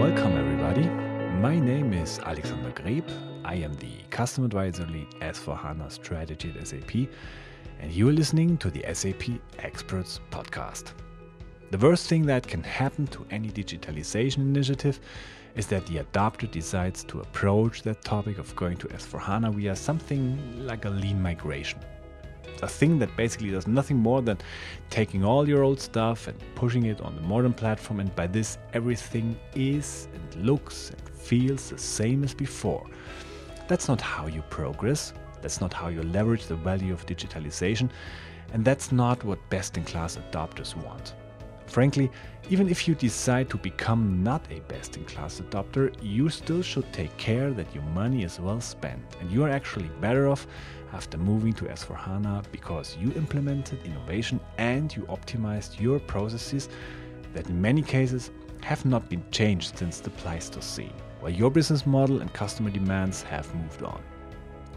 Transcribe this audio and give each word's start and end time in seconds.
Welcome, 0.00 0.36
everybody. 0.36 0.88
My 1.40 1.58
name 1.58 1.92
is 1.92 2.18
Alexander 2.18 2.70
Greb. 2.70 3.08
I 3.44 3.54
am 3.54 3.74
the 3.74 3.92
Customer 4.10 4.46
Advisor 4.46 4.86
Lead 4.86 5.08
S4 5.20 5.56
HANA 5.56 5.90
Strategy 5.90 6.52
at 6.58 6.66
SAP, 6.66 7.08
and 7.78 7.92
you 7.92 8.08
are 8.08 8.12
listening 8.12 8.56
to 8.58 8.70
the 8.70 8.84
SAP 8.92 9.40
Experts 9.60 10.20
Podcast. 10.30 10.92
The 11.70 11.78
worst 11.78 12.08
thing 12.08 12.26
that 12.26 12.46
can 12.46 12.62
happen 12.62 13.06
to 13.08 13.24
any 13.30 13.50
digitalization 13.50 14.38
initiative 14.38 14.98
is 15.54 15.68
that 15.68 15.86
the 15.86 15.98
adopter 15.98 16.50
decides 16.50 17.04
to 17.04 17.20
approach 17.20 17.82
that 17.82 18.02
topic 18.02 18.38
of 18.38 18.54
going 18.56 18.76
to 18.78 18.88
S4 18.88 19.20
HANA 19.20 19.52
via 19.52 19.76
something 19.76 20.66
like 20.66 20.84
a 20.84 20.90
lean 20.90 21.22
migration 21.22 21.80
a 22.62 22.68
thing 22.68 22.98
that 22.98 23.16
basically 23.16 23.50
does 23.50 23.66
nothing 23.66 23.96
more 23.98 24.22
than 24.22 24.38
taking 24.90 25.24
all 25.24 25.48
your 25.48 25.62
old 25.62 25.80
stuff 25.80 26.28
and 26.28 26.38
pushing 26.54 26.86
it 26.86 27.00
on 27.00 27.14
the 27.16 27.22
modern 27.22 27.52
platform, 27.52 28.00
and 28.00 28.14
by 28.14 28.26
this, 28.26 28.58
everything 28.72 29.36
is 29.54 30.08
and 30.14 30.46
looks 30.46 30.90
and 30.90 31.08
feels 31.16 31.70
the 31.70 31.78
same 31.78 32.24
as 32.24 32.34
before. 32.34 32.86
That's 33.68 33.88
not 33.88 34.00
how 34.00 34.26
you 34.26 34.42
progress, 34.50 35.12
that's 35.42 35.60
not 35.60 35.72
how 35.72 35.88
you 35.88 36.02
leverage 36.02 36.46
the 36.46 36.56
value 36.56 36.92
of 36.92 37.06
digitalization, 37.06 37.90
and 38.52 38.64
that's 38.64 38.92
not 38.92 39.24
what 39.24 39.38
best 39.50 39.76
in 39.76 39.84
class 39.84 40.16
adopters 40.16 40.76
want. 40.76 41.14
Frankly, 41.66 42.10
even 42.50 42.68
if 42.68 42.86
you 42.86 42.94
decide 42.94 43.48
to 43.50 43.56
become 43.56 44.22
not 44.22 44.42
a 44.50 44.60
best 44.68 44.96
in 44.96 45.04
class 45.06 45.40
adopter, 45.40 45.94
you 46.02 46.28
still 46.28 46.62
should 46.62 46.92
take 46.92 47.16
care 47.16 47.50
that 47.52 47.74
your 47.74 47.84
money 47.84 48.22
is 48.22 48.38
well 48.38 48.60
spent 48.60 49.02
and 49.20 49.30
you 49.30 49.44
are 49.44 49.48
actually 49.48 49.88
better 50.00 50.28
off 50.28 50.46
after 50.92 51.18
moving 51.18 51.52
to 51.54 51.64
S4HANA 51.64 52.44
because 52.52 52.96
you 53.00 53.12
implemented 53.12 53.84
innovation 53.84 54.40
and 54.58 54.94
you 54.94 55.02
optimized 55.02 55.80
your 55.80 55.98
processes 55.98 56.68
that 57.32 57.48
in 57.48 57.60
many 57.60 57.82
cases 57.82 58.30
have 58.62 58.84
not 58.84 59.08
been 59.08 59.24
changed 59.30 59.78
since 59.78 60.00
the 60.00 60.10
Pleistocene, 60.10 60.92
while 61.20 61.32
your 61.32 61.50
business 61.50 61.86
model 61.86 62.20
and 62.20 62.32
customer 62.32 62.70
demands 62.70 63.22
have 63.22 63.54
moved 63.54 63.82
on. 63.82 64.02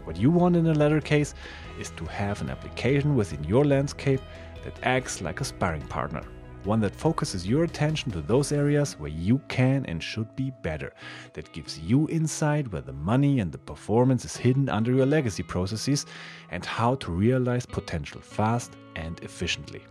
What 0.04 0.16
you 0.16 0.30
want 0.30 0.56
in 0.56 0.66
a 0.66 0.74
latter 0.74 1.00
case 1.00 1.34
is 1.78 1.90
to 1.90 2.04
have 2.06 2.40
an 2.40 2.50
application 2.50 3.14
within 3.14 3.44
your 3.44 3.64
landscape 3.64 4.20
that 4.64 4.78
acts 4.82 5.20
like 5.20 5.40
a 5.40 5.44
sparring 5.44 5.86
partner 5.88 6.22
one 6.68 6.80
that 6.80 6.94
focuses 6.94 7.46
your 7.46 7.64
attention 7.64 8.12
to 8.12 8.20
those 8.20 8.52
areas 8.52 8.92
where 8.98 9.10
you 9.10 9.40
can 9.48 9.86
and 9.86 10.02
should 10.02 10.36
be 10.36 10.52
better, 10.62 10.92
that 11.32 11.50
gives 11.52 11.78
you 11.80 12.06
insight 12.10 12.70
where 12.70 12.82
the 12.82 12.92
money 12.92 13.40
and 13.40 13.50
the 13.50 13.58
performance 13.58 14.24
is 14.26 14.36
hidden 14.36 14.68
under 14.68 14.92
your 14.92 15.06
legacy 15.06 15.42
processes, 15.42 16.04
and 16.50 16.64
how 16.64 16.94
to 16.96 17.10
realize 17.10 17.64
potential 17.64 18.20
fast 18.20 18.76
and 18.96 19.18
efficiently. 19.20 19.82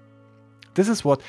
This 0.76 0.88
is 0.88 1.04
what 1.04 1.22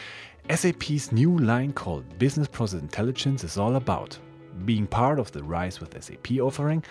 SAP's 0.55 1.13
new 1.13 1.39
line 1.39 1.73
called 1.73 2.19
Business 2.19 2.47
Process 2.47 2.83
Intelligence 2.83 3.43
is 3.43 3.57
all 3.57 3.77
about. 3.77 4.19
Being 4.67 4.87
part 4.87 5.19
of 5.19 5.33
the 5.33 5.43
Rise 5.43 5.81
with 5.81 6.03
SAP 6.03 6.41
offering, 6.41 6.85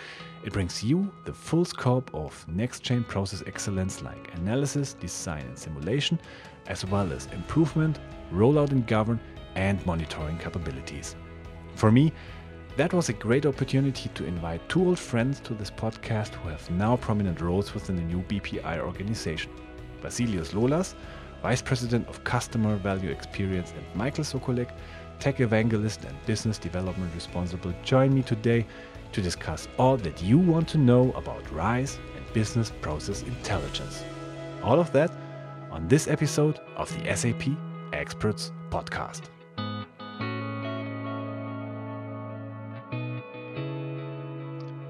it 0.43 0.53
brings 0.53 0.83
you 0.83 1.13
the 1.25 1.33
full 1.33 1.65
scope 1.65 2.09
of 2.13 2.43
next 2.47 2.81
chain 2.81 3.03
process 3.03 3.43
excellence 3.45 4.01
like 4.01 4.33
analysis, 4.35 4.93
design, 4.93 5.45
and 5.45 5.57
simulation, 5.57 6.19
as 6.67 6.85
well 6.85 7.11
as 7.11 7.27
improvement, 7.27 7.99
rollout 8.31 8.71
and 8.71 8.85
govern, 8.87 9.19
and 9.55 9.83
monitoring 9.85 10.37
capabilities. 10.37 11.15
For 11.75 11.91
me, 11.91 12.11
that 12.77 12.93
was 12.93 13.09
a 13.09 13.13
great 13.13 13.45
opportunity 13.47 14.09
to 14.13 14.25
invite 14.25 14.69
two 14.69 14.85
old 14.85 14.99
friends 14.99 15.39
to 15.41 15.55
this 15.55 15.71
podcast 15.71 16.35
who 16.35 16.49
have 16.49 16.69
now 16.69 16.95
prominent 16.95 17.41
roles 17.41 17.73
within 17.73 17.95
the 17.95 18.03
new 18.03 18.21
BPI 18.23 18.79
organization. 18.79 19.51
Vasilios 20.01 20.53
Lolas, 20.53 20.93
Vice 21.41 21.61
President 21.61 22.07
of 22.07 22.23
Customer 22.23 22.75
Value 22.75 23.09
Experience, 23.09 23.73
and 23.75 23.83
Michael 23.95 24.23
Sokollek, 24.23 24.69
Tech 25.19 25.39
Evangelist 25.39 26.03
and 26.05 26.15
Business 26.27 26.59
Development 26.59 27.11
Responsible, 27.15 27.73
join 27.83 28.13
me 28.13 28.21
today 28.21 28.65
to 29.11 29.21
discuss 29.21 29.67
all 29.79 29.97
that 29.97 30.21
you 30.21 30.37
want 30.37 30.67
to 30.69 30.77
know 30.77 31.11
about 31.13 31.51
RISE 31.51 31.97
and 32.15 32.33
business 32.33 32.71
process 32.81 33.23
intelligence. 33.23 34.03
All 34.61 34.79
of 34.79 34.91
that 34.91 35.11
on 35.71 35.87
this 35.87 36.07
episode 36.07 36.59
of 36.75 36.93
the 36.95 37.15
SAP 37.15 37.57
Experts 37.93 38.51
Podcast. 38.69 39.29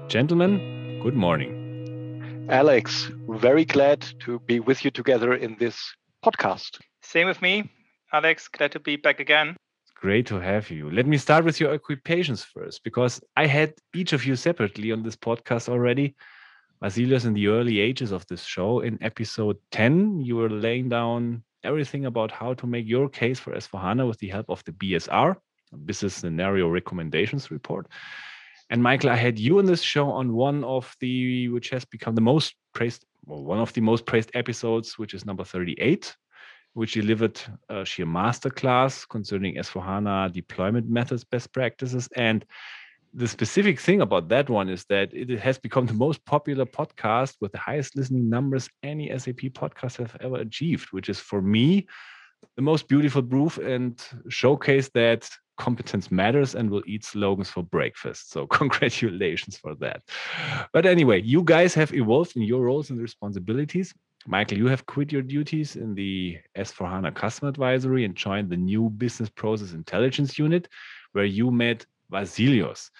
Gentlemen, 0.08 1.00
good 1.02 1.14
morning. 1.14 2.46
Alex, 2.48 3.10
very 3.28 3.64
glad 3.64 4.06
to 4.20 4.40
be 4.40 4.58
with 4.58 4.84
you 4.84 4.90
together 4.90 5.34
in 5.34 5.56
this 5.58 5.94
podcast. 6.24 6.80
Same 7.02 7.26
with 7.26 7.42
me. 7.42 7.70
Alex, 8.12 8.48
glad 8.48 8.72
to 8.72 8.80
be 8.80 8.96
back 8.96 9.20
again. 9.20 9.54
Great 9.94 10.26
to 10.26 10.40
have 10.40 10.70
you. 10.70 10.90
Let 10.90 11.06
me 11.06 11.18
start 11.18 11.44
with 11.44 11.60
your 11.60 11.74
occupations 11.74 12.42
first, 12.42 12.82
because 12.84 13.20
I 13.36 13.46
had 13.46 13.74
each 13.94 14.12
of 14.12 14.24
you 14.24 14.34
separately 14.34 14.92
on 14.92 15.02
this 15.02 15.16
podcast 15.16 15.68
already. 15.68 16.16
Vasilios, 16.82 17.26
in 17.26 17.34
the 17.34 17.48
early 17.48 17.80
ages 17.80 18.12
of 18.12 18.24
this 18.28 18.44
show, 18.44 18.80
in 18.80 19.02
episode 19.02 19.56
10, 19.72 20.20
you 20.20 20.36
were 20.36 20.48
laying 20.48 20.88
down 20.88 21.42
everything 21.64 22.06
about 22.06 22.30
how 22.30 22.54
to 22.54 22.66
make 22.66 22.86
your 22.86 23.08
case 23.08 23.38
for 23.38 23.54
S4HANA 23.54 24.06
with 24.06 24.18
the 24.18 24.28
help 24.28 24.48
of 24.48 24.64
the 24.64 24.72
BSR, 24.72 25.36
Business 25.84 26.14
Scenario 26.14 26.68
Recommendations 26.68 27.50
Report. 27.50 27.86
And 28.70 28.82
Michael, 28.82 29.10
I 29.10 29.16
had 29.16 29.38
you 29.38 29.58
on 29.58 29.66
this 29.66 29.82
show 29.82 30.10
on 30.10 30.32
one 30.34 30.62
of 30.64 30.94
the, 31.00 31.48
which 31.48 31.70
has 31.70 31.84
become 31.84 32.14
the 32.14 32.20
most 32.20 32.54
praised, 32.74 33.04
well, 33.24 33.42
one 33.42 33.58
of 33.58 33.72
the 33.72 33.80
most 33.80 34.04
praised 34.04 34.30
episodes, 34.34 34.98
which 34.98 35.14
is 35.14 35.24
number 35.24 35.44
38, 35.44 36.14
which 36.74 36.94
delivered 36.94 37.40
a 37.70 37.84
sheer 37.84 38.06
masterclass 38.06 39.08
concerning 39.08 39.56
S4HANA 39.56 40.32
deployment 40.32 40.88
methods, 40.88 41.24
best 41.24 41.52
practices. 41.52 42.08
And 42.14 42.44
the 43.14 43.28
specific 43.28 43.80
thing 43.80 44.00
about 44.00 44.28
that 44.28 44.50
one 44.50 44.68
is 44.68 44.84
that 44.88 45.12
it 45.12 45.30
has 45.38 45.58
become 45.58 45.86
the 45.86 45.94
most 45.94 46.24
popular 46.24 46.66
podcast 46.66 47.36
with 47.40 47.52
the 47.52 47.58
highest 47.58 47.96
listening 47.96 48.28
numbers 48.28 48.68
any 48.82 49.08
SAP 49.18 49.52
podcast 49.52 49.96
have 49.96 50.16
ever 50.20 50.36
achieved, 50.36 50.88
which 50.90 51.08
is 51.08 51.18
for 51.18 51.40
me 51.40 51.86
the 52.56 52.62
most 52.62 52.88
beautiful 52.88 53.22
proof 53.22 53.58
and 53.58 54.00
showcase 54.28 54.90
that 54.94 55.28
competence 55.56 56.10
matters 56.10 56.54
and 56.54 56.70
will 56.70 56.82
eat 56.86 57.04
slogans 57.04 57.50
for 57.50 57.62
breakfast. 57.62 58.30
So 58.30 58.46
congratulations 58.60 59.56
for 59.56 59.74
that. 59.76 60.02
But 60.72 60.86
anyway, 60.86 61.22
you 61.22 61.42
guys 61.42 61.74
have 61.74 61.92
evolved 61.92 62.36
in 62.36 62.42
your 62.42 62.64
roles 62.64 62.90
and 62.90 63.00
responsibilities. 63.00 63.92
Michael, 64.26 64.58
you 64.58 64.66
have 64.66 64.86
quit 64.86 65.12
your 65.12 65.22
duties 65.22 65.76
in 65.76 65.94
the 65.94 66.38
S4HANA 66.56 67.14
Customer 67.14 67.48
Advisory 67.48 68.04
and 68.04 68.14
joined 68.14 68.50
the 68.50 68.56
new 68.56 68.90
Business 68.90 69.30
Process 69.30 69.72
Intelligence 69.72 70.38
Unit, 70.38 70.68
where 71.12 71.24
you 71.24 71.50
met 71.50 71.86
Vasilios. 72.12 72.90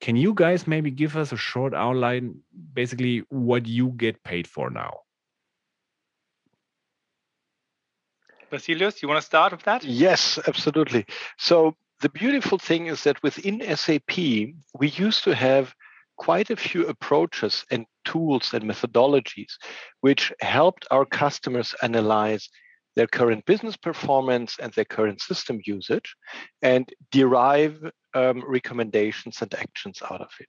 Can 0.00 0.16
you 0.16 0.34
guys 0.34 0.66
maybe 0.66 0.90
give 0.90 1.16
us 1.16 1.32
a 1.32 1.36
short 1.36 1.74
outline, 1.74 2.40
basically 2.72 3.24
what 3.28 3.66
you 3.66 3.88
get 3.96 4.22
paid 4.22 4.46
for 4.46 4.70
now? 4.70 5.00
Vasilios, 8.50 9.02
you 9.02 9.08
want 9.08 9.20
to 9.20 9.26
start 9.26 9.52
with 9.52 9.62
that? 9.62 9.84
Yes, 9.84 10.38
absolutely. 10.46 11.06
So 11.38 11.74
the 12.00 12.08
beautiful 12.08 12.58
thing 12.58 12.86
is 12.86 13.04
that 13.04 13.22
within 13.22 13.60
SAP, 13.76 14.16
we 14.16 14.88
used 14.88 15.24
to 15.24 15.34
have 15.34 15.74
quite 16.16 16.50
a 16.50 16.56
few 16.56 16.86
approaches 16.86 17.64
and 17.70 17.86
tools 18.04 18.52
and 18.54 18.64
methodologies 18.64 19.52
which 20.02 20.32
helped 20.40 20.86
our 20.90 21.04
customers 21.04 21.74
analyze 21.82 22.48
their 22.94 23.06
current 23.08 23.44
business 23.46 23.76
performance 23.76 24.56
and 24.60 24.72
their 24.74 24.84
current 24.84 25.20
system 25.20 25.60
usage 25.64 26.14
and 26.62 26.92
derive 27.10 27.90
um, 28.14 28.42
recommendations 28.46 29.42
and 29.42 29.52
actions 29.54 30.00
out 30.10 30.20
of 30.20 30.30
it. 30.40 30.48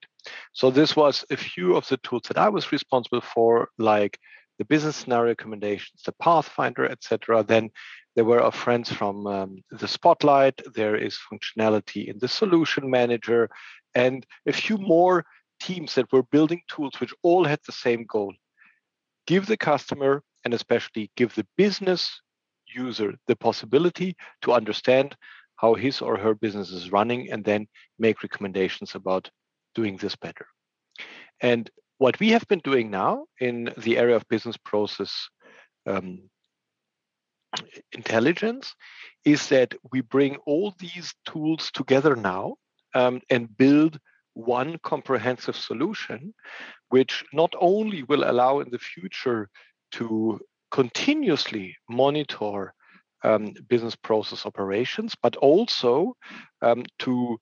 So 0.54 0.70
this 0.70 0.96
was 0.96 1.26
a 1.30 1.38
few 1.38 1.76
of 1.76 1.88
the 1.88 1.98
tools 1.98 2.24
that 2.28 2.38
I 2.38 2.50
was 2.50 2.72
responsible 2.72 3.22
for, 3.22 3.70
like 3.78 4.20
the 4.58 4.66
business 4.66 4.96
scenario 4.96 5.32
recommendations, 5.32 6.04
the 6.06 6.14
Pathfinder, 6.14 6.86
etc. 6.86 7.44
Then 7.44 7.70
there 8.16 8.26
were 8.26 8.42
our 8.42 8.52
friends 8.52 8.92
from 8.92 9.28
um, 9.28 9.64
the 9.72 9.88
Spotlight. 9.88 10.62
There 10.74 10.96
is 10.96 11.18
functionality 11.32 12.08
in 12.08 12.18
the 12.20 12.28
Solution 12.28 12.90
Manager, 12.90 13.50
and 13.94 14.26
a 14.46 14.54
few 14.54 14.78
more 14.78 15.26
teams 15.60 15.96
that 15.96 16.12
were 16.12 16.24
building 16.24 16.62
tools 16.70 17.00
which 17.00 17.14
all 17.24 17.44
had 17.44 17.60
the 17.66 17.74
same 17.74 18.06
goal: 18.06 18.34
give 19.28 19.46
the 19.48 19.58
customer 19.58 20.24
and 20.46 20.54
especially 20.54 21.12
give 21.18 21.36
the 21.36 21.48
business 21.58 22.22
user 22.68 23.16
the 23.28 23.36
possibility 23.36 24.16
to 24.42 24.54
understand 24.54 25.16
how 25.58 25.74
his 25.74 26.02
or 26.02 26.18
her 26.18 26.36
business 26.36 26.72
is 26.72 26.92
running 26.92 27.32
and 27.32 27.44
then 27.44 27.68
make 27.98 28.24
recommendations 28.24 28.96
about 28.96 29.30
doing 29.74 29.98
this 29.98 30.16
better. 30.16 30.48
And 31.42 31.70
what 31.98 32.20
we 32.20 32.30
have 32.30 32.48
been 32.48 32.60
doing 32.60 32.92
now 32.92 33.26
in 33.40 33.74
the 33.78 33.98
area 33.98 34.16
of 34.16 34.28
business 34.28 34.58
process 34.58 35.30
um, 35.86 36.30
intelligence 37.94 38.74
is 39.24 39.48
that 39.50 39.74
we 39.92 40.02
bring 40.02 40.36
all 40.46 40.74
these 40.80 41.14
tools 41.26 41.72
together 41.72 42.16
now 42.16 42.56
um, 42.94 43.22
and 43.30 43.56
build 43.58 44.00
one 44.34 44.78
comprehensive 44.84 45.56
solution, 45.56 46.34
which 46.90 47.24
not 47.32 47.54
only 47.60 48.04
will 48.04 48.30
allow 48.30 48.60
in 48.60 48.70
the 48.70 48.80
future 48.80 49.50
to 49.92 50.40
continuously 50.72 51.76
monitor 51.90 52.74
um, 53.24 53.54
business 53.68 53.96
process 53.96 54.46
operations, 54.46 55.16
but 55.22 55.36
also 55.38 56.16
um, 56.62 56.84
to 57.00 57.38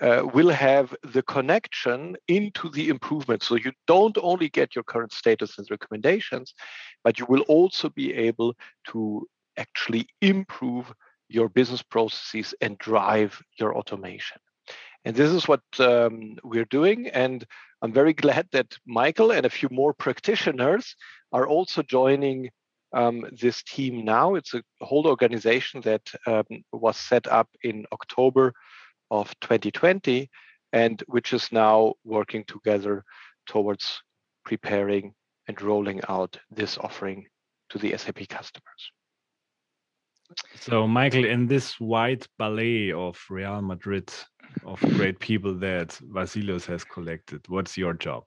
uh, 0.00 0.22
will 0.34 0.48
have 0.48 0.94
the 1.04 1.22
connection 1.22 2.16
into 2.26 2.68
the 2.70 2.88
improvement. 2.88 3.42
So 3.42 3.54
you 3.54 3.72
don't 3.86 4.18
only 4.20 4.48
get 4.48 4.74
your 4.74 4.84
current 4.84 5.12
status 5.12 5.56
and 5.58 5.66
recommendations, 5.70 6.54
but 7.04 7.18
you 7.18 7.26
will 7.28 7.42
also 7.42 7.88
be 7.90 8.12
able 8.12 8.54
to 8.88 9.26
actually 9.56 10.08
improve 10.20 10.92
your 11.28 11.48
business 11.48 11.82
processes 11.82 12.54
and 12.60 12.76
drive 12.78 13.40
your 13.58 13.76
automation. 13.76 14.38
And 15.04 15.14
this 15.14 15.30
is 15.30 15.46
what 15.46 15.62
um, 15.78 16.38
we're 16.42 16.64
doing. 16.64 17.08
And 17.08 17.44
I'm 17.82 17.92
very 17.92 18.12
glad 18.24 18.48
that 18.52 18.76
Michael 18.86 19.32
and 19.32 19.46
a 19.46 19.50
few 19.50 19.68
more 19.70 19.94
practitioners 19.94 20.96
are 21.32 21.46
also 21.46 21.82
joining 21.82 22.50
um, 22.94 23.26
this 23.32 23.62
team 23.62 24.04
now. 24.04 24.34
It's 24.34 24.54
a 24.54 24.62
whole 24.80 25.06
organization 25.06 25.80
that 25.82 26.02
um, 26.26 26.44
was 26.72 26.96
set 26.96 27.26
up 27.26 27.48
in 27.62 27.84
October 27.92 28.52
of 29.10 29.28
2020 29.40 30.30
and 30.72 31.02
which 31.06 31.32
is 31.32 31.52
now 31.52 31.94
working 32.04 32.44
together 32.44 33.04
towards 33.46 34.02
preparing 34.44 35.12
and 35.48 35.60
rolling 35.60 36.00
out 36.08 36.36
this 36.50 36.78
offering 36.78 37.26
to 37.70 37.78
the 37.78 37.96
SAP 37.96 38.28
customers. 38.28 38.92
So, 40.58 40.88
Michael, 40.88 41.26
in 41.26 41.46
this 41.46 41.78
white 41.78 42.26
ballet 42.38 42.92
of 42.92 43.20
Real 43.28 43.60
Madrid, 43.60 44.12
of 44.64 44.80
great 44.80 45.18
people 45.18 45.54
that 45.58 45.88
Vasilios 46.12 46.64
has 46.66 46.84
collected, 46.84 47.42
what's 47.48 47.76
your 47.76 47.94
job? 47.94 48.24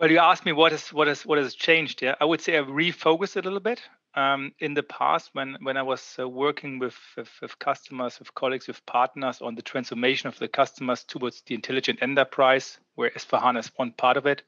Well, 0.00 0.10
you 0.10 0.18
asked 0.18 0.46
me 0.46 0.52
what 0.52 0.72
is 0.72 0.88
what 0.94 1.08
is 1.08 1.26
what 1.26 1.36
has 1.36 1.44
what 1.44 1.52
has 1.52 1.54
changed. 1.54 2.00
Yeah, 2.00 2.14
I 2.18 2.24
would 2.24 2.40
say 2.40 2.56
I've 2.56 2.68
refocused 2.68 3.36
a 3.36 3.42
little 3.42 3.60
bit. 3.60 3.82
Um, 4.14 4.52
in 4.58 4.72
the 4.72 4.82
past, 4.82 5.28
when 5.34 5.58
when 5.60 5.76
I 5.76 5.82
was 5.82 6.16
uh, 6.18 6.26
working 6.26 6.78
with, 6.78 6.96
with, 7.18 7.28
with 7.42 7.58
customers, 7.58 8.18
with 8.18 8.34
colleagues, 8.34 8.66
with 8.66 8.84
partners 8.86 9.42
on 9.42 9.56
the 9.56 9.62
transformation 9.62 10.28
of 10.28 10.38
the 10.38 10.48
customers 10.48 11.04
towards 11.04 11.42
the 11.42 11.54
intelligent 11.54 11.98
enterprise, 12.00 12.78
where 12.94 13.10
S4HANA 13.10 13.58
is 13.58 13.70
one 13.76 13.92
part 13.92 14.16
of 14.16 14.24
it. 14.24 14.42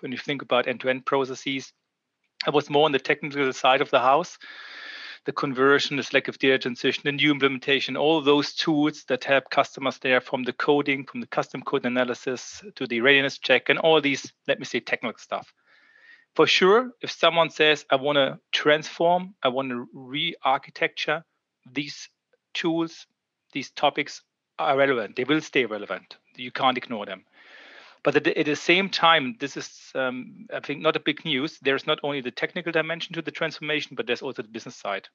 When 0.00 0.10
you 0.10 0.18
think 0.18 0.42
about 0.42 0.66
end-to-end 0.66 1.06
processes, 1.06 1.72
I 2.44 2.50
was 2.50 2.68
more 2.68 2.84
on 2.84 2.92
the 2.92 2.98
technical 2.98 3.52
side 3.52 3.82
of 3.82 3.90
the 3.90 4.00
house 4.00 4.38
the 5.26 5.32
conversion, 5.32 5.96
the 5.96 6.02
selective 6.02 6.38
data 6.38 6.58
transition, 6.58 7.02
the 7.04 7.12
new 7.12 7.32
implementation, 7.32 7.96
all 7.96 8.22
those 8.22 8.54
tools 8.54 9.04
that 9.08 9.24
help 9.24 9.50
customers 9.50 9.98
there 9.98 10.20
from 10.20 10.44
the 10.44 10.52
coding, 10.52 11.04
from 11.04 11.20
the 11.20 11.26
custom 11.26 11.60
code 11.62 11.84
analysis 11.84 12.64
to 12.76 12.86
the 12.86 13.00
readiness 13.00 13.38
check, 13.38 13.68
and 13.68 13.78
all 13.80 14.00
these, 14.00 14.32
let 14.46 14.58
me 14.58 14.64
say, 14.64 14.80
technical 14.80 15.18
stuff. 15.18 15.52
For 16.36 16.46
sure, 16.46 16.92
if 17.02 17.10
someone 17.10 17.50
says, 17.50 17.84
I 17.90 17.96
want 17.96 18.16
to 18.16 18.38
transform, 18.52 19.34
I 19.42 19.48
want 19.48 19.70
to 19.70 19.88
re 19.92 20.34
architecture, 20.44 21.24
these 21.70 22.08
tools, 22.54 23.06
these 23.52 23.70
topics 23.72 24.22
are 24.58 24.76
relevant. 24.76 25.16
They 25.16 25.24
will 25.24 25.40
stay 25.40 25.66
relevant. 25.66 26.16
You 26.36 26.52
can't 26.52 26.78
ignore 26.78 27.06
them. 27.06 27.24
But 28.06 28.14
at 28.14 28.22
the, 28.22 28.38
at 28.38 28.46
the 28.46 28.54
same 28.54 28.88
time, 28.88 29.34
this 29.40 29.56
is, 29.56 29.90
um, 29.96 30.46
I 30.54 30.60
think, 30.60 30.80
not 30.80 30.94
a 30.94 31.00
big 31.00 31.24
news. 31.24 31.58
There's 31.60 31.88
not 31.88 31.98
only 32.04 32.20
the 32.20 32.30
technical 32.30 32.70
dimension 32.70 33.14
to 33.14 33.20
the 33.20 33.32
transformation, 33.32 33.96
but 33.96 34.06
there's 34.06 34.22
also 34.22 34.42
the 34.42 34.48
business 34.48 34.76
side. 34.76 35.08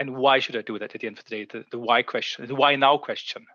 And 0.00 0.16
why 0.16 0.40
should 0.40 0.56
I 0.56 0.62
do 0.62 0.80
that 0.80 0.96
at 0.96 1.00
the 1.00 1.06
end 1.06 1.18
of 1.20 1.24
the 1.24 1.30
day? 1.30 1.44
The, 1.44 1.64
the 1.70 1.78
why 1.78 2.02
question, 2.02 2.44
the 2.48 2.56
why 2.56 2.74
now 2.74 2.98
question. 2.98 3.46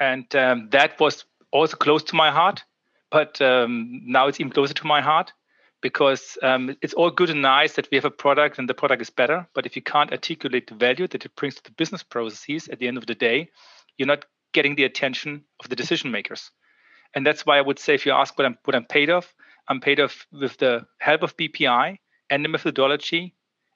And 0.00 0.34
um, 0.34 0.68
that 0.72 0.98
was 0.98 1.24
also 1.52 1.76
close 1.76 2.02
to 2.02 2.16
my 2.16 2.32
heart, 2.32 2.64
but 3.08 3.40
um, 3.40 4.00
now 4.04 4.26
it's 4.26 4.40
even 4.40 4.50
closer 4.50 4.74
to 4.74 4.86
my 4.88 5.00
heart 5.00 5.32
because 5.80 6.38
um, 6.42 6.76
it's 6.82 6.94
all 6.94 7.12
good 7.12 7.30
and 7.30 7.40
nice 7.40 7.74
that 7.74 7.86
we 7.92 7.98
have 7.98 8.04
a 8.04 8.10
product 8.10 8.58
and 8.58 8.68
the 8.68 8.74
product 8.74 9.00
is 9.00 9.10
better. 9.10 9.46
But 9.54 9.64
if 9.64 9.76
you 9.76 9.82
can't 9.82 10.10
articulate 10.10 10.66
the 10.66 10.74
value 10.74 11.06
that 11.06 11.24
it 11.24 11.36
brings 11.36 11.54
to 11.54 11.62
the 11.62 11.70
business 11.70 12.02
processes 12.02 12.66
at 12.66 12.80
the 12.80 12.88
end 12.88 12.98
of 12.98 13.06
the 13.06 13.14
day, 13.14 13.48
you're 13.96 14.08
not 14.08 14.24
getting 14.52 14.74
the 14.74 14.82
attention 14.82 15.44
of 15.62 15.68
the 15.68 15.76
decision 15.76 16.10
makers 16.10 16.50
and 17.14 17.26
that's 17.26 17.44
why 17.44 17.58
I 17.58 17.60
would 17.60 17.78
say 17.78 17.94
if 17.94 18.06
you 18.06 18.12
ask 18.12 18.36
what 18.38 18.46
I'm 18.46 18.58
what 18.64 18.74
I'm 18.74 18.84
paid 18.84 19.10
off, 19.10 19.34
I'm 19.68 19.80
paid 19.80 20.00
off 20.00 20.26
with 20.32 20.56
the 20.58 20.86
help 20.98 21.22
of 21.22 21.36
BPI 21.36 21.98
and 22.30 22.44
the 22.44 22.48
methodology, 22.48 23.34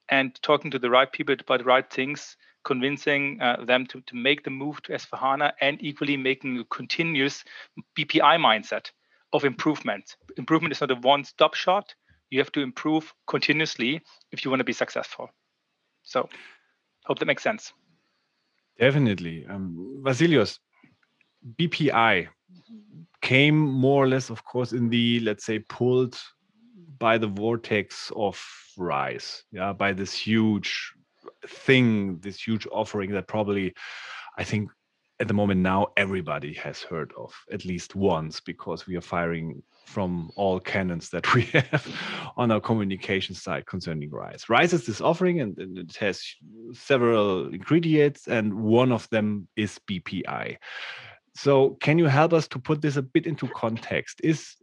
and 0.08 0.34
talking 0.42 0.70
to 0.70 0.78
the 0.78 0.90
right 0.90 1.10
people 1.10 1.34
about 1.38 1.58
the 1.58 1.64
right 1.64 1.88
things, 1.90 2.36
convincing 2.64 3.40
uh, 3.40 3.64
them 3.64 3.86
to, 3.86 4.00
to 4.02 4.16
make 4.16 4.44
the 4.44 4.50
move 4.50 4.82
to 4.82 4.92
S4HANA, 4.92 5.52
and 5.60 5.82
equally 5.82 6.16
making 6.16 6.58
a 6.58 6.64
continuous 6.64 7.44
BPI 7.98 8.38
mindset 8.38 8.90
of 9.32 9.44
improvement. 9.44 10.16
Improvement 10.37 10.72
is 10.72 10.80
not 10.80 10.90
a 10.90 10.96
one-stop 10.96 11.54
shot. 11.54 11.94
You 12.30 12.38
have 12.38 12.52
to 12.52 12.60
improve 12.60 13.12
continuously 13.26 14.00
if 14.32 14.44
you 14.44 14.50
want 14.50 14.60
to 14.60 14.64
be 14.64 14.72
successful. 14.72 15.30
So, 16.02 16.28
hope 17.06 17.19
that 17.19 17.26
makes 17.26 17.42
sense. 17.42 17.72
Definitely, 18.78 19.46
um, 19.48 20.02
Vasilios. 20.04 20.58
BPI 21.58 22.28
came 23.25 23.56
more 23.56 24.05
or 24.05 24.09
less, 24.09 24.29
of 24.29 24.44
course, 24.44 24.73
in 24.73 24.91
the 24.91 25.19
let's 25.21 25.47
say 25.47 25.59
pulled 25.59 26.17
by 26.99 27.19
the 27.19 27.26
vortex 27.26 28.12
of 28.15 28.41
rise, 28.76 29.44
yeah, 29.50 29.73
by 29.73 29.93
this 29.94 30.12
huge 30.12 30.93
thing, 31.49 32.19
this 32.19 32.38
huge 32.38 32.67
offering 32.71 33.11
that 33.12 33.26
probably, 33.26 33.73
I 34.38 34.44
think, 34.44 34.71
at 35.21 35.29
the 35.29 35.35
moment 35.35 35.61
now 35.61 35.87
everybody 35.97 36.53
has 36.55 36.82
heard 36.82 37.12
of 37.17 37.32
at 37.53 37.65
least 37.65 37.94
once 37.94 38.41
because 38.41 38.87
we 38.87 38.97
are 38.97 39.00
firing 39.00 39.62
from 39.87 40.31
all 40.37 40.59
cannons 40.59 41.09
that 41.11 41.32
we 41.35 41.43
have 41.43 41.87
on 42.37 42.50
our 42.50 42.61
communication 42.61 43.35
side 43.35 43.65
concerning 43.67 44.11
rise 44.11 44.49
rise 44.49 44.73
is 44.73 44.87
this 44.87 45.00
offering 45.00 45.41
and, 45.41 45.56
and, 45.59 45.79
it 45.79 45.97
has 45.97 46.21
several 46.73 47.47
ingredients 47.55 48.26
and 48.26 48.53
one 48.53 48.91
of 48.91 49.09
them 49.11 49.47
is 49.56 49.79
bpi 49.88 50.56
so, 51.36 51.70
can 51.81 51.98
you 51.98 52.06
help 52.06 52.32
us 52.32 52.46
to 52.48 52.58
put 52.58 52.81
this 52.81 52.96
a 52.96 53.02
bit 53.02 53.26
into 53.26 53.48
context? 53.48 54.20
Is 54.22 54.54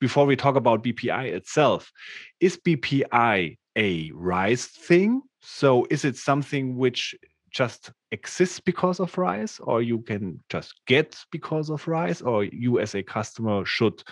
before 0.00 0.26
we 0.26 0.36
talk 0.36 0.56
about 0.56 0.82
BPI 0.82 1.32
itself, 1.32 1.92
is 2.40 2.56
BPI 2.56 3.56
a 3.76 4.10
RISE 4.12 4.66
thing? 4.66 5.22
So, 5.40 5.86
is 5.90 6.04
it 6.04 6.16
something 6.16 6.76
which 6.76 7.14
just 7.50 7.92
exists 8.12 8.60
because 8.60 9.00
of 9.00 9.16
RISE, 9.16 9.60
or 9.60 9.82
you 9.82 10.00
can 10.00 10.42
just 10.48 10.74
get 10.86 11.16
because 11.30 11.70
of 11.70 11.86
RISE, 11.86 12.22
or 12.22 12.44
you 12.44 12.80
as 12.80 12.94
a 12.94 13.02
customer 13.02 13.64
should 13.64 14.02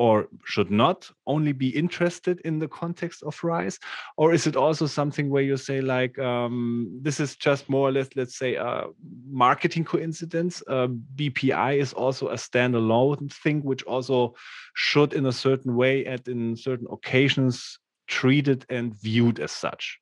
or 0.00 0.28
should 0.46 0.70
not 0.70 1.10
only 1.26 1.52
be 1.52 1.68
interested 1.68 2.40
in 2.46 2.58
the 2.58 2.66
context 2.68 3.22
of 3.22 3.38
rise 3.44 3.78
or 4.16 4.32
is 4.32 4.46
it 4.46 4.56
also 4.56 4.86
something 4.86 5.28
where 5.28 5.42
you 5.42 5.58
say 5.58 5.82
like 5.82 6.18
um, 6.18 6.98
this 7.02 7.20
is 7.20 7.36
just 7.36 7.68
more 7.68 7.88
or 7.88 7.92
less 7.92 8.08
let's 8.16 8.38
say 8.38 8.54
a 8.54 8.84
marketing 9.28 9.84
coincidence? 9.84 10.62
Uh, 10.66 10.88
bpi 11.16 11.76
is 11.78 11.92
also 11.92 12.28
a 12.28 12.36
standalone 12.36 13.30
thing 13.30 13.62
which 13.62 13.82
also 13.82 14.34
should 14.72 15.12
in 15.12 15.26
a 15.26 15.32
certain 15.46 15.76
way 15.76 16.06
and 16.06 16.26
in 16.26 16.56
certain 16.56 16.86
occasions 16.90 17.78
treated 18.06 18.64
and 18.70 18.98
viewed 19.02 19.38
as 19.38 19.52
such. 19.52 20.00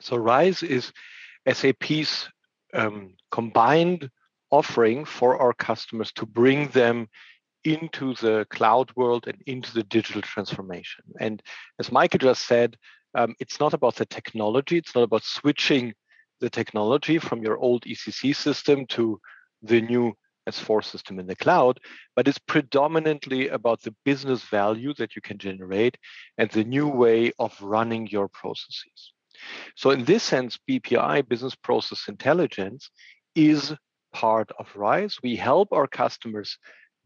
So 0.00 0.16
rise 0.16 0.64
is 0.64 0.92
sap's 1.46 2.28
um, 2.74 3.14
combined 3.30 4.10
offering 4.50 5.04
for 5.04 5.38
our 5.40 5.52
customers 5.52 6.10
to 6.12 6.26
bring 6.26 6.66
them 6.68 7.08
into 7.64 8.14
the 8.14 8.46
cloud 8.50 8.90
world 8.96 9.26
and 9.26 9.40
into 9.46 9.72
the 9.72 9.82
digital 9.84 10.22
transformation. 10.22 11.04
And 11.20 11.42
as 11.78 11.92
Michael 11.92 12.18
just 12.18 12.46
said, 12.46 12.76
um, 13.14 13.34
it's 13.40 13.58
not 13.58 13.74
about 13.74 13.96
the 13.96 14.06
technology, 14.06 14.76
it's 14.78 14.94
not 14.94 15.04
about 15.04 15.24
switching 15.24 15.94
the 16.40 16.50
technology 16.50 17.18
from 17.18 17.42
your 17.42 17.58
old 17.58 17.84
ECC 17.84 18.34
system 18.34 18.86
to 18.86 19.20
the 19.62 19.80
new 19.80 20.14
S4 20.48 20.82
system 20.84 21.18
in 21.18 21.26
the 21.26 21.36
cloud, 21.36 21.78
but 22.16 22.26
it's 22.26 22.38
predominantly 22.38 23.48
about 23.48 23.82
the 23.82 23.94
business 24.04 24.42
value 24.44 24.94
that 24.94 25.14
you 25.14 25.22
can 25.22 25.38
generate 25.38 25.96
and 26.38 26.50
the 26.50 26.64
new 26.64 26.88
way 26.88 27.32
of 27.38 27.60
running 27.60 28.06
your 28.06 28.28
processes. 28.28 29.12
So, 29.76 29.90
in 29.90 30.04
this 30.04 30.22
sense, 30.22 30.58
BPI, 30.68 31.28
Business 31.28 31.54
Process 31.54 32.08
Intelligence, 32.08 32.90
is 33.34 33.74
part 34.12 34.50
of 34.58 34.74
RISE. 34.74 35.18
We 35.22 35.36
help 35.36 35.72
our 35.72 35.86
customers 35.86 36.58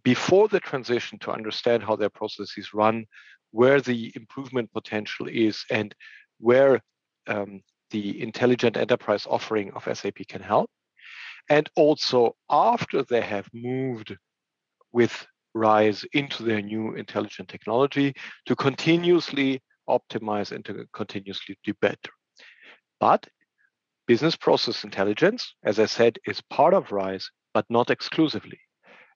before 0.05 0.49
the 0.49 0.61
transition 0.61 1.19
to 1.21 1.33
understand 1.33 1.83
how 1.83 1.97
their 1.97 2.11
processes 2.11 2.75
run, 2.75 3.07
where 3.51 3.81
the 3.81 4.13
improvement 4.17 4.73
potential 4.73 5.27
is, 5.29 5.65
and 5.71 5.95
where 6.39 6.81
um, 7.29 7.63
the 7.91 8.21
intelligent 8.23 8.77
enterprise 8.77 9.27
offering 9.29 9.73
of 9.73 9.89
SAP 9.97 10.27
can 10.29 10.43
help. 10.43 10.71
And 11.49 11.69
also 11.77 12.37
after 12.51 13.03
they 13.03 13.21
have 13.21 13.49
moved 13.53 14.17
with 14.93 15.27
RISE 15.55 16.05
into 16.13 16.43
their 16.43 16.63
new 16.63 16.95
intelligent 16.95 17.49
technology 17.49 18.15
to 18.47 18.57
continuously 18.57 19.63
optimize 19.89 20.53
and 20.53 20.65
to 20.65 20.87
continuously 20.93 21.59
do 21.65 21.75
better. 21.81 22.11
But 23.01 23.27
business 24.07 24.37
process 24.37 24.85
intelligence, 24.85 25.55
as 25.65 25.79
I 25.79 25.87
said, 25.87 26.19
is 26.27 26.41
part 26.41 26.75
of 26.75 26.93
RISE, 26.93 27.29
but 27.53 27.67
not 27.69 27.91
exclusively 27.91 28.59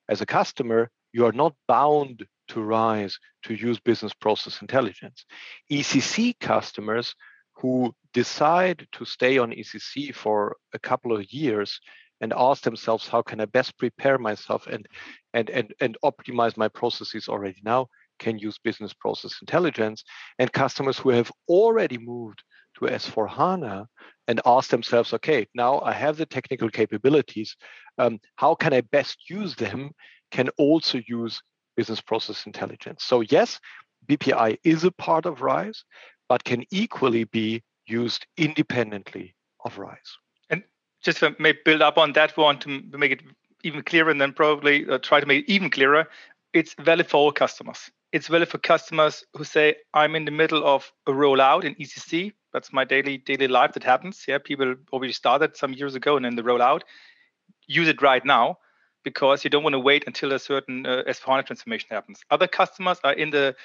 as 0.09 0.21
a 0.21 0.25
customer, 0.25 0.89
you 1.13 1.25
are 1.25 1.31
not 1.31 1.53
bound 1.67 2.25
to 2.49 2.61
RISE 2.61 3.17
to 3.43 3.53
use 3.53 3.79
business 3.79 4.13
process 4.13 4.61
intelligence. 4.61 5.25
ECC 5.71 6.39
customers 6.39 7.13
who 7.55 7.93
decide 8.13 8.87
to 8.91 9.05
stay 9.05 9.37
on 9.37 9.51
ECC 9.51 10.13
for 10.13 10.55
a 10.73 10.79
couple 10.79 11.15
of 11.15 11.31
years 11.31 11.79
and 12.21 12.33
ask 12.35 12.63
themselves 12.63 13.07
how 13.07 13.21
can 13.21 13.41
I 13.41 13.45
best 13.45 13.77
prepare 13.77 14.17
myself 14.17 14.67
and 14.67 14.87
and 15.33 15.49
and 15.49 15.73
and 15.79 15.97
optimize 16.03 16.57
my 16.57 16.67
processes 16.67 17.27
already 17.27 17.61
now 17.63 17.87
can 18.19 18.39
use 18.39 18.57
business 18.57 18.93
process 18.93 19.37
intelligence 19.41 20.03
and 20.39 20.51
customers 20.51 20.97
who 20.97 21.09
have 21.09 21.31
already 21.47 21.97
moved 21.97 22.43
to 22.77 22.85
S4 22.85 23.29
HANA 23.29 23.87
and 24.27 24.41
ask 24.45 24.69
themselves, 24.69 25.13
okay, 25.13 25.47
now 25.53 25.79
I 25.81 25.93
have 25.93 26.17
the 26.17 26.25
technical 26.25 26.69
capabilities. 26.69 27.55
Um, 27.97 28.19
how 28.35 28.55
can 28.55 28.73
I 28.73 28.81
best 28.81 29.29
use 29.29 29.55
them? 29.55 29.91
Can 30.31 30.49
also 30.57 31.01
use 31.07 31.41
business 31.75 32.01
process 32.01 32.45
intelligence. 32.45 33.03
So 33.03 33.21
yes, 33.21 33.59
BPI 34.07 34.57
is 34.63 34.83
a 34.83 34.91
part 34.91 35.25
of 35.25 35.41
RISE, 35.41 35.83
but 36.27 36.43
can 36.43 36.65
equally 36.71 37.23
be 37.23 37.63
used 37.85 38.25
independently 38.35 39.35
of 39.63 39.77
RISE. 39.77 40.17
And 40.49 40.63
just 41.01 41.19
to 41.19 41.35
maybe 41.39 41.59
build 41.63 41.81
up 41.81 41.97
on 41.97 42.13
that 42.13 42.35
one 42.35 42.59
to 42.59 42.67
make 42.97 43.11
it 43.11 43.23
even 43.63 43.83
clearer, 43.83 44.09
and 44.09 44.19
then 44.19 44.33
probably 44.33 44.87
uh, 44.89 44.97
try 44.99 45.19
to 45.19 45.25
make 45.25 45.45
it 45.45 45.51
even 45.51 45.69
clearer, 45.69 46.07
it's 46.53 46.75
valid 46.79 47.07
for 47.07 47.17
all 47.17 47.31
customers. 47.31 47.91
It's 48.11 48.27
valid 48.27 48.47
for 48.47 48.57
customers 48.57 49.25
who 49.33 49.43
say, 49.43 49.75
I'm 49.93 50.15
in 50.15 50.25
the 50.25 50.31
middle 50.31 50.65
of 50.65 50.91
a 51.07 51.11
rollout 51.11 51.65
in 51.65 51.75
ECC. 51.75 52.33
That's 52.53 52.71
my 52.71 52.85
daily 52.85 53.17
daily 53.17 53.47
life 53.47 53.73
that 53.73 53.83
happens. 53.83 54.23
Yeah, 54.27 54.37
people 54.37 54.75
already 54.93 55.13
started 55.13 55.57
some 55.57 55.73
years 55.73 55.95
ago 55.95 56.17
and 56.17 56.25
in 56.25 56.35
the 56.35 56.41
rollout. 56.41 56.81
Use 57.67 57.87
it 57.87 58.01
right 58.01 58.23
now 58.25 58.57
because 59.03 59.43
you 59.43 59.49
don't 59.49 59.63
want 59.63 59.73
to 59.73 59.79
wait 59.79 60.03
until 60.07 60.33
a 60.33 60.39
certain 60.39 60.85
uh, 60.85 61.03
S4HANA 61.07 61.45
transformation 61.45 61.87
happens. 61.91 62.21
Other 62.31 62.47
customers 62.47 62.99
are 63.03 63.13
in 63.13 63.29
the 63.29 63.55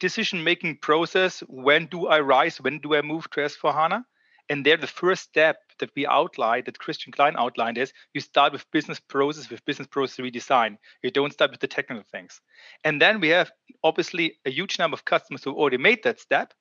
decision 0.00 0.42
making 0.42 0.78
process. 0.78 1.40
When 1.48 1.86
do 1.86 2.06
I 2.08 2.20
rise? 2.20 2.60
When 2.60 2.78
do 2.78 2.94
I 2.94 3.02
move 3.02 3.30
to 3.30 3.40
S4HANA? 3.40 4.04
And 4.48 4.66
there, 4.66 4.76
the 4.76 4.86
first 4.86 5.22
step 5.22 5.58
that 5.82 5.90
we 5.94 6.06
outlined, 6.06 6.64
that 6.64 6.78
Christian 6.78 7.12
Klein 7.12 7.34
outlined, 7.36 7.76
is 7.76 7.92
you 8.14 8.22
start 8.22 8.52
with 8.52 8.70
business 8.70 8.98
process, 8.98 9.50
with 9.50 9.64
business 9.66 9.86
process 9.86 10.24
redesign. 10.24 10.78
You 11.02 11.10
don't 11.10 11.32
start 11.32 11.50
with 11.50 11.60
the 11.60 11.68
technical 11.68 12.04
things. 12.10 12.40
And 12.82 13.02
then 13.02 13.20
we 13.20 13.28
have 13.28 13.52
obviously 13.84 14.38
a 14.46 14.50
huge 14.50 14.78
number 14.78 14.94
of 14.94 15.04
customers 15.04 15.44
who 15.44 15.52
already 15.52 15.76
made 15.76 16.02
that 16.04 16.18
step 16.18 16.54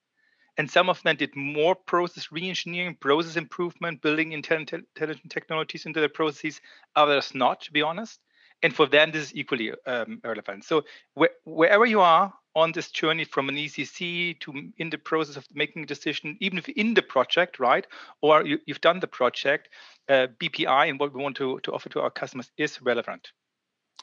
and 0.57 0.69
some 0.69 0.89
of 0.89 1.01
them 1.03 1.15
did 1.15 1.35
more 1.35 1.75
process 1.75 2.27
reengineering, 2.27 2.99
process 2.99 3.37
improvement, 3.37 4.01
building 4.01 4.33
intelligent 4.33 4.85
technologies 5.29 5.85
into 5.85 5.99
their 5.99 6.09
processes. 6.09 6.59
Others 6.95 7.33
not, 7.33 7.61
to 7.61 7.71
be 7.71 7.81
honest. 7.81 8.19
And 8.63 8.75
for 8.75 8.85
them, 8.85 9.11
this 9.11 9.23
is 9.23 9.35
equally 9.35 9.71
um, 9.85 10.21
relevant. 10.23 10.65
So 10.65 10.83
wh- 11.19 11.33
wherever 11.45 11.85
you 11.85 12.01
are 12.01 12.33
on 12.55 12.71
this 12.73 12.91
journey 12.91 13.23
from 13.23 13.49
an 13.49 13.55
ECC 13.55 14.39
to 14.41 14.53
in 14.77 14.89
the 14.89 14.97
process 14.97 15.37
of 15.37 15.47
making 15.53 15.83
a 15.83 15.85
decision, 15.85 16.37
even 16.41 16.57
if 16.57 16.67
in 16.69 16.93
the 16.93 17.01
project, 17.01 17.59
right, 17.59 17.87
or 18.21 18.45
you, 18.45 18.59
have 18.67 18.81
done 18.81 18.99
the 18.99 19.07
project, 19.07 19.69
uh, 20.09 20.27
BPI 20.39 20.89
and 20.89 20.99
what 20.99 21.13
we 21.13 21.23
want 21.23 21.35
to, 21.37 21.59
to 21.63 21.71
offer 21.71 21.89
to 21.89 22.01
our 22.01 22.11
customers 22.11 22.51
is 22.57 22.81
relevant. 22.81 23.31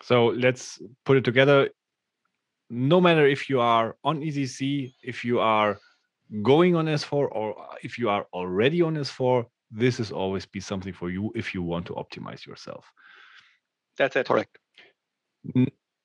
So 0.03 0.27
let's 0.27 0.81
put 1.05 1.17
it 1.17 1.25
together. 1.25 1.71
No 2.71 3.01
matter 3.01 3.27
if 3.27 3.49
you 3.49 3.61
are 3.61 3.97
on 4.05 4.21
ECC, 4.21 4.95
if 5.03 5.25
you 5.25 5.41
are 5.41 5.79
going 6.43 6.77
on 6.77 6.87
S4 6.87 7.29
or 7.33 7.57
if 7.83 7.99
you 7.99 8.09
are 8.09 8.27
already 8.33 8.83
on 8.83 8.95
S4, 8.97 9.45
this 9.71 10.01
is 10.01 10.13
always 10.13 10.47
be 10.47 10.61
something 10.61 10.93
for 10.93 11.11
you 11.11 11.33
if 11.35 11.55
you 11.55 11.63
want 11.63 11.87
to 11.87 11.95
optimize 11.95 12.47
yourself. 12.47 12.91
That's 13.99 14.17
it. 14.17 14.27
Correct. 14.27 14.59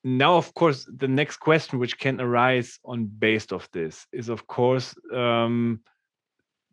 Now, 0.03 0.35
of 0.35 0.53
course, 0.53 0.87
the 0.97 1.07
next 1.07 1.37
question 1.37 1.79
which 1.79 1.97
can 1.97 2.19
arise 2.19 2.79
on 2.83 3.05
based 3.05 3.53
of 3.53 3.69
this 3.71 4.05
is, 4.11 4.29
of 4.29 4.47
course, 4.47 4.93
um, 5.13 5.79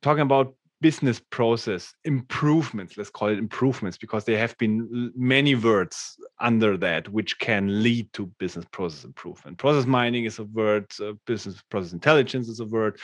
talking 0.03 0.23
about 0.23 0.55
business 0.81 1.21
process 1.31 1.95
improvements 2.05 2.97
let's 2.97 3.11
call 3.11 3.29
it 3.29 3.39
improvements 3.39 3.99
because 3.99 4.25
there 4.25 4.39
have 4.39 4.57
been 4.57 5.13
many 5.15 5.55
words 5.55 6.17
under 6.41 6.77
that 6.77 7.07
which 7.11 7.39
can 7.39 7.83
lead 7.83 8.11
to 8.15 8.27
business 8.39 8.65
process 8.73 9.05
improvement 9.05 9.59
process 9.59 9.87
mining 9.87 10.25
is 10.25 10.39
a 10.39 10.45
word 10.45 10.87
uh, 11.03 11.13
business 11.27 11.63
process 11.71 11.93
intelligence 11.93 12.49
is 12.49 12.61
a 12.61 12.65
word 12.65 12.99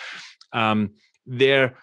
um, 0.54 0.90
there 1.26 1.76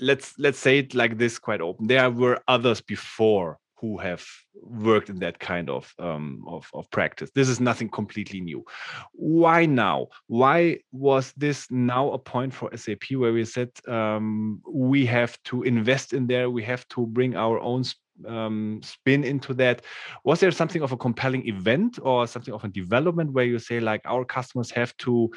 let's 0.00 0.32
let's 0.38 0.58
say 0.58 0.78
it 0.78 0.94
like 0.94 1.18
this 1.18 1.38
quite 1.38 1.60
open 1.60 1.86
there 1.86 2.10
were 2.10 2.40
others 2.48 2.80
before 2.80 3.58
who 3.84 3.98
have 3.98 4.24
worked 4.54 5.10
in 5.10 5.18
that 5.18 5.38
kind 5.38 5.68
of, 5.68 5.92
um, 5.98 6.42
of, 6.48 6.70
of 6.72 6.90
practice. 6.90 7.30
This 7.34 7.50
is 7.50 7.60
nothing 7.60 7.90
completely 7.90 8.40
new. 8.40 8.64
Why 9.12 9.66
now? 9.66 10.08
Why 10.26 10.78
was 10.90 11.34
this 11.36 11.70
now 11.70 12.10
a 12.12 12.18
point 12.18 12.54
for 12.54 12.74
SAP 12.74 13.04
where 13.14 13.34
we 13.34 13.44
said 13.44 13.70
um, 13.86 14.62
we 14.66 15.04
have 15.06 15.32
to 15.50 15.62
invest 15.64 16.14
in 16.14 16.26
there, 16.26 16.48
we 16.48 16.62
have 16.62 16.88
to 16.88 17.06
bring 17.06 17.36
our 17.36 17.60
own 17.60 17.84
um, 18.26 18.80
spin 18.82 19.22
into 19.22 19.52
that? 19.54 19.82
Was 20.24 20.40
there 20.40 20.50
something 20.50 20.82
of 20.82 20.92
a 20.92 20.96
compelling 20.96 21.46
event 21.46 21.98
or 22.00 22.26
something 22.26 22.54
of 22.54 22.64
a 22.64 22.68
development 22.68 23.32
where 23.32 23.44
you 23.44 23.58
say 23.58 23.80
like 23.80 24.00
our 24.06 24.24
customers 24.24 24.70
have 24.70 24.96
to 24.98 25.30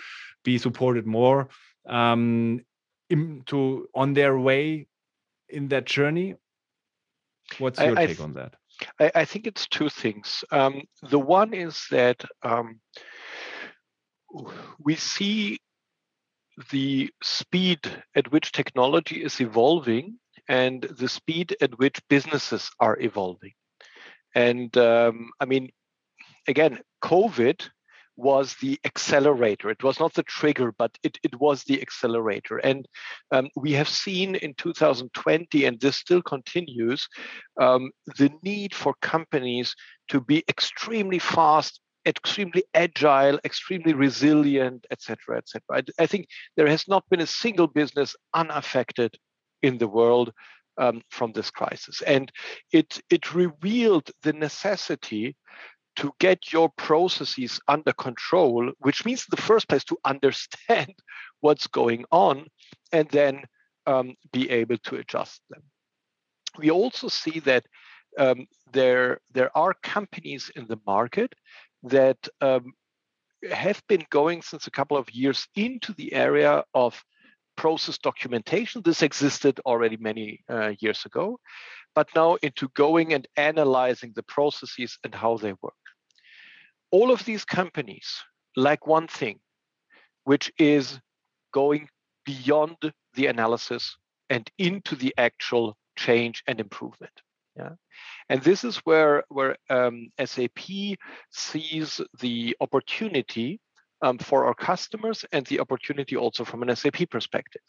be 0.45 0.57
supported 0.57 1.05
more 1.05 1.49
um, 1.89 2.61
in, 3.09 3.43
to 3.47 3.87
on 3.93 4.13
their 4.13 4.39
way 4.39 4.87
in 5.49 5.67
that 5.69 5.85
journey 5.85 6.35
What's 7.59 7.79
your 7.79 7.97
I, 7.97 8.05
take 8.07 8.19
I 8.19 8.23
on 8.23 8.33
that? 8.33 8.53
I, 8.99 9.11
I, 9.15 9.25
think 9.25 9.47
it's 9.47 9.67
two 9.67 9.89
things. 9.89 10.43
Um, 10.51 10.83
the 11.01 11.19
one 11.19 11.53
is 11.53 11.85
that 11.91 12.23
um, 12.43 12.79
we 14.79 14.95
see 14.95 15.59
the 16.71 17.09
speed 17.23 17.79
at 18.15 18.31
which 18.31 18.51
technology 18.51 19.23
is 19.23 19.39
evolving 19.39 20.19
and 20.49 20.81
the 20.83 21.07
speed 21.07 21.55
at 21.61 21.77
which 21.77 21.99
businesses 22.09 22.69
are 22.79 22.99
evolving. 22.99 23.53
And 24.35 24.75
um, 24.77 25.31
I 25.39 25.45
mean, 25.45 25.69
again, 26.47 26.79
COVID 27.03 27.69
was 28.17 28.55
the 28.55 28.79
accelerator. 28.83 29.69
It 29.69 29.83
was 29.83 29.99
not 29.99 30.13
the 30.13 30.23
trigger, 30.23 30.73
but 30.77 30.97
it, 31.03 31.17
it 31.23 31.39
was 31.39 31.63
the 31.63 31.81
accelerator. 31.81 32.57
And 32.57 32.87
um, 33.31 33.49
we 33.55 33.71
have 33.73 33.87
seen 33.87 34.35
in 34.35 34.55
2020, 34.55 35.65
and 35.65 35.79
this 35.79 35.97
still 35.97 36.21
continues, 36.21 37.07
um, 37.61 37.91
the 38.17 38.31
need 38.43 38.73
for 38.73 38.95
companies 39.01 39.75
to 40.09 40.19
be 40.19 40.43
extremely 40.49 41.19
fast, 41.19 41.79
extremely 42.05 42.63
agile, 42.73 43.39
extremely 43.45 43.93
resilient, 43.93 44.85
etc., 44.91 45.37
etc. 45.37 45.61
I, 45.71 46.03
I 46.03 46.07
think 46.07 46.27
there 46.55 46.67
has 46.67 46.87
not 46.87 47.07
been 47.09 47.21
a 47.21 47.27
single 47.27 47.67
business 47.67 48.15
unaffected 48.33 49.15
in 49.61 49.77
the 49.77 49.87
world 49.87 50.33
um, 50.77 51.01
from 51.09 51.31
this 51.33 51.51
crisis. 51.51 52.01
And 52.01 52.31
it, 52.71 52.99
it 53.09 53.33
revealed 53.33 54.09
the 54.23 54.33
necessity 54.33 55.35
to 55.97 56.13
get 56.19 56.53
your 56.53 56.69
processes 56.69 57.59
under 57.67 57.91
control, 57.91 58.71
which 58.79 59.03
means 59.03 59.21
in 59.21 59.35
the 59.35 59.41
first 59.41 59.67
place 59.67 59.83
to 59.85 59.97
understand 60.05 60.93
what's 61.41 61.67
going 61.67 62.05
on 62.11 62.45
and 62.91 63.09
then 63.09 63.43
um, 63.85 64.15
be 64.31 64.49
able 64.49 64.77
to 64.77 64.95
adjust 64.95 65.41
them. 65.49 65.61
We 66.57 66.71
also 66.71 67.07
see 67.07 67.39
that 67.41 67.65
um, 68.17 68.47
there, 68.71 69.19
there 69.33 69.55
are 69.57 69.73
companies 69.83 70.51
in 70.55 70.67
the 70.67 70.79
market 70.85 71.33
that 71.83 72.17
um, 72.41 72.73
have 73.51 73.81
been 73.87 74.05
going 74.09 74.41
since 74.41 74.67
a 74.67 74.71
couple 74.71 74.97
of 74.97 75.09
years 75.11 75.47
into 75.55 75.93
the 75.93 76.13
area 76.13 76.63
of 76.73 77.03
process 77.55 77.97
documentation. 77.97 78.81
This 78.83 79.01
existed 79.01 79.59
already 79.65 79.97
many 79.97 80.43
uh, 80.49 80.73
years 80.79 81.05
ago, 81.05 81.39
but 81.95 82.07
now 82.15 82.35
into 82.43 82.69
going 82.75 83.13
and 83.13 83.27
analyzing 83.35 84.13
the 84.15 84.23
processes 84.23 84.97
and 85.03 85.13
how 85.13 85.37
they 85.37 85.53
work 85.61 85.73
all 86.91 87.11
of 87.11 87.23
these 87.25 87.45
companies 87.45 88.07
like 88.55 88.87
one 88.87 89.07
thing, 89.07 89.39
which 90.23 90.51
is 90.57 90.99
going 91.53 91.87
beyond 92.25 92.77
the 93.13 93.27
analysis 93.27 93.97
and 94.29 94.49
into 94.57 94.95
the 94.95 95.13
actual 95.17 95.77
change 95.97 96.43
and 96.47 96.59
improvement. 96.59 97.13
Yeah, 97.55 97.71
and 98.29 98.41
this 98.41 98.63
is 98.63 98.77
where 98.77 99.23
where 99.29 99.57
um, 99.69 100.09
SAP 100.23 100.59
sees 101.31 101.99
the 102.19 102.55
opportunity 102.61 103.59
um, 104.01 104.19
for 104.19 104.45
our 104.45 104.53
customers 104.53 105.25
and 105.31 105.45
the 105.47 105.59
opportunity 105.59 106.15
also 106.15 106.43
from 106.43 106.61
an 106.61 106.75
SAP 106.75 107.09
perspective. 107.09 107.63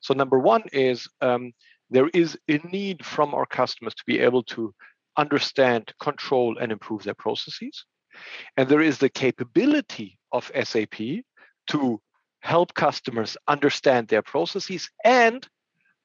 So 0.00 0.14
number 0.14 0.38
one 0.38 0.62
is 0.72 1.06
um, 1.20 1.52
there 1.90 2.08
is 2.14 2.38
a 2.48 2.58
need 2.70 3.04
from 3.04 3.34
our 3.34 3.46
customers 3.46 3.94
to 3.94 4.04
be 4.06 4.20
able 4.20 4.42
to 4.44 4.72
understand, 5.16 5.92
control, 6.00 6.56
and 6.58 6.72
improve 6.72 7.02
their 7.02 7.14
processes. 7.14 7.84
And 8.56 8.68
there 8.68 8.80
is 8.80 8.98
the 8.98 9.08
capability 9.08 10.18
of 10.32 10.50
SAP 10.62 10.96
to 11.68 12.00
help 12.40 12.74
customers 12.74 13.36
understand 13.48 14.08
their 14.08 14.22
processes 14.22 14.90
and 15.04 15.46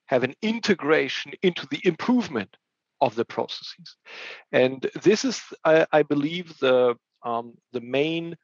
have 0.06 0.24
an 0.24 0.34
integration 0.42 1.34
into 1.44 1.68
the 1.70 1.82
improvement 1.84 2.56
of 3.02 3.16
the 3.16 3.26
processes. 3.26 3.96
And 4.52 4.90
this 5.04 5.26
is, 5.26 5.42
I, 5.64 5.86
I 5.92 6.04
believe, 6.04 6.58
the 6.60 6.96
um, 7.24 7.54
the 7.74 7.82
main 7.82 8.36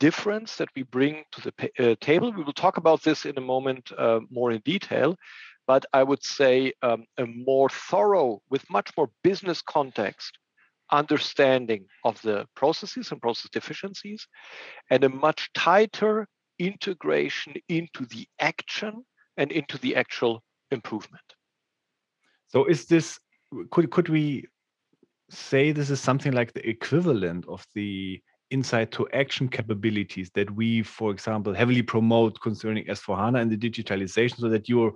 difference 0.00 0.56
that 0.56 0.68
we 0.74 0.82
bring 0.82 1.24
to 1.32 1.40
the 1.42 1.52
uh, 1.78 1.94
table. 2.00 2.32
We 2.32 2.42
will 2.42 2.52
talk 2.52 2.76
about 2.76 3.02
this 3.02 3.26
in 3.26 3.36
a 3.36 3.42
moment 3.42 3.92
uh, 3.96 4.20
more 4.30 4.50
in 4.50 4.60
detail, 4.64 5.16
but 5.66 5.84
I 5.92 6.02
would 6.02 6.24
say 6.24 6.72
um, 6.82 7.04
a 7.18 7.26
more 7.26 7.68
thorough, 7.68 8.40
with 8.50 8.68
much 8.70 8.90
more 8.96 9.10
business 9.22 9.62
context, 9.62 10.38
understanding 10.92 11.86
of 12.04 12.20
the 12.22 12.46
processes 12.54 13.10
and 13.10 13.20
process 13.20 13.50
deficiencies, 13.50 14.26
and 14.90 15.02
a 15.04 15.08
much 15.08 15.50
tighter 15.54 16.26
integration 16.58 17.54
into 17.68 18.06
the 18.06 18.26
action 18.40 19.04
and 19.36 19.50
into 19.50 19.78
the 19.78 19.96
actual 19.96 20.42
improvement. 20.70 21.24
So, 22.48 22.66
is 22.66 22.86
this 22.86 23.18
could 23.70 23.90
could 23.90 24.08
we 24.08 24.46
say 25.30 25.72
this 25.72 25.90
is 25.90 26.00
something 26.00 26.32
like 26.32 26.52
the 26.52 26.68
equivalent 26.68 27.46
of 27.48 27.66
the 27.74 28.20
insight 28.50 28.92
to 28.92 29.08
action 29.14 29.48
capabilities 29.48 30.30
that 30.34 30.50
we, 30.50 30.82
for 30.82 31.10
example, 31.10 31.54
heavily 31.54 31.80
promote 31.80 32.38
concerning 32.42 32.84
S4HANA 32.84 33.40
and 33.40 33.50
the 33.50 33.56
digitalization 33.56 34.38
so 34.38 34.50
that 34.50 34.68
you 34.68 34.94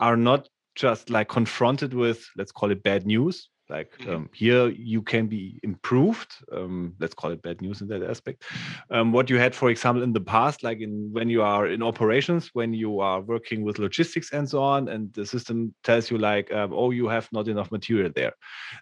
are 0.00 0.16
not 0.16 0.48
just 0.74 1.08
like 1.08 1.28
confronted 1.28 1.94
with, 1.94 2.26
let's 2.36 2.50
call 2.50 2.72
it 2.72 2.82
bad 2.82 3.06
news, 3.06 3.48
like 3.68 3.90
mm-hmm. 3.98 4.10
um, 4.10 4.30
here 4.32 4.68
you 4.68 5.02
can 5.02 5.26
be 5.26 5.60
improved 5.62 6.34
um, 6.52 6.94
let's 6.98 7.14
call 7.14 7.30
it 7.30 7.42
bad 7.42 7.60
news 7.60 7.80
in 7.80 7.88
that 7.88 8.02
aspect 8.02 8.44
um, 8.90 9.12
what 9.12 9.30
you 9.30 9.38
had 9.38 9.54
for 9.54 9.70
example 9.70 10.02
in 10.02 10.12
the 10.12 10.20
past 10.20 10.62
like 10.62 10.80
in 10.80 11.08
when 11.12 11.28
you 11.28 11.42
are 11.42 11.66
in 11.66 11.82
operations 11.82 12.50
when 12.52 12.72
you 12.72 13.00
are 13.00 13.20
working 13.20 13.62
with 13.62 13.78
logistics 13.78 14.32
and 14.32 14.48
so 14.48 14.62
on 14.62 14.88
and 14.88 15.12
the 15.14 15.24
system 15.24 15.74
tells 15.84 16.10
you 16.10 16.18
like 16.18 16.52
um, 16.52 16.72
oh 16.72 16.90
you 16.90 17.08
have 17.08 17.28
not 17.32 17.48
enough 17.48 17.70
material 17.70 18.10
there. 18.14 18.32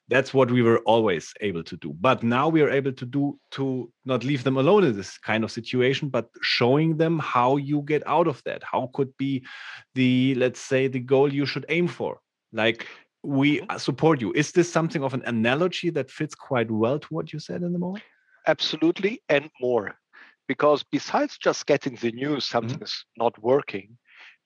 That's 0.08 0.32
what 0.32 0.50
we 0.50 0.62
were 0.62 0.80
always 0.80 1.32
able 1.40 1.64
to 1.64 1.76
do. 1.76 1.94
But 2.00 2.22
now 2.22 2.48
we 2.48 2.62
are 2.62 2.70
able 2.70 2.92
to 2.92 3.06
do 3.06 3.38
to 3.52 3.90
not 4.04 4.24
leave 4.24 4.44
them 4.44 4.56
alone 4.56 4.84
in 4.84 4.96
this 4.96 5.18
kind 5.18 5.44
of 5.44 5.50
situation 5.50 6.08
but 6.08 6.28
showing 6.42 6.96
them 6.96 7.18
how 7.18 7.56
you 7.56 7.82
get 7.82 8.02
out 8.06 8.26
of 8.26 8.42
that. 8.44 8.62
How 8.62 8.90
could 8.94 9.16
be 9.16 9.44
the 9.94 10.34
let's 10.36 10.60
say 10.60 10.88
the 10.88 11.00
goal 11.00 11.32
you 11.32 11.46
should 11.46 11.66
aim 11.68 11.88
for. 11.88 12.20
Like 12.52 12.86
we 13.24 13.60
mm-hmm. 13.60 13.78
support 13.78 14.20
you. 14.20 14.32
Is 14.34 14.52
this 14.52 14.70
something 14.70 15.02
of 15.02 15.14
an 15.14 15.22
analogy 15.26 15.90
that 15.90 16.10
fits 16.10 16.34
quite 16.34 16.70
well 16.70 16.98
to 16.98 17.08
what 17.08 17.32
you 17.32 17.38
said 17.38 17.62
in 17.62 17.72
the 17.72 17.78
moment? 17.78 18.04
Absolutely, 18.46 19.22
and 19.28 19.50
more. 19.60 19.94
Because 20.46 20.82
besides 20.82 21.38
just 21.38 21.66
getting 21.66 21.96
the 21.96 22.12
news 22.12 22.44
something 22.44 22.76
mm-hmm. 22.76 22.84
is 22.84 23.04
not 23.16 23.42
working, 23.42 23.96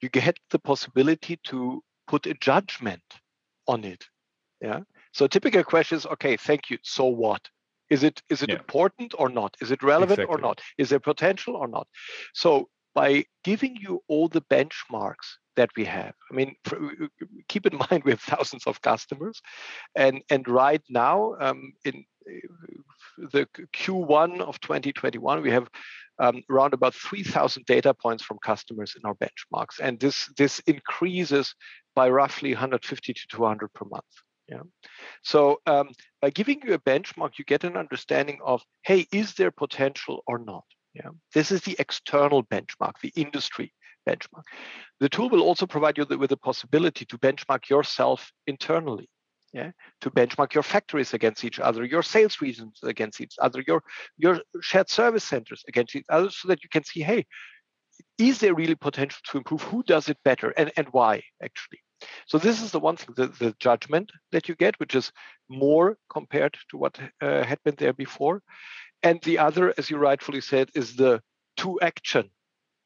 you 0.00 0.08
get 0.08 0.38
the 0.50 0.58
possibility 0.58 1.38
to 1.44 1.82
put 2.06 2.26
a 2.26 2.34
judgment 2.34 3.02
on 3.66 3.84
it. 3.84 4.04
Yeah. 4.60 4.80
So 5.12 5.26
typical 5.26 5.64
question 5.64 5.98
is, 5.98 6.06
okay, 6.06 6.36
thank 6.36 6.70
you. 6.70 6.78
So 6.82 7.06
what? 7.06 7.48
Is 7.90 8.04
it 8.04 8.22
is 8.28 8.42
it 8.42 8.50
yeah. 8.50 8.56
important 8.56 9.14
or 9.18 9.28
not? 9.28 9.56
Is 9.60 9.70
it 9.70 9.82
relevant 9.82 10.20
exactly. 10.20 10.36
or 10.36 10.40
not? 10.40 10.60
Is 10.76 10.90
there 10.90 11.00
potential 11.00 11.56
or 11.56 11.66
not? 11.66 11.88
So 12.34 12.68
by 12.94 13.24
giving 13.44 13.76
you 13.76 14.02
all 14.08 14.28
the 14.28 14.42
benchmarks 14.42 15.36
that 15.58 15.70
we 15.76 15.84
have. 15.84 16.14
I 16.30 16.34
mean, 16.34 16.54
keep 17.48 17.66
in 17.66 17.78
mind 17.90 18.04
we 18.04 18.12
have 18.12 18.20
thousands 18.20 18.66
of 18.66 18.80
customers, 18.80 19.40
and 19.94 20.22
and 20.30 20.48
right 20.48 20.82
now 20.88 21.34
um, 21.40 21.72
in 21.84 22.04
uh, 22.26 23.26
the 23.32 23.46
Q1 23.74 24.40
of 24.40 24.60
2021 24.60 25.42
we 25.42 25.50
have 25.50 25.68
um, 26.20 26.42
around 26.50 26.74
about 26.74 26.94
3,000 26.94 27.64
data 27.66 27.94
points 27.94 28.24
from 28.24 28.38
customers 28.44 28.94
in 28.96 29.02
our 29.04 29.16
benchmarks, 29.24 29.80
and 29.82 30.00
this 30.00 30.30
this 30.36 30.60
increases 30.60 31.54
by 31.94 32.08
roughly 32.08 32.52
150 32.52 33.12
to 33.12 33.20
200 33.28 33.72
per 33.74 33.86
month. 33.90 34.14
Yeah. 34.48 34.62
So 35.22 35.60
um, 35.66 35.90
by 36.22 36.30
giving 36.30 36.62
you 36.64 36.72
a 36.74 36.78
benchmark, 36.78 37.32
you 37.38 37.44
get 37.44 37.64
an 37.64 37.76
understanding 37.76 38.38
of, 38.42 38.62
hey, 38.82 39.06
is 39.12 39.34
there 39.34 39.50
potential 39.50 40.22
or 40.26 40.38
not? 40.38 40.64
Yeah. 40.94 41.10
This 41.34 41.50
is 41.52 41.60
the 41.60 41.76
external 41.78 42.42
benchmark, 42.44 42.94
the 43.02 43.12
industry 43.14 43.72
benchmark. 44.10 44.46
The 45.00 45.08
tool 45.08 45.28
will 45.30 45.42
also 45.48 45.66
provide 45.66 45.98
you 45.98 46.06
with 46.22 46.30
the 46.30 46.36
possibility 46.48 47.04
to 47.06 47.18
benchmark 47.18 47.68
yourself 47.68 48.20
internally. 48.46 49.08
Yeah, 49.54 49.70
to 50.02 50.10
benchmark 50.10 50.52
your 50.52 50.66
factories 50.74 51.14
against 51.14 51.42
each 51.42 51.58
other, 51.58 51.82
your 51.82 52.02
sales 52.02 52.36
regions 52.42 52.80
against 52.82 53.18
each 53.24 53.36
other, 53.40 53.64
your 53.66 53.80
your 54.24 54.34
shared 54.60 54.90
service 54.90 55.24
centers 55.24 55.62
against 55.70 55.96
each 55.96 56.04
other, 56.16 56.30
so 56.30 56.48
that 56.48 56.62
you 56.62 56.68
can 56.68 56.84
see, 56.84 57.00
hey, 57.00 57.24
is 58.18 58.38
there 58.38 58.54
really 58.54 58.74
potential 58.74 59.20
to 59.28 59.38
improve? 59.38 59.62
Who 59.70 59.82
does 59.82 60.08
it 60.08 60.18
better, 60.22 60.48
and 60.58 60.70
and 60.76 60.88
why 60.92 61.22
actually? 61.42 61.80
So 62.26 62.38
this 62.38 62.62
is 62.62 62.70
the 62.72 62.80
one 62.80 62.96
thing, 62.96 63.14
the, 63.16 63.28
the 63.44 63.54
judgment 63.58 64.12
that 64.32 64.48
you 64.48 64.54
get, 64.54 64.78
which 64.80 64.94
is 64.94 65.12
more 65.48 65.96
compared 66.12 66.54
to 66.70 66.76
what 66.76 67.00
uh, 67.20 67.42
had 67.50 67.58
been 67.64 67.76
there 67.78 67.94
before. 67.94 68.42
And 69.02 69.18
the 69.22 69.38
other, 69.38 69.74
as 69.78 69.90
you 69.90 69.96
rightfully 69.96 70.42
said, 70.42 70.68
is 70.74 70.96
the 70.96 71.22
to 71.56 71.78
action 71.80 72.30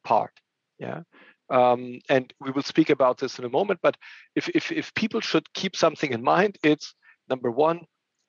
part. 0.04 0.32
Yeah. 0.82 1.02
Um, 1.48 2.00
and 2.08 2.32
we 2.40 2.50
will 2.50 2.62
speak 2.62 2.90
about 2.90 3.18
this 3.18 3.38
in 3.38 3.44
a 3.44 3.56
moment. 3.58 3.80
But 3.82 3.96
if, 4.34 4.48
if, 4.48 4.72
if 4.72 4.92
people 4.94 5.20
should 5.20 5.52
keep 5.54 5.76
something 5.76 6.12
in 6.12 6.22
mind, 6.22 6.58
it's 6.62 6.94
number 7.28 7.50
one, 7.50 7.80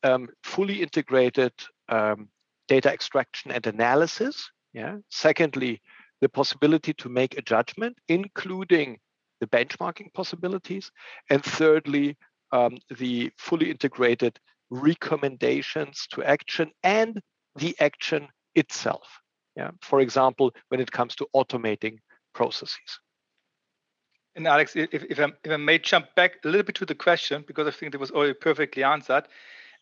um, 0.03 0.29
fully 0.43 0.81
integrated 0.81 1.53
um, 1.89 2.29
data 2.67 2.91
extraction 2.91 3.51
and 3.51 3.65
analysis. 3.65 4.51
Yeah. 4.73 4.97
Secondly, 5.09 5.81
the 6.21 6.29
possibility 6.29 6.93
to 6.93 7.09
make 7.09 7.37
a 7.37 7.41
judgment, 7.41 7.97
including 8.07 8.99
the 9.39 9.47
benchmarking 9.47 10.13
possibilities. 10.13 10.91
And 11.29 11.43
thirdly, 11.43 12.17
um, 12.51 12.77
the 12.99 13.31
fully 13.37 13.71
integrated 13.71 14.39
recommendations 14.69 16.07
to 16.11 16.23
action 16.23 16.71
and 16.83 17.19
the 17.55 17.75
action 17.79 18.27
itself. 18.53 19.07
Yeah. 19.55 19.71
For 19.81 20.01
example, 20.01 20.51
when 20.69 20.81
it 20.81 20.91
comes 20.91 21.15
to 21.15 21.27
automating 21.35 21.97
processes. 22.33 22.99
And 24.35 24.47
Alex, 24.47 24.75
if, 24.75 24.89
if, 24.91 25.19
I, 25.19 25.27
if 25.43 25.51
I 25.51 25.57
may 25.57 25.77
jump 25.77 26.15
back 26.15 26.37
a 26.43 26.47
little 26.47 26.63
bit 26.63 26.75
to 26.75 26.85
the 26.85 26.95
question, 26.95 27.43
because 27.45 27.67
I 27.67 27.71
think 27.71 27.93
it 27.93 27.99
was 27.99 28.11
already 28.11 28.33
perfectly 28.33 28.83
answered. 28.83 29.27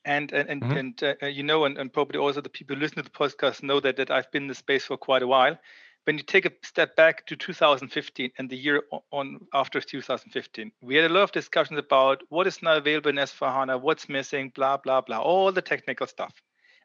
And 0.03 0.31
and 0.31 0.49
and, 0.49 0.61
mm-hmm. 0.63 0.77
and 0.77 1.03
uh, 1.21 1.25
you 1.27 1.43
know, 1.43 1.65
and, 1.65 1.77
and 1.77 1.93
probably 1.93 2.19
also 2.19 2.41
the 2.41 2.49
people 2.49 2.75
who 2.75 2.81
listen 2.81 2.97
to 2.97 3.03
the 3.03 3.09
podcast 3.11 3.61
know 3.61 3.79
that 3.79 3.97
that 3.97 4.09
I've 4.09 4.31
been 4.31 4.43
in 4.43 4.47
the 4.47 4.55
space 4.55 4.85
for 4.85 4.97
quite 4.97 5.21
a 5.21 5.27
while. 5.27 5.57
When 6.05 6.17
you 6.17 6.23
take 6.23 6.47
a 6.47 6.51
step 6.63 6.95
back 6.95 7.27
to 7.27 7.35
2015 7.35 8.31
and 8.39 8.49
the 8.49 8.57
year 8.57 8.81
on 9.11 9.39
after 9.53 9.79
2015, 9.79 10.71
we 10.81 10.95
had 10.95 11.05
a 11.05 11.13
lot 11.13 11.21
of 11.21 11.31
discussions 11.31 11.77
about 11.77 12.23
what 12.29 12.47
is 12.47 12.63
now 12.63 12.77
available 12.77 13.11
in 13.11 13.17
S4HANA, 13.17 13.79
what's 13.79 14.09
missing, 14.09 14.51
blah 14.55 14.77
blah 14.77 15.01
blah, 15.01 15.19
all 15.19 15.51
the 15.51 15.61
technical 15.61 16.07
stuff. 16.07 16.33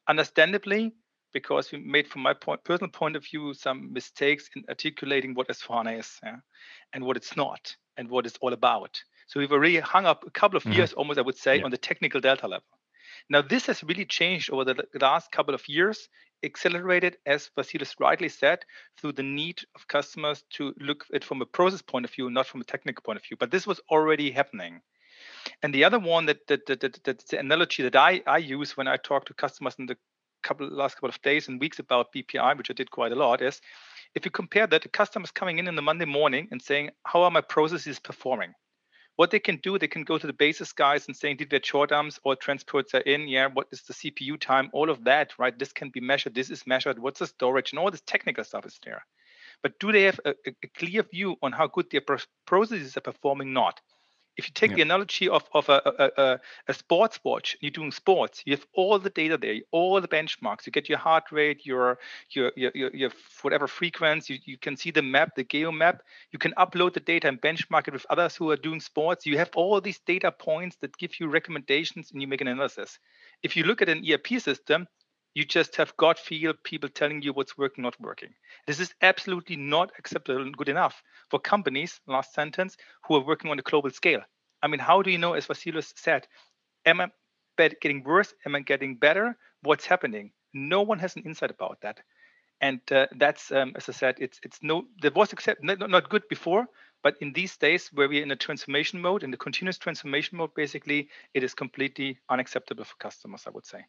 Understandably, 0.06 0.92
because 1.32 1.72
we 1.72 1.78
made, 1.78 2.08
from 2.08 2.22
my 2.22 2.34
point, 2.34 2.64
personal 2.64 2.90
point 2.90 3.16
of 3.16 3.24
view, 3.24 3.54
some 3.54 3.92
mistakes 3.92 4.48
in 4.54 4.64
articulating 4.68 5.34
what 5.34 5.48
S4HANA 5.48 6.00
is 6.00 6.18
yeah, 6.22 6.36
and 6.92 7.04
what 7.04 7.16
it's 7.16 7.36
not 7.36 7.76
and 7.96 8.08
what 8.08 8.26
it's 8.26 8.38
all 8.40 8.52
about. 8.52 9.00
So 9.26 9.40
we've 9.40 9.52
already 9.52 9.78
hung 9.78 10.06
up 10.06 10.24
a 10.26 10.30
couple 10.30 10.56
of 10.56 10.62
mm-hmm. 10.62 10.72
years, 10.72 10.92
almost, 10.92 11.18
I 11.18 11.22
would 11.22 11.36
say, 11.38 11.58
yeah. 11.58 11.64
on 11.64 11.70
the 11.70 11.78
technical 11.78 12.20
delta 12.20 12.46
level. 12.46 12.66
Now, 13.28 13.42
this 13.42 13.66
has 13.66 13.82
really 13.82 14.04
changed 14.04 14.50
over 14.50 14.64
the 14.64 14.84
last 15.00 15.32
couple 15.32 15.54
of 15.54 15.68
years, 15.68 16.08
accelerated, 16.44 17.16
as 17.26 17.50
Vasilis 17.58 17.94
rightly 17.98 18.28
said, 18.28 18.64
through 18.98 19.12
the 19.12 19.22
need 19.22 19.60
of 19.74 19.88
customers 19.88 20.44
to 20.50 20.74
look 20.78 21.04
at 21.10 21.16
it 21.16 21.24
from 21.24 21.42
a 21.42 21.46
process 21.46 21.82
point 21.82 22.04
of 22.04 22.12
view, 22.12 22.30
not 22.30 22.46
from 22.46 22.60
a 22.60 22.64
technical 22.64 23.02
point 23.02 23.18
of 23.18 23.24
view. 23.24 23.36
But 23.38 23.50
this 23.50 23.66
was 23.66 23.80
already 23.90 24.30
happening. 24.30 24.80
And 25.62 25.74
the 25.74 25.84
other 25.84 25.98
one 25.98 26.26
that, 26.26 26.46
that, 26.48 26.66
that, 26.66 26.80
that 26.80 27.04
that's 27.04 27.24
the 27.24 27.38
analogy 27.38 27.82
that 27.82 27.96
I, 27.96 28.22
I 28.26 28.38
use 28.38 28.76
when 28.76 28.86
I 28.86 28.96
talk 28.96 29.24
to 29.26 29.34
customers 29.34 29.74
in 29.78 29.86
the 29.86 29.96
couple 30.46 30.68
last 30.68 30.94
couple 30.94 31.08
of 31.08 31.20
days 31.22 31.48
and 31.48 31.60
weeks 31.60 31.78
about 31.78 32.12
BPI, 32.12 32.56
which 32.56 32.70
I 32.70 32.74
did 32.74 32.90
quite 32.90 33.12
a 33.12 33.16
lot, 33.16 33.42
is 33.42 33.60
if 34.14 34.24
you 34.24 34.30
compare 34.30 34.66
that, 34.66 34.82
the 34.82 34.88
customers 34.88 35.30
coming 35.30 35.58
in 35.58 35.68
in 35.68 35.74
the 35.74 35.82
Monday 35.82 36.04
morning 36.04 36.48
and 36.50 36.62
saying, 36.62 36.90
"How 37.04 37.22
are 37.22 37.30
my 37.30 37.40
processes 37.40 37.98
performing?" 37.98 38.54
What 39.16 39.30
they 39.30 39.38
can 39.38 39.56
do, 39.56 39.78
they 39.78 39.88
can 39.88 40.04
go 40.04 40.18
to 40.18 40.26
the 40.26 40.32
basis 40.44 40.72
guys 40.72 41.06
and 41.06 41.16
saying, 41.16 41.38
"Did 41.38 41.50
their 41.50 41.62
short 41.62 41.90
dumps 41.90 42.20
or 42.22 42.36
transports 42.36 42.94
are 42.94 43.00
in? 43.00 43.28
Yeah, 43.28 43.48
what 43.48 43.66
is 43.72 43.82
the 43.82 43.94
CPU 43.94 44.36
time? 44.38 44.70
All 44.72 44.90
of 44.90 45.04
that, 45.04 45.38
right? 45.38 45.58
This 45.58 45.72
can 45.72 45.90
be 45.90 46.00
measured. 46.00 46.34
This 46.34 46.50
is 46.50 46.66
measured. 46.66 46.98
What's 46.98 47.20
the 47.20 47.26
storage? 47.26 47.72
And 47.72 47.78
all 47.78 47.90
this 47.90 48.02
technical 48.02 48.44
stuff 48.44 48.66
is 48.66 48.78
there." 48.84 49.04
But 49.62 49.78
do 49.80 49.90
they 49.90 50.02
have 50.02 50.20
a, 50.24 50.34
a 50.46 50.68
clear 50.78 51.02
view 51.02 51.36
on 51.42 51.52
how 51.52 51.66
good 51.66 51.90
their 51.90 52.04
processes 52.46 52.96
are 52.96 53.00
performing? 53.00 53.52
Not 53.52 53.80
if 54.36 54.46
you 54.46 54.52
take 54.52 54.70
yeah. 54.70 54.76
the 54.76 54.82
analogy 54.82 55.28
of, 55.28 55.44
of 55.54 55.68
a, 55.68 56.10
a, 56.16 56.40
a, 56.68 56.74
sports 56.74 57.18
watch, 57.24 57.56
you're 57.60 57.70
doing 57.70 57.90
sports, 57.90 58.42
you 58.44 58.54
have 58.54 58.66
all 58.74 58.98
the 58.98 59.10
data 59.10 59.38
there, 59.38 59.56
all 59.72 60.00
the 60.00 60.08
benchmarks. 60.08 60.66
You 60.66 60.72
get 60.72 60.88
your 60.88 60.98
heart 60.98 61.24
rate, 61.32 61.64
your 61.64 61.98
your 62.30 62.52
your, 62.56 62.70
your, 62.74 62.90
your 62.94 63.10
whatever 63.42 63.66
frequency. 63.66 64.34
You, 64.34 64.40
you 64.44 64.58
can 64.58 64.76
see 64.76 64.90
the 64.90 65.02
map, 65.02 65.34
the 65.36 65.44
geo 65.44 65.72
map. 65.72 66.02
You 66.32 66.38
can 66.38 66.52
upload 66.58 66.92
the 66.94 67.00
data 67.00 67.28
and 67.28 67.40
benchmark 67.40 67.88
it 67.88 67.94
with 67.94 68.06
others 68.10 68.36
who 68.36 68.50
are 68.50 68.56
doing 68.56 68.80
sports. 68.80 69.24
You 69.24 69.38
have 69.38 69.50
all 69.54 69.80
these 69.80 70.00
data 70.00 70.30
points 70.30 70.76
that 70.82 70.96
give 70.98 71.18
you 71.18 71.28
recommendations, 71.28 72.10
and 72.12 72.20
you 72.20 72.28
make 72.28 72.42
an 72.42 72.48
analysis. 72.48 72.98
If 73.42 73.56
you 73.56 73.64
look 73.64 73.80
at 73.80 73.88
an 73.88 74.04
ERP 74.08 74.40
system, 74.40 74.86
you 75.36 75.44
just 75.44 75.76
have 75.76 75.96
gut 75.98 76.18
feel 76.18 76.54
people 76.64 76.90
telling 76.90 77.22
you 77.22 77.34
what's 77.34 77.58
working, 77.58 77.84
not 77.84 78.00
working. 78.00 78.34
This 78.66 78.80
is 78.80 78.94
absolutely 79.02 79.56
not 79.56 79.92
acceptable 79.98 80.42
and 80.42 80.56
good 80.56 80.70
enough 80.70 81.02
for 81.30 81.40
companies, 81.40 82.00
last 82.08 82.34
sentence, 82.34 82.76
who 83.06 83.16
are 83.16 83.26
working 83.26 83.52
on 83.52 83.60
a 83.60 83.62
global 83.62 83.90
scale. 83.90 84.22
I 84.62 84.68
mean, 84.68 84.80
how 84.80 85.02
do 85.02 85.10
you 85.12 85.18
know, 85.18 85.34
as 85.34 85.46
Vasilis 85.48 85.92
said, 85.96 86.28
am 86.86 87.00
I 87.02 87.10
getting 87.82 88.04
worse? 88.04 88.34
Am 88.46 88.56
I 88.56 88.60
getting 88.60 88.96
better? 88.96 89.38
What's 89.62 89.86
happening? 89.86 90.32
No 90.54 90.82
one 90.82 91.00
has 91.00 91.16
an 91.16 91.24
insight 91.24 91.52
about 91.52 91.80
that. 91.82 92.00
and 92.62 92.80
uh, 92.92 93.06
that's 93.16 93.52
um, 93.52 93.74
as 93.76 93.88
I 93.88 93.92
said, 93.92 94.16
it's 94.20 94.40
it's 94.44 94.60
no 94.62 94.84
there 95.02 95.12
was 95.14 95.32
accept 95.32 95.62
not, 95.64 95.78
not 95.90 96.10
good 96.10 96.28
before, 96.28 96.66
but 97.04 97.16
in 97.20 97.32
these 97.34 97.56
days 97.58 97.90
where 97.94 98.08
we're 98.08 98.22
in 98.24 98.32
a 98.32 98.36
transformation 98.36 99.00
mode, 99.02 99.24
in 99.24 99.32
the 99.32 99.38
continuous 99.38 99.78
transformation 99.78 100.38
mode, 100.38 100.54
basically, 100.56 101.08
it 101.34 101.44
is 101.44 101.54
completely 101.54 102.18
unacceptable 102.30 102.84
for 102.84 102.96
customers. 103.00 103.44
I 103.46 103.50
would 103.50 103.66
say. 103.66 103.84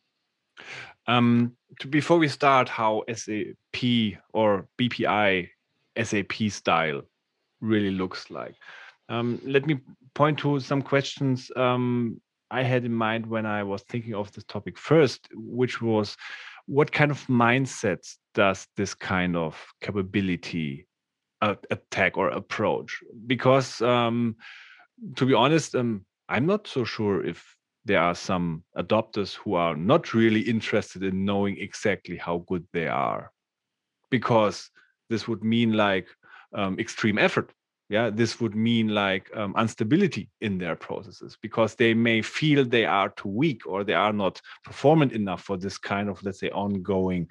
Um, 1.07 1.53
to, 1.79 1.87
before 1.87 2.17
we 2.17 2.27
start, 2.27 2.69
how 2.69 3.03
SAP 3.13 4.17
or 4.33 4.67
BPI 4.79 5.49
SAP 6.01 6.33
style 6.49 7.01
really 7.61 7.91
looks 7.91 8.29
like. 8.29 8.55
Um, 9.09 9.39
let 9.43 9.65
me 9.65 9.79
point 10.13 10.39
to 10.39 10.59
some 10.59 10.81
questions 10.81 11.51
um, 11.55 12.19
I 12.51 12.63
had 12.63 12.85
in 12.85 12.93
mind 12.93 13.25
when 13.25 13.45
I 13.45 13.63
was 13.63 13.83
thinking 13.83 14.15
of 14.15 14.31
this 14.31 14.43
topic 14.45 14.77
first, 14.77 15.27
which 15.33 15.81
was 15.81 16.17
what 16.65 16.91
kind 16.91 17.11
of 17.11 17.25
mindsets 17.27 18.17
does 18.33 18.67
this 18.75 18.93
kind 18.93 19.35
of 19.35 19.61
capability 19.81 20.87
attack 21.41 22.17
or 22.17 22.29
approach? 22.29 22.99
Because 23.25 23.81
um, 23.81 24.35
to 25.15 25.25
be 25.25 25.33
honest, 25.33 25.75
um, 25.75 26.05
I'm 26.29 26.45
not 26.45 26.67
so 26.67 26.83
sure 26.83 27.25
if 27.25 27.56
there 27.87 28.01
are 28.01 28.15
some 28.15 28.63
adopters 28.77 29.33
who 29.33 29.55
are 29.55 29.75
not 29.75 30.13
really 30.13 30.41
interested 30.41 31.01
in 31.03 31.25
knowing 31.25 31.57
exactly 31.57 32.17
how 32.17 32.43
good 32.47 32.65
they 32.73 32.87
are, 32.87 33.31
because 34.09 34.69
this 35.09 35.27
would 35.27 35.43
mean 35.43 35.73
like 35.73 36.07
um, 36.53 36.79
extreme 36.79 37.17
effort. 37.17 37.51
Yeah 37.89 38.09
this 38.21 38.41
would 38.41 38.55
mean 38.55 38.87
like 38.89 39.25
um, 39.39 39.55
instability 39.57 40.29
in 40.41 40.57
their 40.57 40.75
processes. 40.75 41.37
Because 41.41 41.75
they 41.75 41.93
may 41.93 42.21
feel 42.21 42.65
they 42.65 42.85
are 42.85 43.09
too 43.09 43.29
weak 43.29 43.61
or 43.65 43.83
they 43.83 43.93
are 44.05 44.13
not 44.13 44.41
performant 44.63 45.13
enough 45.13 45.41
for 45.47 45.57
this 45.57 45.77
kind 45.77 46.09
of 46.09 46.21
let's 46.23 46.39
say 46.39 46.49
ongoing 46.49 47.29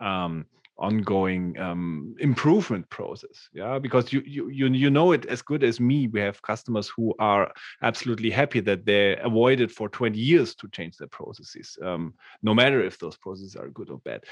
um, 0.00 0.46
ongoing 0.78 1.58
um, 1.58 2.14
improvement 2.20 2.88
process 2.88 3.48
yeah? 3.52 3.78
Because 3.78 4.12
you, 4.12 4.22
you 4.24 4.48
you 4.48 4.68
you 4.68 4.90
know 4.90 5.12
it 5.12 5.26
as 5.26 5.42
good 5.42 5.64
as 5.64 5.80
me. 5.80 6.06
We 6.06 6.20
have 6.20 6.40
customers 6.42 6.88
who 6.88 7.14
are 7.18 7.52
absolutely 7.82 8.30
happy 8.30 8.60
that 8.60 8.86
they 8.86 9.16
avoided 9.16 9.72
for 9.72 9.88
20 9.88 10.18
years 10.18 10.54
to 10.56 10.68
change 10.68 10.96
their 10.96 11.08
processes 11.08 11.76
um, 11.82 12.14
no 12.42 12.54
matter 12.54 12.82
if 12.82 12.98
those 12.98 13.16
processes 13.16 13.56
are 13.56 13.68
good 13.68 13.90
or 13.90 13.98
bad. 13.98 14.24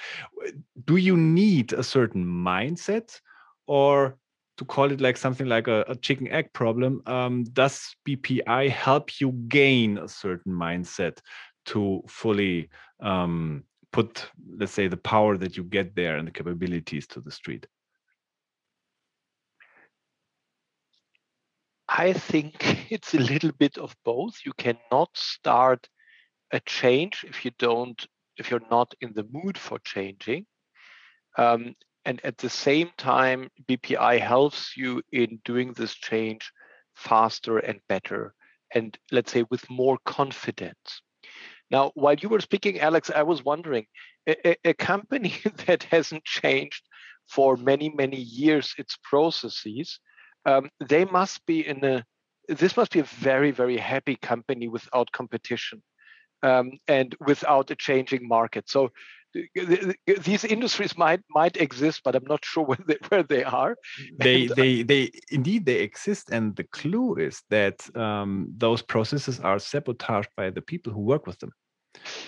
Do 0.84 0.96
you 0.96 1.16
need 1.16 1.72
a 1.72 1.82
certain 1.82 2.24
mindset 2.24 3.20
or 3.66 4.16
to 4.58 4.64
call 4.64 4.90
it 4.90 5.00
like 5.00 5.16
something 5.16 5.46
like 5.46 5.68
a, 5.68 5.84
a 5.88 5.96
chicken 5.96 6.28
egg 6.28 6.52
problem, 6.52 7.02
um, 7.06 7.44
does 7.44 7.94
BPI 8.08 8.70
help 8.70 9.20
you 9.20 9.32
gain 9.48 9.98
a 9.98 10.08
certain 10.08 10.52
mindset 10.52 11.18
to 11.66 12.02
fully 12.08 12.70
um, 13.00 13.64
put, 13.96 14.30
let's 14.58 14.72
say, 14.72 14.88
the 14.88 14.96
power 14.96 15.38
that 15.38 15.56
you 15.56 15.64
get 15.64 15.96
there 15.96 16.18
and 16.18 16.28
the 16.28 16.32
capabilities 16.32 17.06
to 17.08 17.20
the 17.20 17.30
street? 17.30 17.66
I 21.88 22.12
think 22.12 22.54
it's 22.90 23.14
a 23.14 23.18
little 23.18 23.52
bit 23.52 23.78
of 23.78 23.96
both. 24.04 24.34
You 24.44 24.52
cannot 24.58 25.08
start 25.14 25.88
a 26.52 26.60
change 26.60 27.24
if 27.26 27.44
you 27.44 27.52
don't, 27.58 28.06
if 28.36 28.50
you're 28.50 28.68
not 28.70 28.92
in 29.00 29.14
the 29.14 29.26
mood 29.30 29.56
for 29.56 29.78
changing. 29.78 30.44
Um, 31.38 31.74
and 32.04 32.20
at 32.22 32.36
the 32.36 32.50
same 32.50 32.90
time, 32.98 33.48
BPI 33.66 34.20
helps 34.20 34.76
you 34.76 35.02
in 35.10 35.40
doing 35.44 35.72
this 35.72 35.94
change 35.94 36.52
faster 36.94 37.58
and 37.58 37.80
better, 37.88 38.34
and 38.74 38.96
let's 39.10 39.32
say 39.32 39.44
with 39.50 39.68
more 39.70 39.98
confidence. 40.04 41.02
Now, 41.70 41.90
while 41.94 42.14
you 42.14 42.28
were 42.28 42.40
speaking, 42.40 42.80
Alex, 42.80 43.10
I 43.14 43.22
was 43.22 43.44
wondering 43.44 43.86
a, 44.28 44.56
a 44.64 44.74
company 44.74 45.34
that 45.66 45.84
hasn't 45.84 46.24
changed 46.24 46.82
for 47.28 47.56
many, 47.56 47.88
many 47.90 48.18
years 48.18 48.74
its 48.78 48.96
processes, 49.02 49.98
um, 50.44 50.70
they 50.88 51.04
must 51.04 51.44
be 51.46 51.66
in 51.66 51.84
a 51.84 52.04
this 52.48 52.76
must 52.76 52.92
be 52.92 53.00
a 53.00 53.04
very, 53.04 53.50
very 53.50 53.76
happy 53.76 54.14
company 54.14 54.68
without 54.68 55.10
competition 55.10 55.82
um, 56.44 56.70
and 56.86 57.16
without 57.18 57.70
a 57.72 57.74
changing 57.74 58.26
market. 58.26 58.68
So 58.68 58.90
these 60.18 60.44
industries 60.44 60.96
might 60.96 61.20
might 61.30 61.56
exist, 61.56 62.00
but 62.04 62.14
I'm 62.14 62.24
not 62.24 62.44
sure 62.44 62.64
where 62.64 62.78
they, 62.86 62.98
where 63.08 63.22
they 63.22 63.44
are. 63.44 63.76
They 64.18 64.46
and, 64.46 64.56
they 64.56 64.82
they 64.82 65.10
indeed 65.30 65.66
they 65.66 65.80
exist, 65.80 66.30
and 66.30 66.56
the 66.56 66.64
clue 66.64 67.16
is 67.16 67.42
that 67.50 67.76
um, 67.96 68.48
those 68.56 68.82
processes 68.82 69.40
are 69.40 69.58
sabotaged 69.58 70.30
by 70.36 70.50
the 70.50 70.62
people 70.62 70.92
who 70.92 71.00
work 71.00 71.26
with 71.26 71.38
them. 71.38 71.52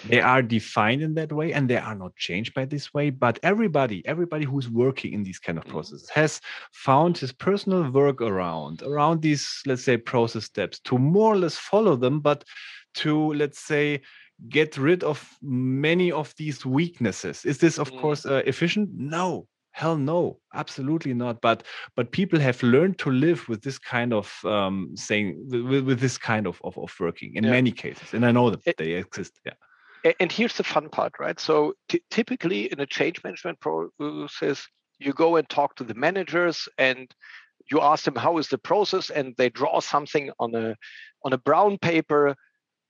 They 0.07 0.21
are 0.21 0.42
defined 0.42 1.03
in 1.03 1.14
that 1.14 1.33
way, 1.33 1.53
and 1.53 1.68
they 1.68 1.77
are 1.77 1.94
not 1.94 2.16
changed 2.16 2.55
by 2.55 2.64
this 2.64 2.92
way. 2.94 3.11
But 3.11 3.38
everybody, 3.42 4.07
everybody 4.07 4.44
who's 4.44 4.68
working 4.68 5.12
in 5.12 5.23
these 5.23 5.38
kind 5.38 5.59
of 5.59 5.64
mm-hmm. 5.64 5.75
processes 5.75 6.09
has 6.11 6.40
found 6.73 7.18
his 7.18 7.33
personal 7.33 7.85
workaround 7.85 8.83
around 8.83 9.23
these, 9.23 9.62
let's 9.66 9.85
say, 9.85 9.97
process 9.97 10.44
steps 10.44 10.81
to 10.81 10.99
more 10.99 11.33
or 11.35 11.38
less 11.38 11.57
follow 11.57 11.97
them, 11.97 12.21
but 12.21 12.44
to 12.94 13.33
let's 13.35 13.61
say 13.61 14.01
get 14.48 14.77
rid 14.77 15.03
of 15.03 15.37
many 15.42 16.12
of 16.12 16.35
these 16.37 16.64
weaknesses. 16.64 17.44
Is 17.44 17.59
this 17.59 17.79
of 17.79 17.90
mm. 17.90 18.01
course 18.01 18.24
uh, 18.24 18.42
efficient? 18.46 18.90
No. 18.94 19.46
Hell 19.72 19.96
no. 19.96 20.38
Absolutely 20.55 21.14
not. 21.14 21.40
But 21.40 21.64
but 21.96 22.12
people 22.12 22.38
have 22.38 22.62
learned 22.62 22.98
to 22.98 23.11
live 23.11 23.48
with 23.48 23.62
this 23.62 23.79
kind 23.79 24.12
of 24.12 24.33
um 24.44 24.90
saying 24.94 25.37
with, 25.48 25.85
with 25.85 26.01
this 26.01 26.18
kind 26.18 26.46
of, 26.46 26.61
of, 26.64 26.79
of 26.79 26.94
working 27.01 27.35
in 27.35 27.44
yeah. 27.44 27.51
many 27.51 27.70
cases 27.70 28.14
and 28.14 28.24
i 28.24 28.33
know 28.33 28.51
that 28.51 28.61
it, 28.66 28.77
they 28.77 28.92
exist. 28.92 29.40
Yeah. 29.44 30.12
And 30.20 30.31
here's 30.31 30.57
the 30.57 30.64
fun 30.64 30.88
part 30.88 31.14
right? 31.18 31.38
So 31.40 31.74
typically 32.11 32.72
in 32.72 32.81
a 32.81 32.87
change 32.87 33.22
management 33.24 33.59
process 33.61 34.66
you 35.01 35.12
go 35.12 35.37
and 35.37 35.48
talk 35.48 35.77
to 35.77 35.85
the 35.85 35.94
managers 35.94 36.68
and 36.79 37.12
you 37.70 37.81
ask 37.81 38.05
them 38.05 38.16
how 38.16 38.38
is 38.38 38.48
the 38.48 38.59
process? 38.59 39.11
and 39.11 39.35
they 39.37 39.51
draw 39.51 39.81
something 39.81 40.31
on 40.38 40.55
a 40.55 40.77
on 41.24 41.33
a 41.33 41.38
brown 41.38 41.79
paper 41.79 42.35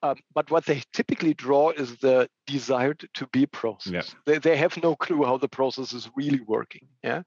um, 0.03 0.17
but 0.35 0.51
what 0.51 0.65
they 0.65 0.83
typically 0.93 1.35
draw 1.35 1.71
is 1.71 1.97
the 1.97 2.29
desired 2.47 3.09
to 3.15 3.27
be 3.29 3.47
process. 3.47 3.93
Yeah. 3.93 4.03
They, 4.27 4.39
they 4.39 4.57
have 4.57 4.81
no 4.83 4.95
clue 4.95 5.25
how 5.25 5.37
the 5.39 5.49
process 5.49 5.93
is 5.93 6.09
really 6.17 6.41
working. 6.41 6.87
Yeah. 7.03 7.23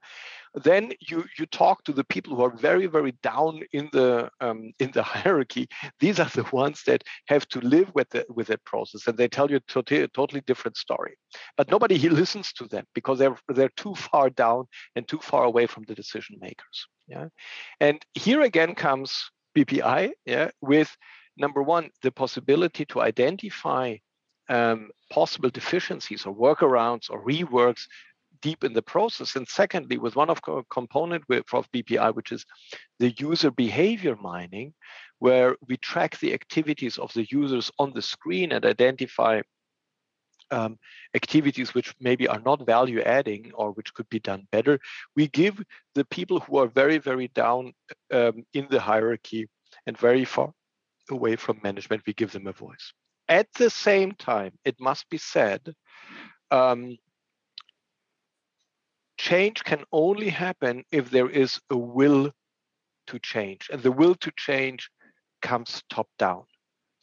Then 0.54 0.92
you 1.00 1.24
you 1.38 1.46
talk 1.46 1.84
to 1.84 1.92
the 1.92 2.04
people 2.04 2.34
who 2.34 2.42
are 2.42 2.56
very 2.56 2.86
very 2.86 3.12
down 3.22 3.60
in 3.72 3.90
the 3.92 4.30
um, 4.40 4.72
in 4.78 4.90
the 4.92 5.02
hierarchy. 5.14 5.68
These 6.00 6.18
are 6.18 6.30
the 6.30 6.46
ones 6.52 6.82
that 6.86 7.04
have 7.26 7.46
to 7.48 7.60
live 7.60 7.90
with 7.94 8.08
the 8.10 8.24
with 8.28 8.46
that 8.48 8.64
process, 8.64 9.06
and 9.06 9.18
they 9.18 9.28
tell 9.28 9.50
you 9.50 9.56
a 9.56 9.60
totally, 9.60 10.08
totally 10.08 10.42
different 10.46 10.76
story. 10.76 11.14
But 11.56 11.70
nobody 11.70 11.98
listens 12.08 12.52
to 12.54 12.66
them 12.68 12.84
because 12.94 13.18
they're 13.18 13.36
they're 13.48 13.76
too 13.76 13.94
far 13.94 14.30
down 14.30 14.64
and 14.96 15.06
too 15.06 15.18
far 15.18 15.44
away 15.44 15.66
from 15.66 15.84
the 15.84 15.94
decision 15.94 16.38
makers. 16.40 16.86
Yeah. 17.06 17.28
And 17.80 18.04
here 18.14 18.40
again 18.40 18.74
comes 18.74 19.30
BPI. 19.56 20.12
Yeah. 20.24 20.50
With 20.60 20.96
number 21.36 21.62
one, 21.62 21.90
the 22.02 22.12
possibility 22.12 22.84
to 22.86 23.00
identify 23.00 23.96
um, 24.48 24.90
possible 25.10 25.50
deficiencies 25.50 26.26
or 26.26 26.34
workarounds 26.34 27.10
or 27.10 27.24
reworks 27.24 27.86
deep 28.40 28.64
in 28.64 28.72
the 28.72 28.82
process. 28.82 29.36
And 29.36 29.48
secondly, 29.48 29.98
with 29.98 30.16
one 30.16 30.30
of 30.30 30.42
co- 30.42 30.64
component 30.64 31.24
of 31.30 31.70
BPI, 31.72 32.14
which 32.14 32.32
is 32.32 32.44
the 32.98 33.10
user 33.12 33.50
behavior 33.50 34.16
mining, 34.16 34.74
where 35.20 35.56
we 35.68 35.76
track 35.76 36.18
the 36.18 36.34
activities 36.34 36.98
of 36.98 37.12
the 37.14 37.26
users 37.30 37.70
on 37.78 37.92
the 37.92 38.02
screen 38.02 38.52
and 38.52 38.64
identify 38.64 39.40
um, 40.50 40.78
activities 41.14 41.72
which 41.72 41.94
maybe 42.00 42.28
are 42.28 42.40
not 42.40 42.66
value 42.66 43.00
adding 43.00 43.52
or 43.54 43.70
which 43.72 43.94
could 43.94 44.08
be 44.10 44.20
done 44.20 44.46
better. 44.50 44.78
We 45.16 45.28
give 45.28 45.62
the 45.94 46.04
people 46.04 46.40
who 46.40 46.58
are 46.58 46.66
very, 46.66 46.98
very 46.98 47.28
down 47.28 47.72
um, 48.12 48.44
in 48.52 48.66
the 48.68 48.80
hierarchy 48.80 49.48
and 49.86 49.96
very 49.96 50.24
far 50.24 50.52
away 51.12 51.36
from 51.36 51.60
management, 51.62 52.02
we 52.06 52.12
give 52.12 52.32
them 52.32 52.46
a 52.46 52.52
voice. 52.52 52.92
At 53.28 53.48
the 53.54 53.70
same 53.70 54.12
time, 54.12 54.52
it 54.64 54.80
must 54.80 55.08
be 55.08 55.18
said, 55.18 55.74
um, 56.50 56.96
change 59.16 59.62
can 59.64 59.84
only 59.92 60.28
happen 60.28 60.84
if 60.90 61.10
there 61.10 61.28
is 61.28 61.60
a 61.70 61.76
will 61.76 62.32
to 63.06 63.18
change, 63.18 63.68
and 63.72 63.82
the 63.82 63.92
will 63.92 64.14
to 64.16 64.32
change 64.36 64.90
comes 65.40 65.82
top 65.88 66.08
down. 66.18 66.44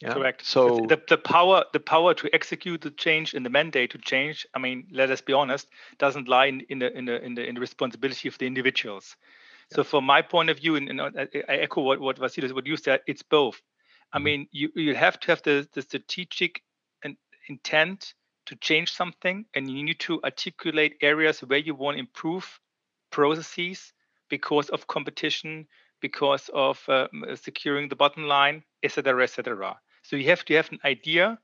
Yeah? 0.00 0.14
Correct. 0.14 0.46
So 0.46 0.86
the, 0.88 1.00
the 1.08 1.18
power 1.18 1.64
the 1.72 1.80
power 1.80 2.14
to 2.14 2.34
execute 2.34 2.80
the 2.80 2.90
change 2.90 3.34
and 3.34 3.44
the 3.44 3.50
mandate 3.50 3.90
to 3.90 3.98
change. 3.98 4.46
I 4.54 4.58
mean, 4.58 4.86
let 4.92 5.10
us 5.10 5.20
be 5.20 5.34
honest, 5.34 5.68
doesn't 5.98 6.26
lie 6.26 6.46
in, 6.46 6.60
in 6.70 6.78
the 6.78 6.96
in 6.96 7.04
the 7.04 7.22
in 7.22 7.34
the 7.34 7.46
in 7.46 7.54
the 7.54 7.60
responsibility 7.60 8.28
of 8.28 8.38
the 8.38 8.46
individuals. 8.46 9.16
So 9.72 9.84
from 9.84 10.04
my 10.04 10.22
point 10.22 10.50
of 10.50 10.58
view, 10.58 10.74
and, 10.76 10.88
and 10.88 11.00
I 11.00 11.56
echo 11.56 11.82
what 11.82 12.00
what 12.00 12.18
Vasilis 12.18 12.52
what 12.52 12.66
you 12.66 12.76
said, 12.76 13.00
it's 13.06 13.22
both. 13.22 13.60
I 14.12 14.18
mm-hmm. 14.18 14.24
mean, 14.24 14.48
you 14.52 14.70
you 14.74 14.94
have 14.94 15.20
to 15.20 15.26
have 15.28 15.42
the, 15.42 15.68
the 15.72 15.82
strategic 15.82 16.62
and 17.04 17.16
intent 17.48 18.14
to 18.46 18.56
change 18.56 18.92
something, 18.92 19.44
and 19.54 19.70
you 19.70 19.84
need 19.84 20.00
to 20.00 20.20
articulate 20.22 20.96
areas 21.00 21.40
where 21.40 21.58
you 21.58 21.74
want 21.74 21.96
to 21.96 22.00
improve 22.00 22.60
processes 23.10 23.92
because 24.28 24.68
of 24.70 24.86
competition, 24.86 25.66
because 26.00 26.50
of 26.54 26.82
uh, 26.88 27.08
securing 27.34 27.88
the 27.88 27.96
bottom 27.96 28.24
line, 28.24 28.62
etc., 28.82 29.22
etc. 29.22 29.78
So 30.02 30.16
you 30.16 30.28
have 30.30 30.44
to 30.46 30.54
have 30.54 30.72
an 30.72 30.78
idea 30.84 31.38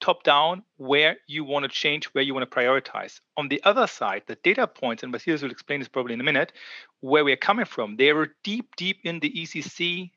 top 0.00 0.22
down 0.22 0.62
where 0.76 1.16
you 1.26 1.44
want 1.44 1.64
to 1.64 1.68
change, 1.68 2.06
where 2.06 2.22
you 2.22 2.34
want 2.34 2.50
to 2.50 2.56
prioritize. 2.56 3.20
On 3.36 3.48
the 3.48 3.62
other 3.64 3.86
side, 3.86 4.22
the 4.26 4.36
data 4.36 4.66
points, 4.66 5.02
and 5.02 5.10
Matthias 5.10 5.42
will 5.42 5.50
explain 5.50 5.80
this 5.80 5.88
probably 5.88 6.14
in 6.14 6.20
a 6.20 6.24
minute, 6.24 6.52
where 7.00 7.24
we're 7.24 7.36
coming 7.36 7.64
from, 7.64 7.96
they 7.96 8.12
were 8.12 8.34
deep, 8.44 8.76
deep 8.76 8.98
in 9.04 9.20
the 9.20 9.30
ECC, 9.30 10.10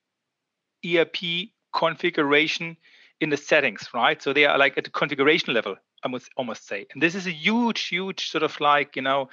ERP 0.85 1.51
configuration 1.73 2.77
in 3.19 3.29
the 3.29 3.37
settings, 3.37 3.89
right? 3.93 4.21
So 4.21 4.33
they 4.33 4.45
are 4.45 4.57
like 4.57 4.77
at 4.77 4.83
the 4.83 4.89
configuration 4.89 5.53
level, 5.53 5.75
I 6.03 6.07
must 6.07 6.29
almost 6.35 6.67
say. 6.67 6.87
And 6.93 7.01
this 7.01 7.15
is 7.15 7.27
a 7.27 7.31
huge, 7.31 7.87
huge 7.87 8.29
sort 8.29 8.43
of 8.43 8.59
like, 8.59 8.95
you 8.95 9.01
know, 9.01 9.29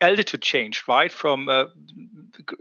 altitude 0.00 0.42
change, 0.42 0.84
right? 0.88 1.12
From 1.12 1.48
uh, 1.48 1.66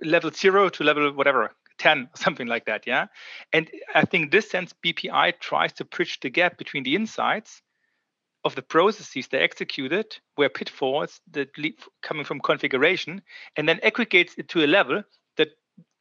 level 0.03 0.31
zero 0.31 0.69
to 0.69 0.83
level 0.83 1.11
whatever, 1.13 1.51
10 1.77 2.09
something 2.15 2.47
like 2.47 2.65
that 2.65 2.85
yeah 2.87 3.07
and 3.53 3.69
i 3.95 4.03
think 4.03 4.31
this 4.31 4.49
sense 4.49 4.73
bpi 4.83 5.39
tries 5.39 5.73
to 5.73 5.85
bridge 5.85 6.19
the 6.21 6.29
gap 6.29 6.57
between 6.57 6.83
the 6.83 6.95
insights 6.95 7.61
of 8.43 8.55
the 8.55 8.61
processes 8.61 9.27
they 9.27 9.39
executed 9.39 10.17
where 10.35 10.49
pitfalls 10.49 11.19
that 11.31 11.49
lead 11.57 11.75
coming 12.01 12.23
from 12.23 12.39
configuration 12.39 13.21
and 13.55 13.67
then 13.67 13.79
aggregates 13.83 14.35
it 14.37 14.47
to 14.47 14.63
a 14.63 14.67
level 14.67 15.03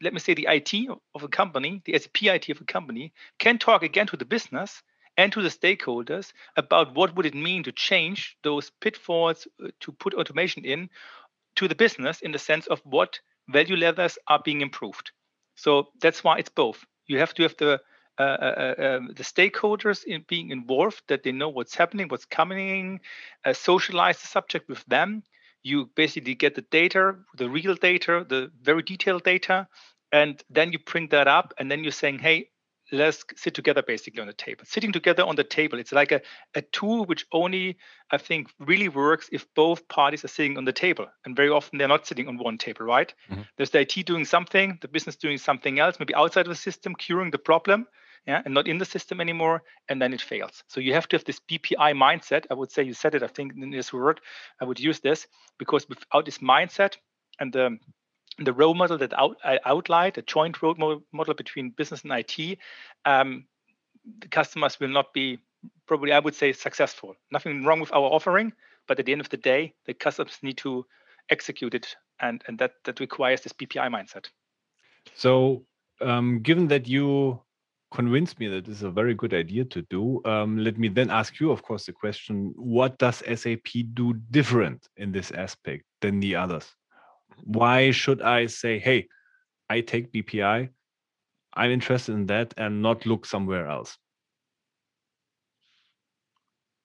let 0.02 0.12
me 0.12 0.18
say 0.20 0.35
the 0.35 0.46
it 0.48 0.72
of 1.14 1.22
a 1.22 1.28
company 1.28 1.82
the 1.85 1.98
sap 1.98 2.22
it 2.22 2.48
of 2.48 2.61
a 2.61 2.64
company 2.64 3.12
can 3.38 3.59
talk 3.59 3.82
again 3.82 4.06
to 4.06 4.16
the 4.16 4.24
business 4.24 4.82
and 5.16 5.32
to 5.32 5.42
the 5.42 5.48
stakeholders 5.48 6.32
about 6.56 6.94
what 6.94 7.16
would 7.16 7.26
it 7.26 7.35
mean 7.35 7.62
to 7.62 7.72
change 7.72 8.37
those 8.42 8.70
pitfalls 8.80 9.46
uh, 9.64 9.68
to 9.80 9.92
put 9.92 10.14
automation 10.14 10.64
in 10.64 10.88
to 11.56 11.68
the 11.68 11.74
business 11.74 12.20
in 12.20 12.32
the 12.32 12.38
sense 12.38 12.66
of 12.66 12.80
what 12.85 13.20
value 13.48 13.76
levels 13.76 14.18
are 14.28 14.40
being 14.44 14.61
improved 14.61 15.12
so 15.56 15.88
that's 16.00 16.22
why 16.22 16.38
it's 16.38 16.50
both. 16.50 16.85
You 17.06 17.18
have 17.18 17.35
to 17.35 17.42
have 17.42 17.56
the 17.56 17.80
uh, 18.18 18.22
uh, 18.22 18.74
uh, 18.78 18.82
um, 18.82 19.09
the 19.14 19.24
stakeholders 19.24 20.04
in 20.04 20.24
being 20.26 20.50
involved, 20.50 21.02
that 21.09 21.22
they 21.22 21.32
know 21.32 21.50
what's 21.50 21.74
happening, 21.74 22.09
what's 22.09 22.24
coming, 22.24 23.00
uh, 23.44 23.52
socialize 23.52 24.20
the 24.20 24.26
subject 24.26 24.68
with 24.70 24.82
them. 24.87 25.22
You 25.66 25.90
basically 25.96 26.37
get 26.37 26.55
the 26.55 26.66
data, 26.81 27.16
the 27.37 27.48
real 27.48 27.74
data, 27.74 28.24
the 28.29 28.50
very 28.62 28.83
detailed 28.83 29.24
data, 29.24 29.66
and 30.12 30.42
then 30.48 30.72
you 30.72 30.79
print 30.79 31.11
that 31.11 31.26
up, 31.26 31.55
and 31.59 31.70
then 31.70 31.83
you're 31.83 32.00
saying, 32.02 32.20
hey, 32.20 32.50
let's 32.92 33.24
sit 33.35 33.55
together 33.55 33.83
basically 33.83 34.20
on 34.20 34.26
the 34.26 34.33
table. 34.33 34.64
Sitting 34.64 34.92
together 34.92 35.24
on 35.24 35.37
the 35.37 35.44
table, 35.44 35.79
it's 35.79 35.92
like 35.92 36.12
a, 36.12 36.20
a 36.55 36.62
tool 36.62 37.05
which 37.05 37.26
only 37.33 37.76
I 38.12 38.18
think 38.18 38.48
really 38.61 38.88
works 38.88 39.29
if 39.33 39.46
both 39.55 39.88
parties 39.88 40.24
are 40.24 40.29
sitting 40.29 40.57
on 40.57 40.64
the 40.64 40.72
table. 40.72 41.07
And 41.24 41.35
very 41.35 41.48
often 41.48 41.79
they're 41.79 41.88
not 41.88 42.07
sitting 42.07 42.29
on 42.29 42.38
one 42.38 42.59
table, 42.59 42.87
right? 42.87 43.12
Mm-hmm. 43.31 43.42
There's 43.57 43.70
the 43.70 43.81
IT 43.81 44.07
doing 44.07 44.24
something, 44.24 44.79
the 44.81 44.88
business 44.88 45.16
doing 45.16 45.38
something 45.38 45.81
else, 45.81 45.96
maybe 45.98 46.14
outside 46.14 46.46
of 46.46 46.50
the 46.50 46.55
system, 46.55 46.94
curing 46.94 47.33
the 47.33 47.38
problem, 47.38 47.87
yeah, 48.26 48.42
and 48.44 48.54
not 48.54 48.66
in 48.66 48.78
the 48.78 48.84
system 48.84 49.20
anymore, 49.20 49.62
and 49.88 50.02
then 50.02 50.12
it 50.12 50.20
fails. 50.20 50.64
So 50.66 50.80
you 50.80 50.94
have 50.94 51.08
to 51.08 51.16
have 51.16 51.24
this 51.24 51.40
BPI 51.40 51.94
mindset. 51.94 52.46
I 52.50 52.54
would 52.54 52.72
say 52.72 52.82
you 52.82 52.92
said 52.92 53.14
it, 53.14 53.22
I 53.22 53.28
think 53.28 53.52
in 53.56 53.70
this 53.70 53.92
word, 53.92 54.20
I 54.60 54.64
would 54.64 54.80
use 54.80 55.00
this 55.00 55.26
because 55.58 55.88
without 55.88 56.24
this 56.24 56.38
mindset 56.38 56.96
and 57.38 57.52
the 57.52 57.78
the 58.38 58.52
role 58.52 58.74
model 58.74 58.98
that 58.98 59.18
out, 59.18 59.38
I 59.44 59.58
outlined, 59.64 60.18
a 60.18 60.22
joint 60.22 60.60
role 60.60 61.02
model 61.12 61.34
between 61.34 61.70
business 61.70 62.02
and 62.02 62.12
IT, 62.12 62.58
um, 63.06 63.46
the 64.18 64.28
customers 64.28 64.78
will 64.78 64.88
not 64.88 65.14
be 65.14 65.38
probably, 65.86 66.12
I 66.12 66.18
would 66.18 66.34
say, 66.34 66.52
successful. 66.52 67.14
Nothing 67.32 67.64
wrong 67.64 67.80
with 67.80 67.92
our 67.92 68.10
offering, 68.10 68.52
but 68.86 68.98
at 68.98 69.06
the 69.06 69.12
end 69.12 69.22
of 69.22 69.30
the 69.30 69.38
day, 69.38 69.72
the 69.86 69.94
customers 69.94 70.38
need 70.42 70.58
to 70.58 70.84
execute 71.30 71.74
it, 71.74 71.96
and 72.20 72.42
and 72.46 72.58
that 72.58 72.72
that 72.84 73.00
requires 73.00 73.40
this 73.40 73.52
BPI 73.52 73.88
mindset. 73.88 74.26
So, 75.14 75.64
um, 76.00 76.40
given 76.40 76.68
that 76.68 76.86
you 76.86 77.40
convinced 78.00 78.38
me 78.38 78.46
that 78.48 78.64
this 78.66 78.76
is 78.76 78.82
a 78.82 78.90
very 79.00 79.14
good 79.14 79.35
idea 79.35 79.64
to 79.64 79.82
do, 79.96 80.20
um, 80.24 80.59
let 80.66 80.76
me 80.78 80.88
then 80.88 81.11
ask 81.11 81.40
you, 81.40 81.50
of 81.50 81.62
course, 81.62 81.87
the 81.87 81.92
question: 81.92 82.52
What 82.56 82.98
does 82.98 83.22
SAP 83.40 83.70
do 83.94 84.14
different 84.30 84.80
in 84.96 85.12
this 85.12 85.30
aspect 85.32 85.85
than 86.00 86.20
the 86.20 86.37
others? 86.37 86.66
why 87.44 87.90
should 87.90 88.22
I 88.22 88.46
say, 88.46 88.78
hey, 88.78 89.09
I 89.68 89.80
take 89.80 90.12
BPI, 90.12 90.68
I'm 91.54 91.70
interested 91.70 92.14
in 92.14 92.26
that, 92.26 92.54
and 92.56 92.82
not 92.82 93.06
look 93.06 93.26
somewhere 93.26 93.66
else? 93.66 93.96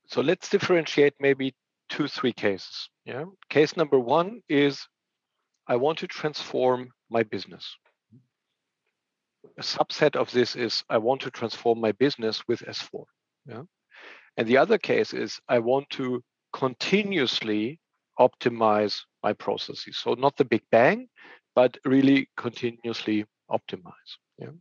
So 0.08 0.22
let's 0.22 0.50
differentiate 0.50 1.14
maybe 1.20 1.54
two, 1.90 2.08
three 2.08 2.34
cases. 2.34 2.90
Yeah. 3.06 3.26
Case 3.50 3.78
number 3.78 4.00
one 4.00 4.42
is 4.50 4.86
I 5.68 5.78
want 5.78 6.00
to 6.00 6.08
transform 6.08 6.92
my 7.10 7.24
business. 7.24 7.78
A 9.58 9.62
subset 9.62 10.16
of 10.16 10.32
this 10.32 10.56
is 10.56 10.84
I 10.90 10.98
want 10.98 11.22
to 11.22 11.32
transform 11.32 11.80
my 11.80 11.92
business 11.92 12.48
with 12.48 12.62
S4. 12.62 13.06
Yeah. 13.48 13.64
And 14.38 14.48
the 14.48 14.58
other 14.58 14.78
case 14.78 15.14
is 15.14 15.40
I 15.48 15.60
want 15.60 15.90
to 15.92 16.24
continuously 16.54 17.80
optimize 18.20 19.02
my 19.24 19.34
processes. 19.34 19.98
So 19.98 20.14
not 20.14 20.38
the 20.38 20.46
big 20.46 20.64
bang, 20.72 21.08
but 21.56 21.78
really 21.86 22.30
continuously 22.38 23.26
optimize. 23.50 24.18
Yeah. 24.38 24.52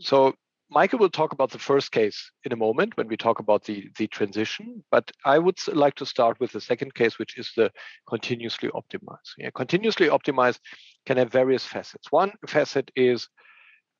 So 0.00 0.34
Michael 0.68 0.98
will 0.98 1.10
talk 1.10 1.32
about 1.32 1.50
the 1.50 1.58
first 1.58 1.92
case 1.92 2.30
in 2.44 2.52
a 2.52 2.56
moment 2.56 2.96
when 2.96 3.06
we 3.06 3.16
talk 3.16 3.38
about 3.38 3.64
the, 3.64 3.88
the 3.98 4.08
transition, 4.08 4.82
but 4.90 5.10
I 5.24 5.38
would 5.38 5.58
like 5.68 5.94
to 5.96 6.06
start 6.06 6.40
with 6.40 6.50
the 6.50 6.60
second 6.60 6.94
case, 6.94 7.18
which 7.18 7.38
is 7.38 7.52
the 7.56 7.70
continuously 8.08 8.68
optimize. 8.70 9.34
Yeah, 9.38 9.50
continuously 9.54 10.08
optimize 10.08 10.58
can 11.06 11.18
have 11.18 11.30
various 11.30 11.64
facets. 11.64 12.10
One 12.10 12.32
facet 12.48 12.90
is 12.96 13.28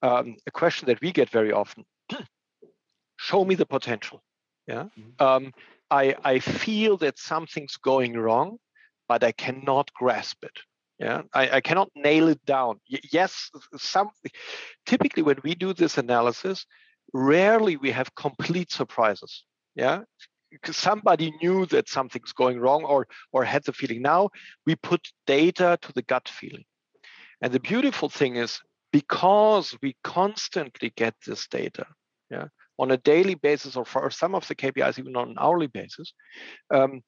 um, 0.03 0.37
a 0.47 0.51
question 0.51 0.87
that 0.87 1.01
we 1.01 1.13
get 1.13 1.31
very 1.31 1.53
often. 1.53 1.85
Show 3.19 3.45
me 3.45 3.55
the 3.55 3.67
potential. 3.67 4.23
Yeah. 4.67 4.85
Mm-hmm. 4.99 5.25
Um, 5.25 5.53
I, 5.91 6.17
I 6.25 6.39
feel 6.41 6.97
that 6.99 7.19
something's 7.19 7.77
going 7.77 8.15
wrong, 8.15 8.59
but 9.09 9.23
I 9.23 9.33
cannot 9.33 9.93
grasp 9.95 10.45
it. 10.45 10.59
Yeah, 10.99 11.23
I, 11.35 11.57
I 11.57 11.61
cannot 11.61 11.91
nail 11.95 12.29
it 12.29 12.45
down. 12.47 12.81
Y- 12.91 13.01
yes, 13.13 13.51
some 13.77 14.09
typically 14.87 15.23
when 15.23 15.37
we 15.45 15.55
do 15.55 15.75
this 15.75 15.99
analysis, 15.99 16.65
rarely 17.13 17.77
we 17.77 17.91
have 17.91 18.15
complete 18.15 18.73
surprises. 18.73 19.45
Yeah, 19.75 20.01
because 20.51 20.77
somebody 20.77 21.33
knew 21.43 21.67
that 21.67 21.91
something's 21.91 22.33
going 22.33 22.59
wrong 22.59 22.85
or 22.85 23.07
or 23.31 23.45
had 23.45 23.65
the 23.65 23.75
feeling. 23.75 24.01
Now 24.01 24.31
we 24.65 24.75
put 24.75 25.07
data 25.27 25.79
to 25.83 25.93
the 25.93 26.03
gut 26.03 26.29
feeling, 26.29 26.65
and 27.43 27.53
the 27.53 27.61
beautiful 27.61 28.09
thing 28.09 28.37
is 28.37 28.61
because 28.93 29.77
we 29.83 29.97
constantly 30.03 30.93
get 30.97 31.15
this 31.27 31.47
data. 31.49 31.87
Yeah, 32.31 32.49
on 32.79 32.91
a 32.91 32.97
daily 32.97 33.35
basis 33.35 33.77
or 33.77 33.85
for 33.85 34.11
some 34.11 34.35
of 34.35 34.47
the 34.49 34.55
KPIs 34.55 34.99
even 34.99 35.17
on 35.17 35.31
an 35.31 35.37
hourly 35.39 35.69
basis, 35.69 36.13
um, 36.75 37.03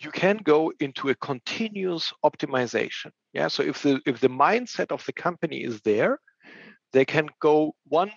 you 0.00 0.10
can 0.10 0.38
go 0.38 0.72
into 0.80 1.08
a 1.08 1.14
continuous 1.14 2.12
optimization. 2.24 3.10
Yeah. 3.32 3.48
So 3.48 3.62
if 3.62 3.82
the 3.82 4.00
if 4.06 4.20
the 4.20 4.28
mindset 4.28 4.92
of 4.92 5.04
the 5.06 5.12
company 5.12 5.62
is 5.62 5.80
there, 5.82 6.18
they 6.92 7.04
can 7.04 7.28
go 7.40 7.74
one 7.86 8.12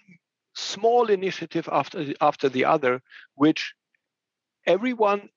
small 0.55 1.09
initiative 1.09 1.69
after 1.71 2.13
after 2.21 2.49
the 2.49 2.65
other, 2.65 3.01
which 3.35 3.73
everyone 4.65 5.29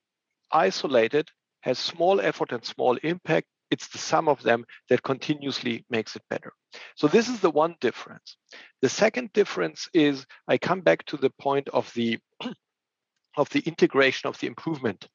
isolated 0.51 1.31
has 1.61 1.79
small 1.79 2.20
effort 2.20 2.53
and 2.53 2.64
small 2.64 2.96
impact. 3.03 3.46
It's 3.72 3.88
the 3.88 3.98
sum 3.98 4.28
of 4.28 4.42
them 4.42 4.66
that 4.90 5.02
continuously 5.02 5.87
makes 5.88 6.14
it 6.14 6.22
better. 6.28 6.52
So 6.94 7.08
this 7.08 7.30
is 7.30 7.40
the 7.40 7.50
one 7.50 7.74
difference. 7.80 8.37
The 8.82 8.90
second 8.90 9.32
difference 9.32 9.88
is 9.94 10.26
I 10.46 10.58
come 10.58 10.82
back 10.82 11.06
to 11.06 11.16
the 11.16 11.30
point 11.40 11.68
of 11.70 11.90
the 11.94 12.18
of 13.38 13.48
the 13.48 13.61
integration 13.61 14.28
of 14.28 14.38
the 14.40 14.46
improvement 14.46 15.08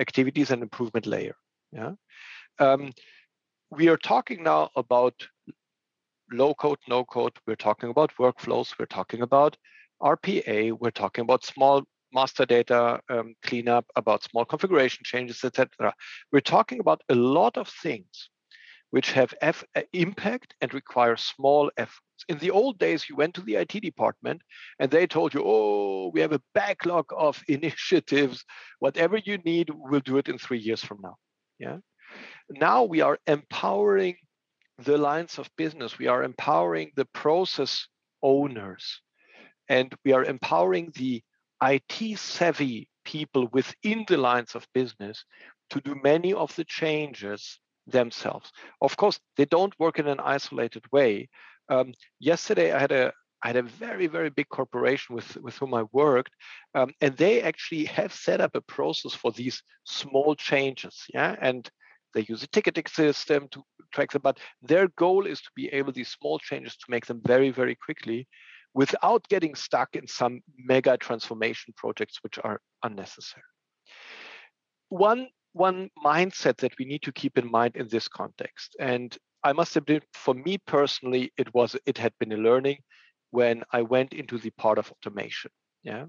activities 0.00 0.50
and 0.50 0.62
improvement 0.62 1.04
layer. 1.04 1.36
Yeah. 1.70 1.92
Um, 2.58 2.92
we 3.70 3.88
are 3.88 3.98
talking 3.98 4.42
now 4.42 4.70
about 4.74 5.14
low 6.32 6.54
code, 6.54 6.78
no 6.88 7.04
code. 7.04 7.36
We're 7.46 7.56
talking 7.56 7.90
about 7.90 8.16
workflows. 8.18 8.72
We're 8.78 8.86
talking 8.86 9.20
about 9.20 9.54
RPA. 10.02 10.72
We're 10.80 10.98
talking 11.02 11.22
about 11.22 11.44
small 11.44 11.84
master 12.12 12.46
data 12.46 13.00
um, 13.08 13.34
cleanup, 13.42 13.86
about 13.96 14.22
small 14.24 14.44
configuration 14.44 15.02
changes, 15.04 15.44
etc. 15.44 15.92
We're 16.32 16.40
talking 16.40 16.80
about 16.80 17.02
a 17.08 17.14
lot 17.14 17.56
of 17.56 17.68
things 17.68 18.30
which 18.90 19.12
have 19.12 19.34
F- 19.40 19.64
uh, 19.76 19.82
impact 19.92 20.54
and 20.60 20.72
require 20.72 21.16
small 21.16 21.70
efforts. 21.76 22.00
In 22.28 22.38
the 22.38 22.50
old 22.50 22.78
days, 22.78 23.08
you 23.08 23.16
went 23.16 23.34
to 23.34 23.42
the 23.42 23.56
IT 23.56 23.80
department 23.82 24.42
and 24.78 24.90
they 24.90 25.06
told 25.06 25.34
you, 25.34 25.42
oh, 25.44 26.10
we 26.12 26.20
have 26.20 26.32
a 26.32 26.42
backlog 26.54 27.06
of 27.16 27.42
initiatives. 27.48 28.44
Whatever 28.78 29.18
you 29.18 29.38
need, 29.38 29.70
we'll 29.72 30.00
do 30.00 30.16
it 30.18 30.28
in 30.28 30.38
three 30.38 30.58
years 30.58 30.82
from 30.82 30.98
now. 31.02 31.16
Yeah. 31.58 31.78
Now 32.50 32.84
we 32.84 33.02
are 33.02 33.18
empowering 33.26 34.16
the 34.78 34.96
lines 34.96 35.38
of 35.38 35.50
business. 35.56 35.98
We 35.98 36.06
are 36.06 36.22
empowering 36.22 36.92
the 36.96 37.04
process 37.06 37.86
owners 38.22 39.00
and 39.68 39.94
we 40.04 40.12
are 40.12 40.24
empowering 40.24 40.92
the 40.94 41.22
IT 41.62 42.18
savvy 42.18 42.88
people 43.04 43.48
within 43.52 44.04
the 44.08 44.16
lines 44.16 44.54
of 44.54 44.66
business 44.74 45.24
to 45.70 45.80
do 45.80 45.94
many 46.02 46.32
of 46.32 46.54
the 46.56 46.64
changes 46.64 47.58
themselves. 47.86 48.50
Of 48.80 48.96
course, 48.96 49.18
they 49.36 49.46
don't 49.46 49.78
work 49.78 49.98
in 49.98 50.06
an 50.06 50.20
isolated 50.20 50.84
way. 50.92 51.28
Um, 51.68 51.94
yesterday, 52.20 52.72
I 52.72 52.78
had 52.78 52.92
a 52.92 53.12
I 53.42 53.48
had 53.48 53.56
a 53.56 53.62
very, 53.62 54.08
very 54.08 54.30
big 54.30 54.48
corporation 54.48 55.14
with, 55.14 55.36
with 55.36 55.56
whom 55.58 55.72
I 55.72 55.84
worked, 55.92 56.32
um, 56.74 56.90
and 57.00 57.16
they 57.16 57.40
actually 57.40 57.84
have 57.84 58.12
set 58.12 58.40
up 58.40 58.56
a 58.56 58.60
process 58.60 59.14
for 59.14 59.30
these 59.30 59.62
small 59.84 60.34
changes. 60.34 61.04
Yeah, 61.14 61.36
and 61.40 61.70
they 62.14 62.26
use 62.28 62.42
a 62.42 62.48
ticketing 62.48 62.86
system 62.88 63.46
to 63.52 63.62
track 63.92 64.10
them, 64.10 64.22
but 64.22 64.38
their 64.62 64.88
goal 64.96 65.26
is 65.26 65.40
to 65.40 65.50
be 65.54 65.68
able 65.68 65.92
these 65.92 66.10
small 66.10 66.38
changes 66.40 66.76
to 66.76 66.86
make 66.88 67.06
them 67.06 67.20
very, 67.24 67.50
very 67.50 67.76
quickly, 67.76 68.26
without 68.74 69.26
getting 69.28 69.54
stuck 69.54 69.96
in 69.96 70.06
some 70.06 70.40
mega 70.56 70.96
transformation 70.96 71.74
projects 71.76 72.18
which 72.22 72.38
are 72.42 72.60
unnecessary. 72.82 73.42
One 74.88 75.28
one 75.52 75.90
mindset 76.04 76.58
that 76.58 76.78
we 76.78 76.84
need 76.84 77.02
to 77.02 77.12
keep 77.12 77.38
in 77.38 77.50
mind 77.50 77.76
in 77.76 77.88
this 77.88 78.06
context, 78.06 78.76
and 78.78 79.16
I 79.42 79.52
must 79.52 79.76
admit, 79.76 80.04
for 80.12 80.34
me 80.34 80.58
personally, 80.58 81.32
it 81.36 81.52
was 81.54 81.76
it 81.86 81.98
had 81.98 82.12
been 82.18 82.32
a 82.32 82.36
learning 82.36 82.78
when 83.30 83.62
I 83.72 83.82
went 83.82 84.12
into 84.12 84.38
the 84.38 84.50
part 84.50 84.78
of 84.78 84.90
automation. 84.90 85.50
Yeah. 85.82 86.06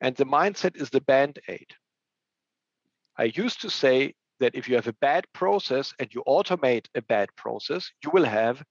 And 0.00 0.16
the 0.16 0.24
mindset 0.24 0.80
is 0.80 0.90
the 0.90 1.00
band-aid. 1.00 1.66
I 3.18 3.24
used 3.24 3.60
to 3.62 3.70
say 3.70 4.14
that 4.40 4.54
if 4.54 4.68
you 4.68 4.76
have 4.76 4.88
a 4.88 4.94
bad 4.94 5.26
process 5.34 5.92
and 5.98 6.08
you 6.14 6.22
automate 6.26 6.86
a 6.94 7.02
bad 7.02 7.28
process, 7.36 7.90
you 8.02 8.10
will 8.10 8.24
have 8.24 8.62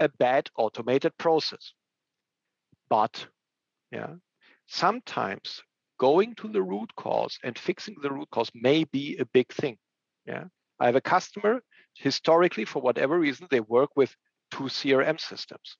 a 0.00 0.08
bad 0.08 0.50
automated 0.56 1.16
process. 1.18 1.72
But 2.92 3.26
yeah, 3.90 4.16
sometimes 4.66 5.62
going 5.98 6.34
to 6.34 6.48
the 6.48 6.60
root 6.62 6.94
cause 6.94 7.38
and 7.42 7.58
fixing 7.58 7.96
the 8.02 8.12
root 8.12 8.28
cause 8.30 8.50
may 8.54 8.84
be 8.84 9.16
a 9.16 9.24
big 9.24 9.50
thing. 9.50 9.78
Yeah. 10.26 10.44
I 10.78 10.86
have 10.86 10.96
a 10.96 11.00
customer 11.00 11.62
historically, 11.94 12.66
for 12.66 12.82
whatever 12.82 13.18
reason, 13.18 13.46
they 13.50 13.60
work 13.60 13.90
with 13.96 14.14
two 14.50 14.64
CRM 14.64 15.18
systems 15.18 15.78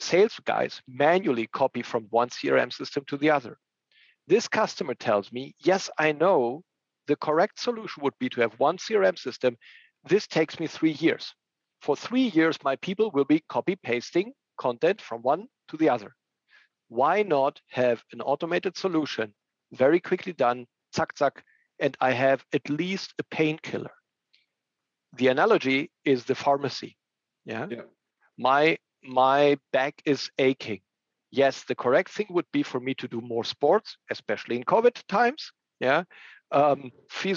sales 0.00 0.40
guys 0.44 0.82
manually 0.88 1.46
copy 1.46 1.82
from 1.82 2.08
one 2.10 2.30
CRM 2.30 2.72
system 2.72 3.04
to 3.06 3.16
the 3.16 3.30
other. 3.30 3.56
This 4.26 4.48
customer 4.48 4.94
tells 4.94 5.30
me, 5.32 5.54
yes, 5.60 5.88
I 5.98 6.10
know 6.10 6.62
the 7.06 7.16
correct 7.16 7.60
solution 7.60 8.02
would 8.02 8.18
be 8.18 8.28
to 8.30 8.40
have 8.40 8.58
one 8.58 8.78
CRM 8.78 9.16
system. 9.16 9.56
This 10.08 10.26
takes 10.26 10.58
me 10.58 10.66
three 10.66 10.96
years. 11.06 11.32
For 11.82 11.94
three 11.96 12.28
years, 12.28 12.58
my 12.64 12.74
people 12.76 13.12
will 13.12 13.24
be 13.24 13.44
copy 13.48 13.76
pasting 13.76 14.32
content 14.58 15.00
from 15.00 15.22
one 15.22 15.46
to 15.68 15.76
the 15.76 15.88
other. 15.88 16.14
Why 16.88 17.22
not 17.22 17.60
have 17.70 18.02
an 18.12 18.20
automated 18.20 18.76
solution 18.76 19.34
very 19.72 20.00
quickly 20.00 20.32
done, 20.32 20.66
zack, 20.94 21.16
zack, 21.18 21.44
and 21.78 21.96
I 22.00 22.12
have 22.12 22.44
at 22.52 22.68
least 22.68 23.14
a 23.18 23.24
painkiller? 23.24 23.92
The 25.16 25.28
analogy 25.28 25.90
is 26.04 26.24
the 26.24 26.34
pharmacy. 26.34 26.96
Yeah. 27.44 27.66
yeah. 27.70 27.82
My 28.36 28.78
my 29.02 29.58
back 29.72 30.02
is 30.04 30.30
aching. 30.38 30.80
Yes, 31.30 31.64
the 31.64 31.74
correct 31.74 32.10
thing 32.10 32.26
would 32.30 32.46
be 32.52 32.62
for 32.62 32.80
me 32.80 32.94
to 32.94 33.08
do 33.08 33.20
more 33.20 33.44
sports, 33.44 33.96
especially 34.10 34.56
in 34.56 34.64
COVID 34.64 35.02
times. 35.08 35.52
Yeah. 35.80 36.04
Um, 36.50 36.90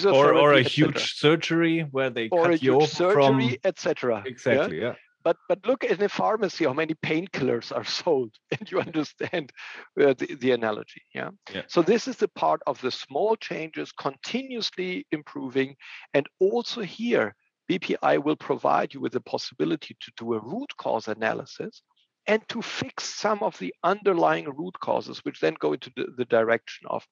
or, 0.06 0.32
or 0.34 0.54
a 0.54 0.62
huge 0.62 1.14
surgery 1.16 1.80
where 1.90 2.08
they 2.08 2.30
or 2.30 2.46
cut 2.46 2.62
you 2.62 2.80
off 2.80 2.88
surgery, 2.88 3.12
from 3.12 3.56
etc. 3.64 4.22
Exactly. 4.24 4.80
Yeah? 4.80 4.84
yeah. 4.84 4.94
But 5.24 5.36
but 5.48 5.66
look 5.66 5.84
in 5.84 6.02
a 6.02 6.08
pharmacy 6.08 6.64
how 6.64 6.72
many 6.72 6.94
painkillers 6.94 7.74
are 7.74 7.84
sold, 8.02 8.34
and 8.50 8.70
you 8.70 8.80
understand 8.80 9.52
uh, 10.00 10.14
the, 10.14 10.36
the 10.40 10.52
analogy. 10.52 11.02
Yeah? 11.14 11.30
yeah. 11.52 11.62
So 11.68 11.82
this 11.82 12.08
is 12.08 12.16
the 12.16 12.28
part 12.28 12.60
of 12.66 12.80
the 12.80 12.90
small 12.90 13.36
changes 13.36 13.92
continuously 13.92 15.06
improving, 15.12 15.76
and 16.14 16.26
also 16.40 16.82
here 16.82 17.34
BPI 17.70 18.22
will 18.22 18.36
provide 18.36 18.94
you 18.94 19.00
with 19.00 19.12
the 19.12 19.20
possibility 19.20 19.96
to 20.00 20.12
do 20.16 20.34
a 20.34 20.40
root 20.40 20.76
cause 20.76 21.08
analysis 21.08 21.82
and 22.26 22.46
to 22.48 22.62
fix 22.62 23.04
some 23.04 23.42
of 23.42 23.58
the 23.58 23.74
underlying 23.82 24.48
root 24.48 24.78
causes, 24.80 25.18
which 25.24 25.40
then 25.40 25.56
go 25.58 25.72
into 25.72 25.90
the, 25.96 26.06
the 26.16 26.24
direction 26.24 26.86
of, 26.88 27.04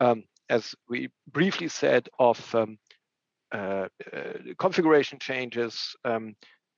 um, 0.00 0.24
as 0.48 0.74
we 0.88 1.08
briefly 1.30 1.68
said, 1.68 2.08
of 2.18 2.54
um, 2.54 2.78
uh, 3.52 3.88
uh, 4.12 4.32
configuration 4.58 5.18
changes, 5.18 5.94
um, 6.04 6.34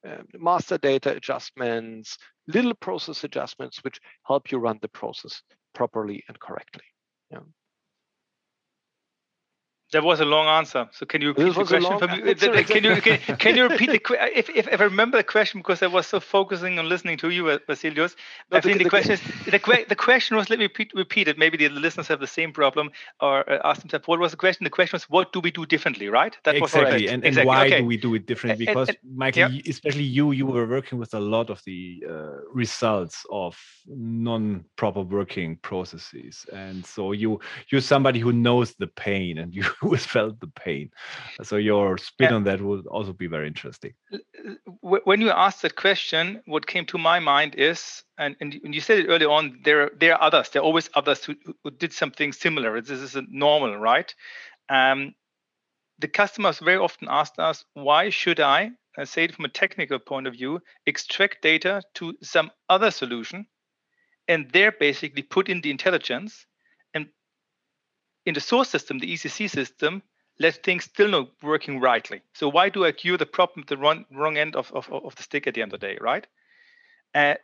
uh, 0.06 0.22
master 0.34 0.78
data 0.78 1.16
adjustments, 1.16 2.18
little 2.46 2.74
process 2.74 3.24
adjustments, 3.24 3.78
which 3.82 3.98
help 4.26 4.50
you 4.50 4.58
run 4.58 4.78
the 4.82 4.88
process 4.88 5.42
properly 5.74 6.22
and 6.28 6.38
correctly. 6.40 6.84
Yeah. 7.30 7.40
That 9.92 10.04
was 10.04 10.20
a 10.20 10.26
long 10.26 10.46
answer. 10.46 10.86
So 10.92 11.06
can 11.06 11.22
you 11.22 11.28
repeat 11.28 11.54
the 11.54 11.64
question 11.64 11.98
for 11.98 12.06
me? 12.08 12.34
Can 12.34 12.84
you 12.84 13.00
can, 13.00 13.18
can, 13.38 13.56
you 13.56 13.68
repeat 13.68 13.90
the 13.90 13.98
question? 13.98 14.28
If, 14.34 14.50
if, 14.50 14.68
if 14.68 14.80
I 14.82 14.84
remember 14.84 15.16
the 15.16 15.24
question 15.24 15.60
because 15.60 15.82
I 15.82 15.86
was 15.86 16.06
so 16.06 16.20
focusing 16.20 16.78
on 16.78 16.90
listening 16.90 17.16
to 17.18 17.30
you, 17.30 17.44
Vasilios. 17.44 18.14
No, 18.50 18.58
I 18.58 18.60
think 18.60 18.76
the, 18.76 18.84
the 18.84 18.90
question 18.90 19.12
is 19.12 19.22
the, 19.46 19.84
the 19.88 19.96
question 19.96 20.36
was 20.36 20.50
let 20.50 20.58
me 20.58 20.66
repeat, 20.66 20.92
repeat 20.94 21.26
it. 21.26 21.38
Maybe 21.38 21.56
the 21.56 21.70
listeners 21.70 22.06
have 22.08 22.20
the 22.20 22.26
same 22.26 22.52
problem 22.52 22.90
or 23.22 23.50
uh, 23.50 23.60
ask 23.64 23.80
themselves 23.80 24.06
what 24.06 24.20
was 24.20 24.32
the 24.32 24.36
question. 24.36 24.64
The 24.64 24.70
question 24.70 24.96
was 24.96 25.04
what 25.08 25.32
do 25.32 25.40
we 25.40 25.50
do 25.50 25.64
differently, 25.64 26.10
right? 26.10 26.36
That 26.44 26.56
exactly. 26.56 27.04
was 27.04 27.10
And, 27.10 27.24
and 27.24 27.24
exactly. 27.24 27.46
why 27.46 27.66
okay. 27.66 27.78
do 27.78 27.86
we 27.86 27.96
do 27.96 28.14
it 28.14 28.26
differently? 28.26 28.66
Because 28.66 28.88
and, 28.88 28.98
and, 29.02 29.16
Michael, 29.16 29.50
yeah. 29.50 29.62
especially 29.66 30.04
you, 30.04 30.32
you 30.32 30.44
were 30.44 30.66
working 30.66 30.98
with 30.98 31.14
a 31.14 31.20
lot 31.20 31.48
of 31.48 31.62
the 31.64 32.04
uh, 32.06 32.12
results 32.52 33.24
of 33.30 33.58
non-proper 33.86 35.00
working 35.00 35.56
processes, 35.62 36.44
and 36.52 36.84
so 36.84 37.12
you 37.12 37.40
you're 37.70 37.80
somebody 37.80 38.20
who 38.20 38.32
knows 38.32 38.74
the 38.74 38.86
pain 38.86 39.38
and 39.38 39.54
you 39.54 39.64
who 39.80 39.92
has 39.94 40.04
felt 40.04 40.40
the 40.40 40.48
pain. 40.48 40.90
So 41.42 41.56
your 41.56 41.98
spin 41.98 42.32
on 42.32 42.44
that 42.44 42.60
would 42.60 42.86
also 42.86 43.12
be 43.12 43.26
very 43.26 43.46
interesting. 43.46 43.94
When 44.80 45.20
you 45.20 45.30
asked 45.30 45.62
that 45.62 45.76
question, 45.76 46.42
what 46.46 46.66
came 46.66 46.86
to 46.86 46.98
my 46.98 47.20
mind 47.20 47.54
is, 47.54 48.02
and, 48.18 48.36
and 48.40 48.74
you 48.74 48.80
said 48.80 48.98
it 48.98 49.08
early 49.08 49.26
on, 49.26 49.60
there 49.64 49.90
there 49.98 50.14
are 50.14 50.22
others. 50.22 50.50
There 50.50 50.62
are 50.62 50.64
always 50.64 50.90
others 50.94 51.24
who, 51.24 51.34
who 51.62 51.70
did 51.70 51.92
something 51.92 52.32
similar. 52.32 52.80
This 52.80 53.00
is 53.00 53.16
normal, 53.28 53.76
right? 53.76 54.12
Um, 54.68 55.14
the 55.98 56.08
customers 56.08 56.58
very 56.58 56.78
often 56.78 57.08
asked 57.10 57.38
us, 57.38 57.64
why 57.74 58.10
should 58.10 58.40
I, 58.40 58.70
I 58.96 59.04
say 59.04 59.24
it 59.24 59.34
from 59.34 59.44
a 59.44 59.48
technical 59.48 59.98
point 59.98 60.26
of 60.26 60.34
view, 60.34 60.60
extract 60.86 61.42
data 61.42 61.82
to 61.94 62.16
some 62.22 62.50
other 62.68 62.90
solution 62.90 63.46
and 64.28 64.50
there 64.50 64.70
basically 64.70 65.22
put 65.22 65.48
in 65.48 65.62
the 65.62 65.70
intelligence 65.70 66.46
in 68.28 68.34
the 68.34 68.40
source 68.40 68.68
system, 68.68 68.98
the 68.98 69.10
ECC 69.14 69.48
system, 69.48 70.02
let 70.38 70.62
things 70.62 70.84
still 70.84 71.08
not 71.08 71.30
working 71.42 71.80
rightly. 71.80 72.20
So 72.34 72.48
why 72.48 72.68
do 72.68 72.84
I 72.84 72.92
cure 72.92 73.16
the 73.16 73.24
problem 73.24 73.62
at 73.62 73.68
the 73.68 73.78
wrong, 73.78 74.04
wrong 74.12 74.36
end 74.36 74.54
of, 74.54 74.70
of, 74.72 74.92
of 74.92 75.16
the 75.16 75.22
stick 75.22 75.46
at 75.46 75.54
the 75.54 75.62
end 75.62 75.72
of 75.72 75.80
the 75.80 75.86
day, 75.86 75.98
right? 75.98 76.26
Uh, 77.14 77.34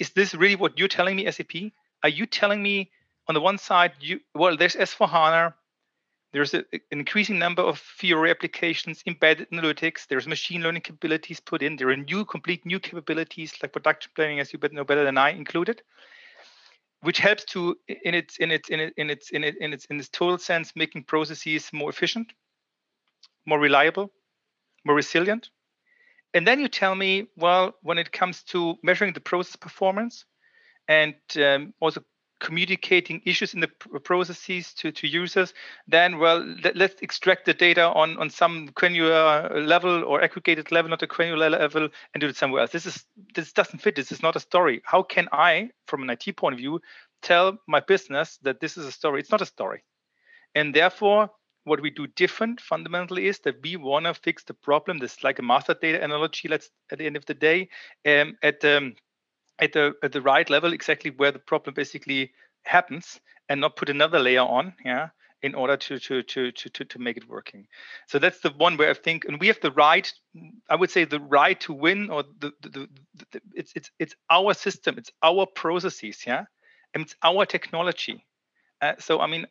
is 0.00 0.10
this 0.10 0.34
really 0.34 0.56
what 0.56 0.76
you're 0.78 0.88
telling 0.88 1.14
me, 1.14 1.30
SAP? 1.30 1.70
Are 2.02 2.08
you 2.08 2.26
telling 2.26 2.60
me 2.60 2.90
on 3.28 3.34
the 3.34 3.40
one 3.40 3.56
side, 3.56 3.92
you 4.00 4.18
well, 4.34 4.56
there's 4.56 4.74
S4HANA, 4.74 5.54
there's 6.32 6.54
a, 6.54 6.64
an 6.72 6.98
increasing 6.98 7.38
number 7.38 7.62
of 7.62 7.78
Fiori 7.78 8.30
applications, 8.30 9.00
embedded 9.06 9.48
analytics, 9.50 10.08
there's 10.08 10.26
machine 10.26 10.60
learning 10.62 10.82
capabilities 10.82 11.38
put 11.38 11.62
in, 11.62 11.76
there 11.76 11.88
are 11.90 11.96
new, 11.96 12.24
complete 12.24 12.66
new 12.66 12.80
capabilities 12.80 13.54
like 13.62 13.72
production 13.72 14.10
planning, 14.16 14.40
as 14.40 14.52
you 14.52 14.58
know 14.72 14.82
better 14.82 15.04
than 15.04 15.18
I, 15.18 15.30
included 15.30 15.82
which 17.02 17.18
helps 17.18 17.44
to 17.44 17.76
in 17.88 18.14
its 18.14 18.38
in 18.38 18.50
its 18.50 18.68
in 18.70 18.80
its 18.80 18.94
in 18.96 19.10
its 19.10 19.30
in 19.30 19.44
its 19.44 19.56
in 19.60 19.72
its 19.72 19.84
in 19.86 19.98
its 19.98 20.08
total 20.08 20.38
sense 20.38 20.72
making 20.74 21.04
processes 21.04 21.70
more 21.72 21.90
efficient 21.90 22.32
more 23.46 23.58
reliable 23.60 24.12
more 24.84 24.96
resilient. 24.96 25.50
And 26.34 26.46
then 26.46 26.60
you 26.60 26.68
tell 26.68 26.94
me 26.94 27.28
well 27.36 27.74
when 27.82 27.98
it 27.98 28.12
comes 28.12 28.42
to 28.44 28.76
measuring 28.82 29.12
the 29.12 29.20
process 29.20 29.56
performance 29.56 30.24
and 30.88 31.14
um, 31.36 31.74
also 31.80 32.02
communicating 32.42 33.22
issues 33.24 33.54
in 33.54 33.60
the 33.60 33.68
processes 33.68 34.74
to, 34.74 34.90
to 34.90 35.06
users, 35.06 35.54
then 35.86 36.18
well, 36.18 36.44
let, 36.64 36.76
us 36.80 36.90
extract 37.00 37.46
the 37.46 37.54
data 37.54 37.84
on, 37.84 38.18
on 38.18 38.28
some 38.28 38.68
granular 38.74 39.62
level 39.64 40.02
or 40.02 40.20
aggregated 40.20 40.72
level, 40.72 40.90
not 40.90 41.04
a 41.04 41.06
granular 41.06 41.48
level, 41.48 41.88
and 42.12 42.20
do 42.20 42.26
it 42.26 42.36
somewhere 42.36 42.62
else. 42.62 42.72
This 42.72 42.84
is 42.84 43.04
this 43.34 43.52
doesn't 43.52 43.78
fit. 43.78 43.94
This 43.94 44.10
is 44.10 44.22
not 44.22 44.34
a 44.34 44.40
story. 44.40 44.82
How 44.84 45.04
can 45.04 45.28
I, 45.30 45.70
from 45.86 46.02
an 46.02 46.10
IT 46.10 46.36
point 46.36 46.54
of 46.54 46.58
view, 46.58 46.80
tell 47.22 47.58
my 47.68 47.78
business 47.78 48.38
that 48.42 48.58
this 48.58 48.76
is 48.76 48.86
a 48.86 48.92
story? 48.92 49.20
It's 49.20 49.30
not 49.30 49.42
a 49.42 49.46
story, 49.46 49.84
and 50.54 50.74
therefore. 50.74 51.30
What 51.64 51.80
we 51.80 51.90
do 51.90 52.08
different 52.08 52.60
fundamentally 52.60 53.28
is 53.28 53.38
that 53.44 53.62
we 53.62 53.76
want 53.76 54.06
to 54.06 54.14
fix 54.14 54.42
the 54.42 54.52
problem. 54.52 54.98
This 54.98 55.18
is 55.18 55.22
like 55.22 55.38
a 55.38 55.42
master 55.42 55.74
data 55.80 56.02
analogy. 56.02 56.48
Let's 56.48 56.70
at 56.90 56.98
the 56.98 57.06
end 57.06 57.16
of 57.16 57.24
the 57.26 57.34
day, 57.34 57.68
um, 58.04 58.36
at 58.42 58.64
um, 58.64 58.96
at 59.62 59.72
the 59.72 59.94
at 60.02 60.12
the 60.12 60.20
right 60.20 60.50
level 60.50 60.72
exactly 60.72 61.10
where 61.10 61.32
the 61.32 61.38
problem 61.38 61.74
basically 61.74 62.32
happens 62.64 63.20
and 63.48 63.60
not 63.60 63.76
put 63.76 63.88
another 63.88 64.18
layer 64.18 64.40
on 64.40 64.74
yeah 64.84 65.08
in 65.42 65.54
order 65.54 65.76
to 65.76 65.98
to 65.98 66.22
to 66.22 66.52
to 66.52 66.68
to, 66.68 66.84
to 66.84 66.98
make 66.98 67.16
it 67.16 67.28
working 67.28 67.66
so 68.08 68.18
that's 68.18 68.40
the 68.40 68.50
one 68.58 68.76
where 68.76 68.90
i 68.90 68.94
think 68.94 69.24
and 69.26 69.40
we 69.40 69.46
have 69.46 69.60
the 69.60 69.72
right 69.72 70.12
i 70.68 70.74
would 70.74 70.90
say 70.90 71.04
the 71.04 71.20
right 71.20 71.60
to 71.60 71.72
win 71.72 72.10
or 72.10 72.24
the, 72.40 72.52
the, 72.62 72.68
the, 72.68 72.88
the 73.32 73.40
it's 73.54 73.72
it's 73.74 73.90
it's 73.98 74.14
our 74.30 74.52
system 74.52 74.96
it's 74.98 75.10
our 75.22 75.46
processes 75.46 76.18
yeah 76.26 76.44
and 76.94 77.04
it's 77.04 77.16
our 77.22 77.46
technology 77.46 78.24
uh, 78.80 78.94
so 78.98 79.20
i 79.20 79.26
mean 79.26 79.46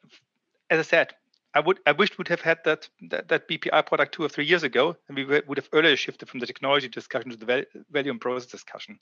as 0.69 0.79
i 0.79 0.83
said 0.83 1.13
I 1.53 1.59
would 1.59 1.79
I 1.85 1.91
wish 1.91 2.17
we'd 2.17 2.29
have 2.29 2.41
had 2.41 2.59
that, 2.63 2.87
that, 3.09 3.27
that 3.27 3.47
BPI 3.49 3.85
product 3.85 4.13
two 4.13 4.23
or 4.23 4.29
three 4.29 4.45
years 4.45 4.63
ago, 4.63 4.95
and 5.07 5.17
we 5.17 5.25
would 5.25 5.57
have 5.57 5.67
earlier 5.73 5.97
shifted 5.97 6.29
from 6.29 6.39
the 6.39 6.45
technology 6.45 6.87
discussion 6.87 7.31
to 7.31 7.35
the 7.35 7.65
value 7.91 8.11
and 8.11 8.21
process 8.21 8.49
discussion. 8.49 8.99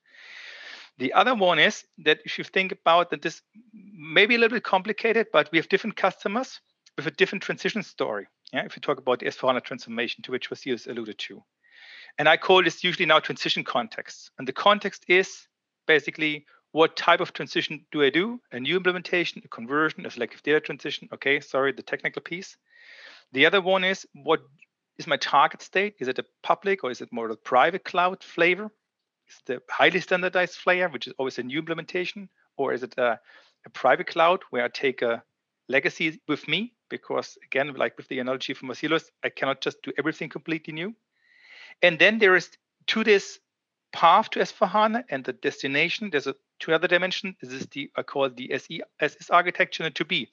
The 0.98 1.14
other 1.14 1.36
one 1.36 1.60
is 1.60 1.86
that 2.00 2.20
if 2.26 2.38
you 2.38 2.44
think 2.44 2.72
about 2.72 3.10
that, 3.12 3.22
this 3.22 3.42
may 3.74 4.26
be 4.26 4.36
a 4.36 4.38
little 4.38 4.56
bit 4.56 4.64
complicated, 4.64 5.28
but 5.32 5.50
we 5.52 5.58
have 5.58 5.70
different 5.70 5.96
customers 5.96 6.60
with 6.98 7.08
a 7.08 7.12
different 7.12 7.44
transition 7.44 7.84
story. 7.84 8.28
Yeah, 8.52 8.66
if 8.66 8.76
you 8.76 8.82
talk 8.82 8.98
about 8.98 9.20
the 9.20 9.28
S4HANA 9.28 9.64
transformation, 9.64 10.24
to 10.24 10.32
which 10.32 10.50
Vasilis 10.50 10.88
alluded 10.88 11.18
to. 11.20 11.44
And 12.18 12.28
I 12.28 12.36
call 12.36 12.64
this 12.64 12.84
usually 12.84 13.06
now 13.06 13.20
transition 13.20 13.64
context. 13.64 14.32
And 14.38 14.48
the 14.48 14.54
context 14.54 15.06
is 15.08 15.48
basically 15.88 16.46
what 16.72 16.96
type 16.96 17.20
of 17.22 17.34
transition 17.34 17.86
do 17.92 18.04
I 18.04 18.10
do? 18.10 18.40
A 18.52 18.60
new 18.60 18.78
implementation, 18.78 19.42
a 19.46 19.48
conversion, 19.48 20.06
a 20.06 20.12
selective 20.12 20.44
data 20.44 20.60
transition. 20.60 21.08
Okay, 21.14 21.40
sorry, 21.40 21.72
the 21.72 21.84
technical 21.84 22.22
piece. 22.22 22.58
The 23.32 23.46
other 23.46 23.62
one 23.62 23.84
is 23.84 24.06
what 24.14 24.42
is 24.98 25.08
my 25.08 25.18
target 25.18 25.62
state? 25.62 25.96
Is 26.00 26.08
it 26.08 26.20
a 26.20 26.26
public 26.44 26.84
or 26.84 26.92
is 26.92 27.02
it 27.02 27.12
more 27.12 27.26
of 27.26 27.32
a 27.32 27.38
private 27.38 27.86
cloud 27.86 28.24
flavor? 28.24 28.70
Is 29.30 29.42
the 29.46 29.62
highly 29.70 30.00
standardized 30.00 30.56
flavor, 30.56 30.90
which 30.90 31.08
is 31.08 31.14
always 31.18 31.38
a 31.38 31.44
new 31.44 31.60
implementation? 31.60 32.30
Or 32.58 32.74
is 32.74 32.84
it 32.84 32.98
a, 32.98 33.20
a 33.66 33.70
private 33.70 34.08
cloud 34.08 34.42
where 34.50 34.66
I 34.66 34.68
take 34.70 35.02
a 35.02 35.24
legacy 35.68 36.20
with 36.28 36.48
me? 36.48 36.74
Because 36.90 37.38
again, 37.46 37.74
like 37.76 37.96
with 37.98 38.08
the 38.08 38.20
analogy 38.20 38.54
from 38.54 38.70
Vasilis, 38.70 39.06
I 39.24 39.30
cannot 39.30 39.62
just 39.62 39.82
do 39.84 39.94
everything 39.98 40.30
completely 40.30 40.74
new. 40.74 40.96
And 41.82 42.00
then 42.00 42.18
there 42.18 42.36
is 42.36 42.50
to 42.88 43.04
this 43.04 43.40
path 43.92 44.30
to 44.32 44.40
S4HANA 44.40 45.04
and 45.10 45.24
the 45.24 45.34
destination, 45.34 46.10
there's 46.10 46.28
a 46.28 46.36
two 46.60 46.74
other 46.74 46.88
dimensions. 46.88 47.36
This 47.42 47.54
is 47.54 47.68
the 47.68 47.92
I 47.96 48.04
call 48.04 48.30
the 48.30 48.52
SE 48.54 48.82
SS 49.00 49.30
architecture 49.30 49.84
and 49.84 49.96
to 49.96 50.06
be. 50.06 50.30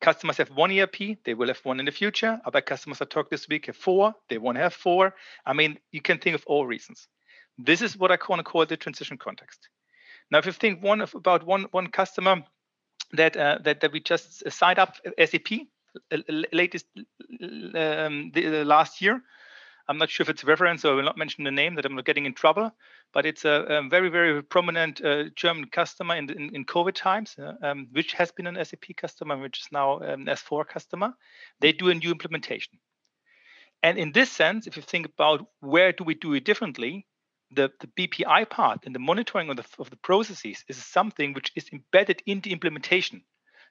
Customers 0.00 0.36
have 0.36 0.50
one 0.50 0.76
ERP, 0.76 1.18
they 1.24 1.34
will 1.34 1.48
have 1.48 1.64
one 1.64 1.78
in 1.80 1.86
the 1.86 1.92
future. 1.92 2.40
Other 2.44 2.60
customers 2.60 3.00
I 3.00 3.06
talked 3.06 3.30
this 3.30 3.48
week 3.48 3.66
have 3.66 3.76
four, 3.76 4.14
they 4.28 4.38
won't 4.38 4.58
have 4.58 4.74
four. 4.74 5.14
I 5.46 5.52
mean, 5.52 5.78
you 5.92 6.02
can 6.02 6.18
think 6.18 6.34
of 6.34 6.44
all 6.46 6.66
reasons. 6.66 7.08
This 7.58 7.82
is 7.82 7.96
what 7.96 8.10
I 8.10 8.18
want 8.28 8.40
to 8.40 8.44
call 8.44 8.66
the 8.66 8.76
transition 8.76 9.16
context. 9.16 9.68
Now, 10.30 10.38
if 10.38 10.46
you 10.46 10.52
think 10.52 10.82
one 10.82 11.00
of, 11.00 11.14
about 11.14 11.46
one 11.46 11.66
one 11.70 11.88
customer 11.88 12.44
that 13.12 13.36
uh, 13.36 13.58
that 13.62 13.80
that 13.80 13.92
we 13.92 14.00
just 14.00 14.50
signed 14.50 14.78
up 14.78 14.96
SAP 15.18 15.52
uh, 16.10 16.18
latest 16.52 16.86
um, 16.96 18.30
the, 18.34 18.48
the 18.48 18.64
last 18.64 19.00
year, 19.00 19.22
I'm 19.86 19.98
not 19.98 20.10
sure 20.10 20.24
if 20.24 20.30
it's 20.30 20.42
a 20.42 20.46
reference, 20.46 20.82
so 20.82 20.92
I 20.92 20.94
will 20.94 21.04
not 21.04 21.18
mention 21.18 21.44
the 21.44 21.50
name 21.50 21.74
that 21.74 21.84
I'm 21.84 21.94
not 21.94 22.06
getting 22.06 22.26
in 22.26 22.34
trouble. 22.34 22.72
But 23.12 23.26
it's 23.26 23.44
a, 23.44 23.50
a 23.50 23.88
very, 23.88 24.08
very 24.08 24.42
prominent 24.42 25.04
uh, 25.04 25.24
German 25.36 25.66
customer 25.66 26.16
in, 26.16 26.30
in, 26.30 26.54
in 26.54 26.64
COVID 26.64 26.94
times, 26.94 27.36
uh, 27.38 27.52
um, 27.62 27.88
which 27.92 28.14
has 28.14 28.32
been 28.32 28.46
an 28.46 28.62
SAP 28.64 28.96
customer, 28.96 29.36
which 29.36 29.60
is 29.60 29.68
now 29.70 29.98
an 29.98 30.24
S4 30.24 30.66
customer. 30.66 31.14
They 31.60 31.72
do 31.72 31.90
a 31.90 31.94
new 31.94 32.10
implementation. 32.10 32.78
And 33.82 33.98
in 33.98 34.12
this 34.12 34.32
sense, 34.32 34.66
if 34.66 34.76
you 34.76 34.82
think 34.82 35.06
about 35.06 35.46
where 35.60 35.92
do 35.92 36.04
we 36.04 36.14
do 36.14 36.32
it 36.32 36.44
differently, 36.44 37.06
the, 37.54 37.70
the 37.80 37.86
BPI 37.86 38.48
part 38.50 38.80
and 38.84 38.94
the 38.94 38.98
monitoring 38.98 39.50
of 39.50 39.56
the, 39.56 39.64
of 39.78 39.90
the 39.90 39.96
processes 39.96 40.64
is 40.68 40.76
something 40.76 41.32
which 41.32 41.52
is 41.56 41.68
embedded 41.72 42.22
in 42.26 42.40
the 42.40 42.52
implementation. 42.52 43.22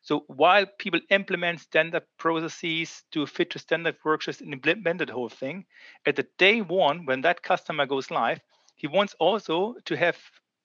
So 0.02 0.26
while 0.28 0.66
people 0.80 1.00
implement 1.10 1.62
standard 1.62 2.04
processes 2.18 3.04
to 3.12 3.26
fit 3.26 3.52
to 3.52 3.60
standard 3.60 3.96
workshops 4.04 4.42
and 4.42 4.54
implement 4.54 5.06
the 5.06 5.14
whole 5.14 5.30
thing, 5.30 5.66
at 6.06 6.18
the 6.18 6.28
day 6.38 6.62
one, 6.62 7.06
when 7.06 7.22
that 7.22 7.42
customer 7.42 7.86
goes 7.86 8.12
live, 8.12 8.42
he 8.76 8.88
wants 8.88 9.16
also 9.20 9.76
to 9.86 9.96
have 9.96 10.18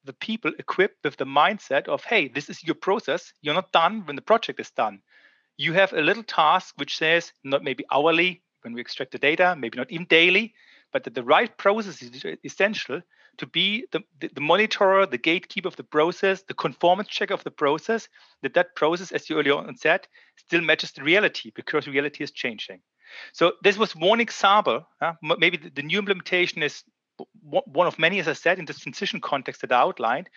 the 0.05 0.13
people 0.13 0.53
equipped 0.59 1.05
with 1.05 1.17
the 1.19 1.25
mindset 1.25 1.87
of, 1.87 2.03
hey, 2.03 2.29
this 2.29 2.51
is 2.51 2.65
your 2.65 2.75
process. 2.75 3.33
You're 3.41 3.55
not 3.55 3.71
done 3.71 4.07
when 4.07 4.17
the 4.17 4.23
project 4.23 4.59
is 4.59 4.71
done. 4.71 5.01
You 5.57 5.73
have 5.75 5.93
a 5.93 6.01
little 6.01 6.25
task 6.25 6.75
which 6.77 6.97
says 6.97 7.33
not 7.45 7.63
maybe 7.63 7.85
hourly 7.93 8.43
when 8.63 8.73
we 8.73 8.81
extract 8.81 9.13
the 9.13 9.19
data, 9.19 9.55
maybe 9.57 9.79
not 9.79 9.91
even 9.91 10.07
daily, 10.07 10.55
but 10.93 11.05
that 11.05 11.15
the 11.15 11.23
right 11.23 11.57
process 11.59 12.03
is 12.03 12.25
essential 12.45 13.01
to 13.39 13.47
be 13.47 13.87
the, 13.93 14.01
the, 14.21 14.31
the 14.35 15.07
the 15.11 15.19
gatekeeper 15.19 15.69
of 15.69 15.77
the 15.77 15.85
process, 15.85 16.43
the 16.43 16.55
conformance 16.55 17.09
checker 17.09 17.35
of 17.35 17.45
the 17.45 17.51
process, 17.51 18.09
that 18.43 18.55
that 18.55 18.75
process, 18.75 19.13
as 19.13 19.31
you 19.31 19.39
earlier 19.39 19.55
on 19.55 19.77
said, 19.77 20.07
still 20.37 20.61
matches 20.61 20.93
the 20.93 21.03
reality 21.03 21.53
because 21.55 21.87
reality 21.87 22.25
is 22.25 22.33
changing. 22.33 22.81
So 23.33 23.53
this 23.63 23.79
was 23.79 23.97
one 23.97 24.21
example. 24.21 24.87
Uh, 25.01 25.13
maybe 25.23 25.57
the, 25.57 25.71
the, 25.71 25.83
new 25.83 25.99
implementation 25.99 26.63
is 26.63 26.83
one 27.43 27.87
of 27.87 27.99
many, 27.99 28.21
as 28.21 28.29
I 28.29 28.35
said, 28.35 28.59
in 28.59 28.65
this 28.65 28.81
transition 28.81 29.21
context 29.21 29.63
that 29.63 29.73
I 29.73 29.81
outlined, 29.81 30.29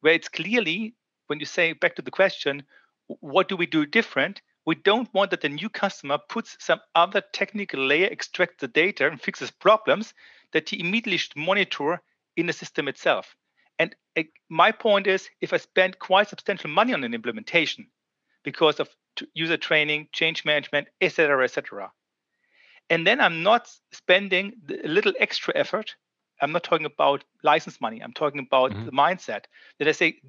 where 0.00 0.14
it's 0.14 0.28
clearly, 0.28 0.94
when 1.26 1.40
you 1.40 1.46
say 1.46 1.72
back 1.72 1.96
to 1.96 2.02
the 2.02 2.10
question, 2.10 2.62
what 3.06 3.48
do 3.48 3.56
we 3.56 3.66
do 3.66 3.84
different? 3.84 4.42
We 4.70 4.76
don't 4.76 5.12
want 5.12 5.32
that 5.32 5.40
the 5.40 5.48
new 5.48 5.68
customer 5.68 6.16
puts 6.28 6.56
some 6.60 6.80
other 6.94 7.20
technical 7.32 7.84
layer, 7.84 8.06
extracts 8.06 8.60
the 8.60 8.68
data, 8.68 9.08
and 9.08 9.20
fixes 9.20 9.50
problems 9.50 10.14
that 10.52 10.68
he 10.68 10.78
immediately 10.78 11.16
should 11.16 11.34
monitor 11.34 12.00
in 12.36 12.46
the 12.46 12.52
system 12.52 12.86
itself. 12.86 13.34
And 13.80 13.96
uh, 14.16 14.22
my 14.48 14.70
point 14.70 15.08
is, 15.08 15.28
if 15.40 15.52
I 15.52 15.56
spend 15.56 15.98
quite 15.98 16.28
substantial 16.28 16.70
money 16.70 16.94
on 16.94 17.02
an 17.02 17.14
implementation 17.14 17.88
because 18.44 18.78
of 18.78 18.88
user 19.34 19.56
training, 19.56 20.06
change 20.12 20.44
management, 20.44 20.86
etc., 21.00 21.42
etc., 21.42 21.90
and 22.90 23.04
then 23.04 23.20
I'm 23.20 23.42
not 23.42 23.68
spending 23.90 24.52
a 24.84 24.86
little 24.86 25.14
extra 25.18 25.52
effort. 25.56 25.96
I'm 26.40 26.52
not 26.52 26.62
talking 26.62 26.86
about 26.86 27.24
license 27.42 27.80
money. 27.80 28.00
I'm 28.00 28.12
talking 28.12 28.38
about 28.38 28.70
mm-hmm. 28.70 28.84
the 28.84 28.92
mindset 28.92 29.46
that 29.80 29.88
I 29.88 29.92
say, 29.92 30.20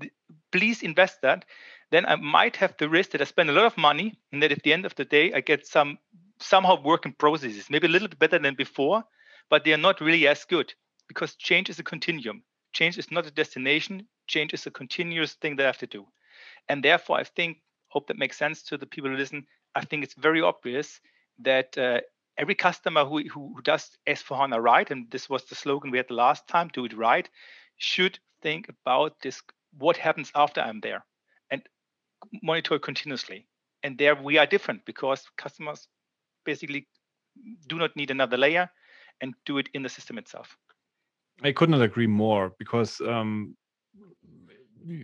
please 0.51 0.81
invest 0.81 1.21
that. 1.21 1.45
Then 1.91 2.05
I 2.05 2.15
might 2.15 2.55
have 2.55 2.75
the 2.77 2.89
risk 2.89 3.11
that 3.11 3.21
I 3.21 3.25
spend 3.25 3.49
a 3.49 3.53
lot 3.53 3.65
of 3.65 3.77
money, 3.77 4.17
and 4.31 4.41
that 4.41 4.51
at 4.53 4.63
the 4.63 4.71
end 4.71 4.85
of 4.85 4.95
the 4.95 5.05
day, 5.05 5.33
I 5.33 5.41
get 5.41 5.67
some 5.67 5.99
somehow 6.39 6.81
working 6.81 7.13
processes, 7.13 7.69
maybe 7.69 7.87
a 7.87 7.89
little 7.89 8.07
bit 8.07 8.17
better 8.17 8.39
than 8.39 8.55
before, 8.55 9.03
but 9.49 9.63
they 9.63 9.73
are 9.73 9.77
not 9.77 10.01
really 10.01 10.27
as 10.27 10.45
good 10.45 10.73
because 11.07 11.35
change 11.35 11.69
is 11.69 11.77
a 11.79 11.83
continuum. 11.83 12.43
Change 12.73 12.97
is 12.97 13.11
not 13.11 13.27
a 13.27 13.31
destination. 13.31 14.07
Change 14.27 14.53
is 14.53 14.65
a 14.65 14.71
continuous 14.71 15.33
thing 15.33 15.57
that 15.57 15.63
I 15.63 15.67
have 15.67 15.77
to 15.79 15.87
do. 15.87 16.07
And 16.69 16.81
therefore, 16.81 17.17
I 17.17 17.25
think, 17.25 17.57
hope 17.89 18.07
that 18.07 18.17
makes 18.17 18.37
sense 18.37 18.63
to 18.63 18.77
the 18.77 18.85
people 18.85 19.11
who 19.11 19.17
listen. 19.17 19.45
I 19.75 19.83
think 19.83 20.03
it's 20.03 20.13
very 20.13 20.41
obvious 20.41 21.01
that 21.39 21.77
uh, 21.77 21.99
every 22.37 22.55
customer 22.55 23.03
who, 23.03 23.23
who, 23.27 23.61
does 23.63 23.97
S4HANA 24.07 24.63
right, 24.63 24.89
and 24.89 25.11
this 25.11 25.29
was 25.29 25.43
the 25.45 25.55
slogan 25.55 25.91
we 25.91 25.97
had 25.97 26.07
the 26.07 26.13
last 26.13 26.47
time, 26.47 26.69
do 26.73 26.85
it 26.85 26.95
right, 26.95 27.29
should 27.77 28.17
think 28.41 28.69
about 28.69 29.19
this 29.21 29.41
what 29.77 29.97
happens 29.97 30.31
after 30.33 30.61
I'm 30.61 30.79
there 30.79 31.05
monitor 32.41 32.79
continuously. 32.79 33.47
And 33.83 33.97
there 33.97 34.15
we 34.15 34.37
are 34.37 34.45
different 34.45 34.85
because 34.85 35.23
customers 35.37 35.87
basically 36.45 36.87
do 37.67 37.77
not 37.77 37.95
need 37.95 38.11
another 38.11 38.37
layer 38.37 38.69
and 39.21 39.33
do 39.45 39.57
it 39.57 39.69
in 39.73 39.83
the 39.83 39.89
system 39.89 40.17
itself. 40.17 40.57
I 41.43 41.51
could 41.51 41.69
not 41.69 41.81
agree 41.81 42.07
more 42.07 42.53
because 42.59 43.01
um, 43.01 43.55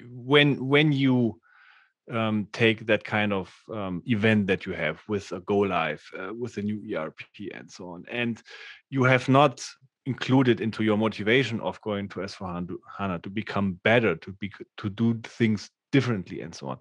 when 0.09 0.68
when 0.68 0.91
you 0.91 1.39
um, 2.11 2.47
take 2.53 2.86
that 2.86 3.03
kind 3.03 3.34
of 3.34 3.53
um, 3.74 4.01
event 4.05 4.47
that 4.47 4.65
you 4.65 4.74
have 4.74 5.01
with 5.07 5.32
a 5.32 5.39
go 5.41 5.59
live, 5.59 6.03
uh, 6.18 6.34
with 6.34 6.57
a 6.57 6.61
new 6.61 6.95
ERP 6.95 7.20
and 7.53 7.70
so 7.70 7.89
on, 7.89 8.05
and 8.09 8.41
you 8.89 9.03
have 9.03 9.28
not 9.28 9.65
included 10.05 10.61
into 10.61 10.84
your 10.84 10.97
motivation 10.97 11.59
of 11.59 11.82
going 11.82 12.07
to 12.07 12.20
S4HANA 12.20 13.22
to 13.24 13.30
become 13.30 13.80
better, 13.84 14.15
to 14.15 14.32
be 14.34 14.51
to 14.78 14.89
do 14.89 15.20
things 15.24 15.70
differently 15.91 16.41
and 16.41 16.53
so 16.53 16.67
on. 16.67 16.79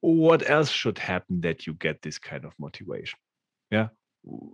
What 0.00 0.48
else 0.48 0.70
should 0.70 0.98
happen 0.98 1.40
that 1.42 1.66
you 1.66 1.74
get 1.74 2.02
this 2.02 2.18
kind 2.18 2.44
of 2.44 2.52
motivation? 2.58 3.18
Yeah, 3.70 3.88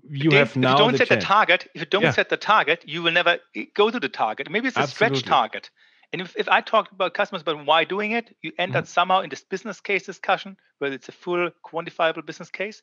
you 0.08 0.30
have 0.32 0.56
now. 0.56 0.72
If 0.72 0.78
you 0.78 0.78
don't 0.78 0.92
the 0.92 0.98
set 0.98 1.08
chance. 1.08 1.24
the 1.24 1.26
target, 1.26 1.68
if 1.74 1.80
you 1.80 1.86
don't 1.86 2.02
yeah. 2.02 2.10
set 2.12 2.28
the 2.28 2.36
target, 2.36 2.84
you 2.86 3.02
will 3.02 3.12
never 3.12 3.38
go 3.74 3.90
to 3.90 4.00
the 4.00 4.08
target. 4.08 4.50
Maybe 4.50 4.68
it's 4.68 4.76
a 4.76 4.80
Absolutely. 4.80 5.18
stretch 5.18 5.28
target. 5.28 5.70
And 6.12 6.22
if, 6.22 6.34
if 6.36 6.48
I 6.48 6.60
talk 6.62 6.90
about 6.90 7.14
customers 7.14 7.42
about 7.42 7.66
why 7.66 7.84
doing 7.84 8.12
it, 8.12 8.34
you 8.42 8.52
end 8.58 8.70
mm-hmm. 8.70 8.78
up 8.78 8.86
somehow 8.86 9.20
in 9.20 9.30
this 9.30 9.44
business 9.44 9.80
case 9.80 10.04
discussion 10.04 10.56
where 10.78 10.92
it's 10.92 11.08
a 11.08 11.12
full 11.12 11.50
quantifiable 11.64 12.24
business 12.24 12.50
case. 12.50 12.82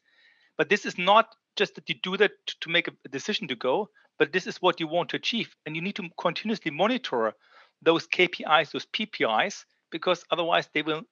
But 0.58 0.70
this 0.70 0.86
is 0.86 0.98
not 0.98 1.34
just 1.56 1.76
that 1.76 1.90
you 1.90 1.96
do 2.02 2.18
that 2.18 2.32
to 2.62 2.70
make 2.70 2.88
a 2.88 3.10
decision 3.10 3.48
to 3.48 3.56
go, 3.56 3.90
but 4.20 4.32
this 4.32 4.48
is 4.48 4.62
what 4.62 4.80
you 4.80 4.88
want 4.88 5.10
to 5.10 5.18
achieve. 5.18 5.56
And 5.66 5.76
you 5.76 5.82
need 5.82 5.96
to 5.96 6.10
continuously 6.20 6.72
monitor 6.72 7.34
those 7.82 8.08
KPIs, 8.08 8.72
those 8.72 8.86
PPIs, 8.86 9.66
because 9.92 10.24
otherwise 10.32 10.70
they 10.74 10.82
will 10.82 11.04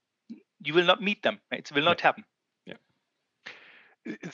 you 0.61 0.73
will 0.73 0.85
not 0.85 1.01
meet 1.01 1.21
them. 1.23 1.39
Right? 1.51 1.59
It 1.59 1.75
will 1.75 1.83
not 1.83 1.99
yeah. 1.99 2.07
happen 2.07 2.23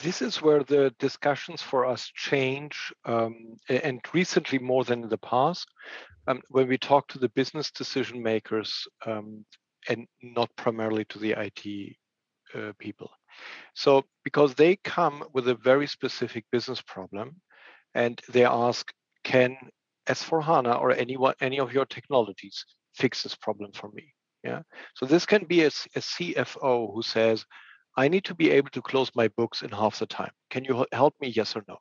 this 0.00 0.20
is 0.20 0.42
where 0.42 0.64
the 0.64 0.92
discussions 0.98 1.62
for 1.62 1.86
us 1.86 2.10
change, 2.14 2.92
um, 3.04 3.56
and 3.68 4.00
recently 4.12 4.58
more 4.58 4.84
than 4.84 5.04
in 5.04 5.08
the 5.08 5.18
past. 5.18 5.68
Um, 6.26 6.42
when 6.48 6.68
we 6.68 6.76
talk 6.76 7.08
to 7.08 7.18
the 7.18 7.28
business 7.30 7.70
decision 7.70 8.22
makers 8.22 8.86
um, 9.06 9.44
and 9.88 10.06
not 10.22 10.50
primarily 10.56 11.04
to 11.06 11.18
the 11.18 11.32
IT 11.32 11.96
uh, 12.54 12.72
people. 12.78 13.10
So, 13.74 14.04
because 14.24 14.54
they 14.54 14.76
come 14.76 15.24
with 15.32 15.48
a 15.48 15.54
very 15.54 15.86
specific 15.86 16.44
business 16.50 16.82
problem 16.82 17.36
and 17.94 18.20
they 18.28 18.44
ask, 18.44 18.92
can 19.24 19.56
S4HANA 20.08 20.80
or 20.80 20.90
anyone, 20.92 21.34
any 21.40 21.60
of 21.60 21.72
your 21.72 21.86
technologies 21.86 22.64
fix 22.94 23.22
this 23.22 23.36
problem 23.36 23.70
for 23.72 23.90
me? 23.92 24.12
Yeah. 24.42 24.62
So, 24.94 25.06
this 25.06 25.26
can 25.26 25.44
be 25.44 25.62
a, 25.62 25.68
a 25.68 26.00
CFO 26.00 26.94
who 26.94 27.02
says, 27.02 27.44
I 27.96 28.08
need 28.08 28.24
to 28.24 28.34
be 28.34 28.50
able 28.50 28.70
to 28.70 28.82
close 28.82 29.10
my 29.14 29.28
books 29.36 29.62
in 29.62 29.70
half 29.70 29.98
the 29.98 30.06
time. 30.06 30.30
Can 30.50 30.64
you 30.64 30.86
help 30.92 31.14
me? 31.20 31.28
Yes 31.28 31.56
or 31.56 31.64
no? 31.68 31.78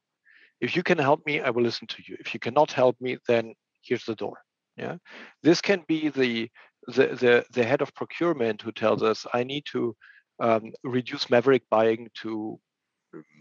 If 0.60 0.76
you 0.76 0.84
can 0.84 0.98
help 0.98 1.26
me, 1.26 1.40
I 1.40 1.50
will 1.52 1.64
listen 1.64 1.88
to 1.88 2.04
you. 2.06 2.18
If 2.20 2.34
you 2.34 2.40
cannot 2.40 2.72
help 2.72 2.98
me, 3.00 3.18
then 3.28 3.54
here's 3.82 4.04
the 4.04 4.16
door. 4.16 4.40
Yeah. 4.76 4.98
This 5.44 5.62
can 5.62 5.84
be 5.88 6.10
the 6.10 6.50
the, 6.88 7.08
the, 7.08 7.46
the 7.52 7.64
head 7.64 7.82
of 7.82 7.94
procurement 7.94 8.62
who 8.62 8.72
tells 8.72 9.04
us, 9.04 9.26
I 9.34 9.44
need 9.44 9.66
to 9.72 9.96
um, 10.40 10.72
reduce 10.84 11.30
maverick 11.30 11.64
buying 11.70 12.10
to 12.22 12.60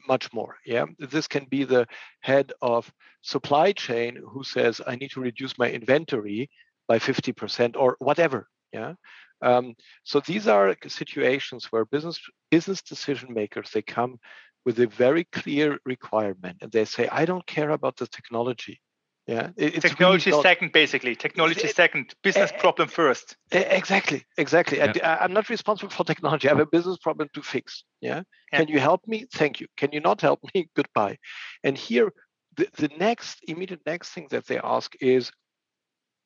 much 0.07 0.33
more. 0.33 0.57
Yeah, 0.65 0.87
this 0.99 1.29
can 1.29 1.45
be 1.45 1.65
the 1.65 1.87
head 2.21 2.53
of 2.63 2.91
supply 3.23 3.73
chain 3.73 4.19
who 4.31 4.43
says, 4.43 4.81
I 4.87 4.97
need 4.97 5.11
to 5.13 5.21
reduce 5.21 5.59
my 5.59 5.71
inventory 5.71 6.51
by 6.87 6.99
50% 6.99 7.77
or 7.77 7.97
whatever. 7.99 8.49
Yeah. 8.73 8.95
Um, 9.41 9.75
so 10.05 10.21
these 10.21 10.49
are 10.49 10.77
situations 10.87 11.67
where 11.71 11.85
business 11.85 12.21
business 12.51 12.83
decision 12.83 13.33
makers 13.33 13.71
they 13.73 13.83
come 13.83 14.19
with 14.65 14.81
a 14.81 14.87
very 14.87 15.25
clear 15.33 15.79
requirement 15.87 16.59
and 16.61 16.73
they 16.73 16.85
say, 16.85 17.09
I 17.09 17.25
don't 17.25 17.47
care 17.47 17.71
about 17.71 17.97
the 17.97 18.07
technology. 18.07 18.81
Yeah, 19.27 19.51
it's 19.59 19.81
technology 19.81 20.31
really 20.31 20.43
second, 20.43 20.73
basically. 20.73 21.15
Technology 21.15 21.61
it, 21.61 21.77
second, 21.77 22.15
business 22.23 22.51
uh, 22.51 22.57
problem 22.59 22.89
first. 22.89 23.37
Exactly, 23.53 24.25
exactly. 24.39 24.79
Yeah. 24.79 24.93
I, 25.03 25.25
am 25.27 25.35
not 25.35 25.51
responsible 25.51 25.91
for 25.91 26.05
technology. 26.05 26.49
I 26.49 26.53
have 26.53 26.61
a 26.61 26.67
business 26.67 26.97
problem 26.97 27.29
to 27.35 27.43
fix. 27.43 27.85
Yeah? 28.01 28.23
yeah. 28.53 28.59
Can 28.59 28.69
you 28.69 28.79
help 28.79 29.07
me? 29.07 29.27
Thank 29.35 29.61
you. 29.61 29.67
Can 29.77 29.91
you 29.93 30.01
not 30.01 30.23
help 30.23 30.41
me? 30.55 30.71
Goodbye. 30.75 31.19
And 31.63 31.77
here, 31.77 32.11
the, 32.57 32.69
the 32.79 32.89
next 32.99 33.41
immediate 33.47 33.83
next 33.85 34.11
thing 34.11 34.29
that 34.31 34.47
they 34.47 34.59
ask 34.59 34.95
is, 34.99 35.31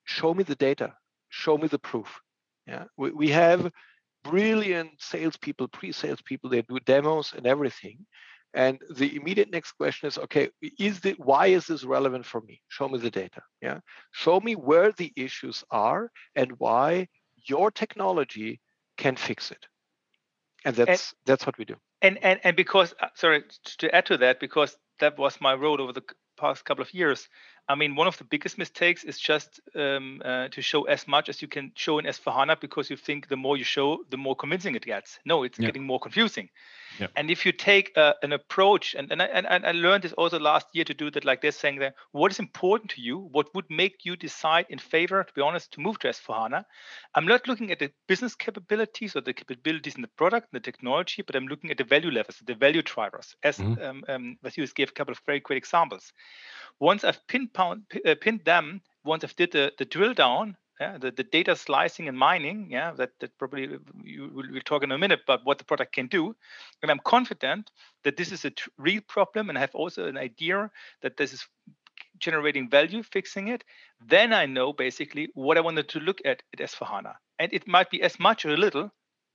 show 0.05 0.33
me 0.33 0.45
the 0.45 0.55
data, 0.55 0.95
show 1.29 1.59
me 1.59 1.67
the 1.67 1.81
proof. 1.81 2.21
Yeah, 2.67 2.85
we, 2.97 3.11
we 3.11 3.29
have 3.31 3.71
brilliant 4.25 4.91
salespeople, 4.99 5.69
pre-sales 5.69 6.23
people. 6.23 6.49
They 6.49 6.63
do 6.63 6.79
demos 6.81 7.33
and 7.37 7.47
everything, 7.47 8.07
and 8.55 8.81
the 8.91 9.17
immediate 9.17 9.51
next 9.51 9.73
question 9.73 10.09
is, 10.09 10.19
okay, 10.19 10.51
is 10.79 11.01
the 11.01 11.15
why 11.19 11.47
is 11.47 11.67
this 11.67 11.85
relevant 11.85 12.27
for 12.27 12.41
me? 12.43 12.61
Show 12.69 12.89
me 12.89 12.99
the 12.99 13.11
data. 13.11 13.41
Yeah. 13.63 13.81
Show 14.13 14.41
me 14.41 14.55
where 14.55 14.93
the 14.93 15.13
issues 15.17 15.65
are 15.71 16.11
and 16.37 16.53
why 16.59 17.09
your 17.47 17.71
technology 17.71 18.61
can 18.99 19.17
fix 19.17 19.51
it. 19.51 19.67
And 20.65 20.77
that's 20.77 21.13
and, 21.13 21.17
that's 21.27 21.47
what 21.47 21.57
we 21.59 21.65
do. 21.65 21.77
And 22.03 22.19
and 22.23 22.41
and 22.45 22.55
because 22.55 22.95
uh, 23.01 23.09
sorry 23.15 23.45
to 23.79 23.95
add 23.95 24.07
to 24.07 24.19
that, 24.19 24.39
because 24.39 24.77
that 25.01 25.19
was 25.19 25.41
my 25.41 25.55
role 25.55 25.81
over 25.81 25.93
the 25.93 26.05
past 26.37 26.65
couple 26.65 26.83
of 26.83 26.93
years. 26.93 27.29
I 27.69 27.75
mean, 27.75 27.95
one 27.95 28.09
of 28.09 28.19
the 28.19 28.25
biggest 28.25 28.59
mistakes 28.59 29.05
is 29.05 29.19
just 29.19 29.61
um, 29.75 30.21
uh, 30.25 30.49
to 30.49 30.63
show 30.63 30.85
as 30.85 31.07
much 31.07 31.29
as 31.29 31.41
you 31.41 31.49
can 31.49 31.73
show 31.75 31.99
in 31.99 32.05
S4HANA 32.07 32.61
because 32.61 32.91
you 32.91 32.97
think 32.97 33.29
the 33.29 33.37
more 33.37 33.57
you 33.57 33.65
show, 33.65 33.99
the 34.11 34.17
more 34.17 34.35
convincing 34.35 34.75
it 34.75 34.85
gets. 34.85 35.19
No, 35.25 35.45
it's 35.45 35.59
yeah. 35.59 35.67
getting 35.67 35.85
more 35.85 36.01
confusing. 36.01 36.49
Yeah. 36.99 37.07
And 37.17 37.31
if 37.31 37.47
you 37.47 37.53
take 37.53 37.93
uh, 37.97 38.15
an 38.23 38.33
approach, 38.33 38.95
and, 38.95 39.11
and, 39.11 39.23
I, 39.23 39.27
and 39.27 39.67
I 39.67 39.73
learned 39.73 40.05
this 40.05 40.13
also 40.13 40.39
last 40.39 40.67
year 40.73 40.85
to 40.85 40.95
do 40.95 41.11
that 41.11 41.25
like 41.25 41.41
this, 41.41 41.57
saying 41.57 41.79
that 41.81 41.95
what 42.13 42.31
is 42.31 42.39
important 42.39 42.91
to 42.93 43.01
you, 43.01 43.19
what 43.33 43.55
would 43.55 43.65
make 43.71 44.05
you 44.05 44.17
decide 44.17 44.67
in 44.69 44.79
favor, 44.79 45.25
to 45.25 45.33
be 45.35 45.41
honest, 45.41 45.73
to 45.73 45.81
move 45.81 45.99
to 46.01 46.09
S4HANA. 46.09 46.65
I'm 47.15 47.27
not 47.27 47.49
looking 47.49 47.71
at 47.71 47.79
the 47.79 47.91
business 48.09 48.35
capabilities 48.35 49.17
or 49.17 49.21
the 49.21 49.33
capabilities 49.33 49.97
in 49.97 50.03
the 50.03 50.09
product 50.09 50.49
and 50.53 50.61
the 50.61 50.65
technology, 50.65 51.23
but 51.23 51.37
I'm 51.37 51.47
looking 51.47 51.71
at 51.71 51.79
the 51.79 51.85
value 51.85 52.11
levels, 52.11 52.43
the 52.45 52.55
value 52.55 52.83
drivers. 52.83 53.35
As 53.43 53.59
mm-hmm. 53.59 53.83
um, 53.83 54.05
um, 54.09 54.39
Vasilis 54.45 54.75
gave 54.75 54.91
a 54.91 54.93
couple 54.93 55.13
of 55.13 55.21
very 55.27 55.41
great 55.41 55.59
examples. 55.59 56.13
Once 56.81 57.05
I've 57.05 57.27
pinpoint, 57.27 57.83
uh, 58.07 58.15
pinned 58.21 58.45
them, 58.45 58.83
once 59.05 59.25
I've 59.25 59.37
did 59.37 59.53
the, 59.53 59.73
the 59.79 59.85
drill 59.85 60.15
down, 60.15 60.57
yeah, 60.83 60.99
the, 60.99 61.11
the 61.13 61.23
data 61.23 61.55
slicing 61.55 62.09
and 62.09 62.19
mining, 62.19 62.67
yeah, 62.69 62.91
that, 62.93 63.11
that 63.21 63.39
probably 63.39 63.79
you 64.03 64.31
will 64.35 64.49
we'll 64.51 64.71
talk 64.71 64.83
in 64.83 64.91
a 64.91 64.99
minute 64.99 65.21
about 65.25 65.45
what 65.45 65.59
the 65.59 65.65
product 65.65 65.93
can 65.93 66.09
do. 66.09 66.35
And 66.83 66.91
I'm 66.91 67.01
confident 67.05 67.71
that 68.05 68.17
this 68.17 68.33
is 68.33 68.45
a 68.45 68.51
t- 68.51 68.73
real 68.79 69.03
problem 69.07 69.49
and 69.49 69.57
I 69.57 69.61
have 69.61 69.75
also 69.75 70.07
an 70.07 70.17
idea 70.17 70.71
that 71.03 71.17
this 71.17 71.33
is 71.33 71.47
generating 72.19 72.69
value, 72.69 73.03
fixing 73.03 73.47
it. 73.49 73.63
Then 74.15 74.33
I 74.33 74.47
know 74.47 74.73
basically 74.73 75.31
what 75.35 75.57
I 75.57 75.61
wanted 75.61 75.89
to 75.91 76.01
look 76.01 76.21
at 76.25 76.43
at 76.53 76.71
S4HANA. 76.71 77.15
And 77.39 77.53
it 77.53 77.69
might 77.69 77.91
be 77.91 78.03
as 78.03 78.19
much 78.19 78.45
or 78.45 78.51
a 78.51 78.65
little 78.67 78.91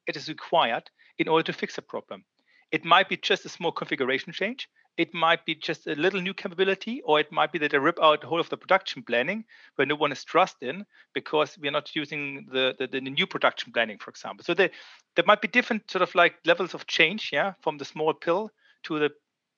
it 0.06 0.18
is 0.18 0.28
required 0.28 0.90
in 1.18 1.30
order 1.30 1.44
to 1.52 1.58
fix 1.58 1.78
a 1.78 1.82
problem. 1.82 2.26
It 2.72 2.84
might 2.84 3.08
be 3.08 3.18
just 3.18 3.46
a 3.46 3.50
small 3.58 3.72
configuration 3.72 4.34
change 4.34 4.68
it 4.98 5.14
might 5.14 5.46
be 5.46 5.54
just 5.54 5.88
a 5.88 5.94
little 5.94 6.20
new 6.20 6.34
capability, 6.34 7.02
or 7.04 7.20
it 7.20 7.32
might 7.32 7.52
be 7.52 7.60
that 7.60 7.74
I 7.74 7.78
rip 7.78 8.00
out 8.02 8.22
the 8.22 8.28
whole 8.28 8.40
of 8.40 8.50
the 8.50 8.58
production 8.58 9.04
planning 9.04 9.46
where 9.76 9.86
no 9.86 9.96
one 9.96 10.12
is 10.12 10.24
trust 10.24 10.58
in 10.62 10.86
because 11.14 11.58
we're 11.62 11.72
not 11.72 11.96
using 11.96 12.48
the, 12.52 12.76
the, 12.80 12.88
the 12.88 13.02
new 13.02 13.28
production 13.28 13.72
planning, 13.72 14.00
for 14.00 14.10
example. 14.10 14.44
So 14.44 14.54
there, 14.54 14.72
there 15.16 15.26
might 15.26 15.42
be 15.42 15.48
different 15.48 15.90
sort 15.90 16.02
of 16.02 16.14
like 16.16 16.36
levels 16.46 16.74
of 16.74 16.88
change, 16.88 17.30
yeah, 17.32 17.54
from 17.62 17.78
the 17.78 17.86
small 17.86 18.14
pill 18.14 18.50
to 18.84 19.00
the 19.00 19.12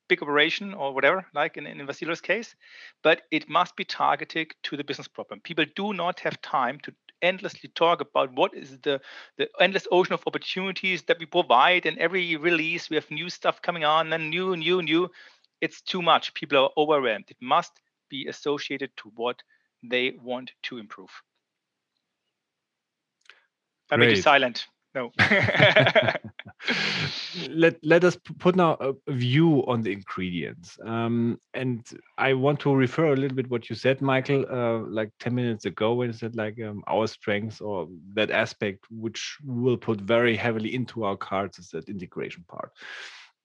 big 0.09 0.21
operation 0.21 0.73
or 0.73 0.93
whatever, 0.93 1.25
like 1.33 1.55
in, 1.55 1.65
in 1.67 1.85
Vasilo's 1.85 2.19
case, 2.19 2.55
but 3.03 3.21
it 3.31 3.47
must 3.47 3.75
be 3.75 3.85
targeted 3.85 4.51
to 4.63 4.75
the 4.75 4.83
business 4.83 5.07
problem. 5.07 5.39
People 5.39 5.65
do 5.75 5.93
not 5.93 6.19
have 6.19 6.41
time 6.41 6.79
to 6.83 6.93
endlessly 7.21 7.69
talk 7.75 8.01
about 8.01 8.33
what 8.33 8.53
is 8.53 8.77
the 8.79 9.01
the 9.37 9.49
endless 9.59 9.87
ocean 9.91 10.13
of 10.13 10.23
opportunities 10.27 11.03
that 11.03 11.19
we 11.19 11.25
provide 11.25 11.85
and 11.85 11.97
every 11.97 12.35
release. 12.35 12.89
We 12.89 12.95
have 12.95 13.09
new 13.11 13.29
stuff 13.29 13.61
coming 13.61 13.83
on 13.85 14.11
and 14.13 14.29
new 14.29 14.55
new 14.55 14.81
new. 14.81 15.09
It's 15.61 15.81
too 15.81 16.01
much. 16.01 16.33
People 16.33 16.57
are 16.57 16.71
overwhelmed. 16.77 17.25
It 17.29 17.37
must 17.41 17.81
be 18.09 18.27
associated 18.27 18.95
to 18.97 19.11
what 19.15 19.41
they 19.83 20.11
want 20.21 20.51
to 20.63 20.77
improve. 20.77 21.11
I 23.91 23.97
made 23.97 24.11
you 24.11 24.15
silent 24.15 24.67
no 24.95 25.11
let 27.49 27.75
let 27.83 28.03
us 28.03 28.17
put 28.39 28.55
now 28.55 28.75
a 28.79 28.93
view 29.11 29.65
on 29.67 29.81
the 29.81 29.91
ingredients. 29.91 30.77
Um, 30.83 31.39
and 31.53 31.85
i 32.17 32.33
want 32.33 32.59
to 32.61 32.73
refer 32.73 33.13
a 33.13 33.15
little 33.15 33.35
bit 33.35 33.49
what 33.49 33.69
you 33.69 33.75
said 33.75 34.01
michael 34.01 34.45
uh, 34.49 34.79
like 34.89 35.11
10 35.19 35.35
minutes 35.35 35.65
ago 35.65 35.93
when 35.93 36.07
you 36.07 36.13
said 36.13 36.35
like 36.35 36.59
um, 36.61 36.83
our 36.87 37.07
strengths 37.07 37.61
or 37.61 37.87
that 38.13 38.31
aspect 38.31 38.85
which 38.89 39.37
we'll 39.45 39.77
put 39.77 40.01
very 40.01 40.35
heavily 40.35 40.73
into 40.73 41.03
our 41.03 41.17
cards 41.17 41.59
is 41.59 41.69
that 41.69 41.89
integration 41.89 42.43
part. 42.47 42.71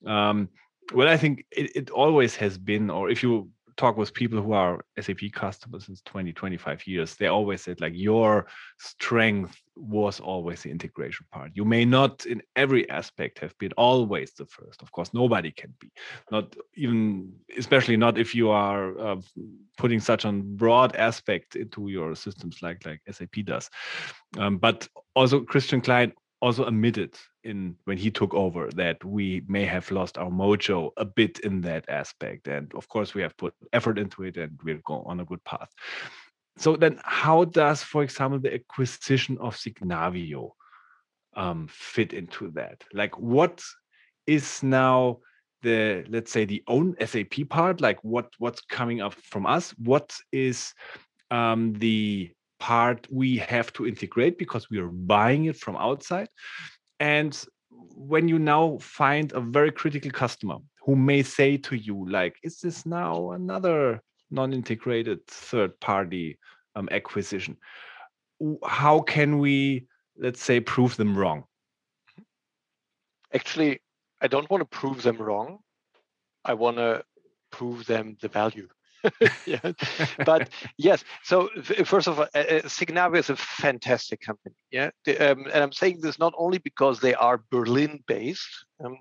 Um, 0.05 0.49
well 0.93 1.07
i 1.07 1.17
think 1.17 1.45
it, 1.51 1.75
it 1.75 1.89
always 1.89 2.35
has 2.35 2.57
been 2.57 2.89
or 2.89 3.09
if 3.09 3.23
you 3.23 3.49
talk 3.77 3.97
with 3.97 4.13
people 4.13 4.41
who 4.41 4.53
are 4.53 4.85
SAP 4.99 5.31
customers 5.33 5.85
since 5.85 6.01
20, 6.03 6.33
25 6.33 6.87
years, 6.87 7.15
they 7.15 7.27
always 7.27 7.61
said 7.61 7.81
like 7.81 7.93
your 7.93 8.47
strength 8.79 9.59
was 9.75 10.19
always 10.19 10.61
the 10.61 10.71
integration 10.71 11.25
part. 11.31 11.51
You 11.53 11.65
may 11.65 11.85
not 11.85 12.25
in 12.25 12.41
every 12.55 12.89
aspect 12.89 13.39
have 13.39 13.57
been 13.57 13.71
always 13.77 14.31
the 14.33 14.45
first. 14.45 14.81
Of 14.81 14.91
course, 14.91 15.13
nobody 15.13 15.51
can 15.51 15.73
be. 15.79 15.91
Not 16.31 16.55
even, 16.75 17.33
especially 17.57 17.97
not 17.97 18.17
if 18.17 18.33
you 18.33 18.49
are 18.49 18.97
uh, 18.99 19.21
putting 19.77 19.99
such 19.99 20.25
a 20.25 20.31
broad 20.31 20.95
aspect 20.95 21.55
into 21.55 21.89
your 21.89 22.15
systems 22.15 22.61
like 22.61 22.85
like 22.85 23.01
SAP 23.11 23.45
does. 23.45 23.69
Um, 24.37 24.57
but 24.57 24.87
also 25.15 25.41
Christian 25.41 25.81
Klein 25.81 26.13
also 26.41 26.65
admitted 26.65 27.15
in 27.43 27.75
when 27.85 27.97
he 27.97 28.11
took 28.11 28.33
over 28.33 28.69
that 28.75 29.03
we 29.03 29.41
may 29.47 29.65
have 29.65 29.89
lost 29.91 30.17
our 30.17 30.29
mojo 30.29 30.91
a 30.97 31.05
bit 31.05 31.39
in 31.39 31.61
that 31.61 31.87
aspect 31.89 32.47
and 32.47 32.73
of 32.75 32.87
course 32.89 33.13
we 33.13 33.21
have 33.21 33.35
put 33.37 33.53
effort 33.71 33.97
into 33.97 34.23
it 34.23 34.37
and 34.37 34.59
we're 34.63 34.79
on 34.87 35.21
a 35.21 35.25
good 35.25 35.43
path 35.43 35.69
so 36.57 36.75
then 36.75 36.99
how 37.03 37.45
does 37.45 37.83
for 37.83 38.03
example 38.03 38.39
the 38.39 38.53
acquisition 38.53 39.37
of 39.39 39.55
signavio 39.55 40.51
um, 41.35 41.67
fit 41.69 42.13
into 42.13 42.51
that? 42.51 42.83
Like 42.93 43.17
what 43.19 43.61
is 44.25 44.63
now 44.63 45.19
the 45.61 46.05
let's 46.09 46.31
say 46.31 46.45
the 46.45 46.63
own 46.67 46.95
sap 47.05 47.33
part? 47.49 47.81
Like 47.81 48.03
what 48.03 48.27
what's 48.39 48.61
coming 48.61 49.01
up 49.01 49.13
from 49.13 49.45
us? 49.45 49.71
What 49.71 50.15
is 50.31 50.73
um, 51.31 51.73
the 51.73 52.31
part 52.59 53.07
we 53.11 53.37
have 53.37 53.71
to 53.73 53.87
integrate 53.87 54.37
because 54.37 54.69
we 54.69 54.79
are 54.79 54.87
buying 54.87 55.45
it 55.45 55.57
from 55.57 55.75
outside. 55.75 56.29
And 56.99 57.37
when 57.69 58.27
you 58.27 58.39
now 58.39 58.77
find 58.79 59.31
a 59.33 59.39
very 59.39 59.71
critical 59.71 60.11
customer 60.11 60.57
who 60.81 60.95
may 60.95 61.23
say 61.23 61.57
to 61.57 61.75
you, 61.75 62.09
like, 62.09 62.35
is 62.43 62.59
this 62.59 62.85
now 62.85 63.31
another 63.31 64.01
non-integrated 64.31 65.25
third-party 65.27 66.37
um, 66.75 66.87
acquisition? 66.91 67.57
How 68.65 68.99
can 69.01 69.39
we, 69.39 69.87
let's 70.17 70.43
say, 70.43 70.59
prove 70.59 70.97
them 70.97 71.17
wrong? 71.17 71.45
Actually, 73.33 73.81
I 74.21 74.27
don't 74.27 74.49
want 74.49 74.61
to 74.61 74.65
prove 74.65 75.03
them 75.03 75.17
wrong. 75.17 75.59
I 76.43 76.53
want 76.53 76.77
to 76.77 77.03
prove 77.51 77.85
them 77.85 78.17
the 78.21 78.27
value. 78.27 78.67
yeah. 79.45 79.71
But 80.25 80.49
yes, 80.77 81.03
so 81.23 81.49
first 81.85 82.07
of 82.07 82.19
all, 82.19 82.27
uh, 82.33 82.61
Signavio 82.65 83.17
is 83.17 83.29
a 83.29 83.35
fantastic 83.35 84.21
company. 84.21 84.55
Yeah, 84.71 84.89
um, 85.19 85.45
and 85.53 85.63
I'm 85.63 85.71
saying 85.71 86.01
this 86.01 86.19
not 86.19 86.33
only 86.37 86.57
because 86.57 86.99
they 86.99 87.13
are 87.13 87.43
Berlin-based. 87.51 88.65
Um, 88.83 88.97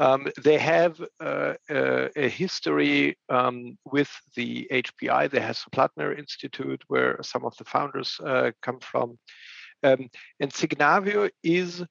um, 0.00 0.26
they 0.42 0.58
have 0.58 1.00
uh, 1.20 1.54
uh, 1.70 2.08
a 2.16 2.28
history 2.28 3.16
um, 3.28 3.78
with 3.84 4.10
the 4.34 4.66
HPI, 4.72 5.30
the 5.30 5.40
Hasso-Plattner 5.40 6.18
Institute, 6.18 6.82
where 6.88 7.18
some 7.22 7.44
of 7.44 7.56
the 7.56 7.64
founders 7.64 8.18
uh, 8.24 8.50
come 8.62 8.80
from. 8.80 9.18
Um, 9.82 10.08
and 10.40 10.52
Signavio 10.52 11.30
is 11.42 11.84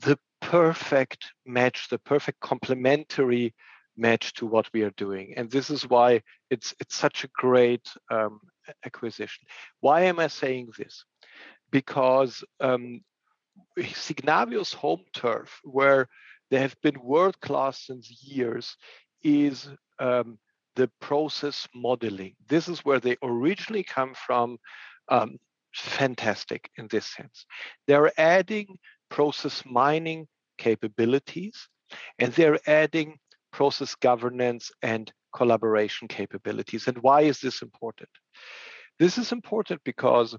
the 0.00 0.18
perfect 0.40 1.32
match, 1.46 1.88
the 1.88 1.98
perfect 1.98 2.40
complementary 2.40 3.54
match 3.96 4.34
to 4.34 4.46
what 4.46 4.68
we 4.74 4.82
are 4.82 4.92
doing. 4.96 5.34
And 5.36 5.50
this 5.50 5.70
is 5.70 5.88
why 5.88 6.22
it's 6.50 6.74
it's 6.80 6.96
such 6.96 7.24
a 7.24 7.30
great 7.34 7.88
um, 8.10 8.40
acquisition. 8.84 9.46
Why 9.80 10.02
am 10.02 10.18
I 10.18 10.28
saying 10.28 10.70
this? 10.78 11.04
because 11.72 12.44
um, 12.60 13.00
Signavio's 13.78 14.72
home 14.72 15.02
turf, 15.12 15.58
where 15.64 16.08
they 16.52 16.60
have 16.60 16.76
been 16.82 17.02
world 17.02 17.40
class 17.40 17.86
since 17.86 18.22
years, 18.22 18.76
is 19.24 19.70
um, 19.98 20.38
the 20.76 20.88
process 21.00 21.66
modeling. 21.74 22.34
This 22.46 22.68
is 22.68 22.84
where 22.84 23.00
they 23.00 23.16
originally 23.22 23.82
come 23.82 24.12
from. 24.14 24.58
Um, 25.08 25.38
fantastic 25.74 26.68
in 26.76 26.88
this 26.88 27.06
sense. 27.06 27.46
They're 27.86 28.12
adding 28.20 28.66
process 29.08 29.62
mining 29.64 30.28
capabilities 30.58 31.68
and 32.18 32.34
they're 32.34 32.58
adding 32.68 33.16
process 33.50 33.94
governance 33.94 34.70
and 34.82 35.10
collaboration 35.34 36.06
capabilities. 36.06 36.86
And 36.86 36.98
why 36.98 37.22
is 37.22 37.40
this 37.40 37.62
important? 37.62 38.10
This 38.98 39.16
is 39.16 39.32
important 39.32 39.80
because 39.84 40.36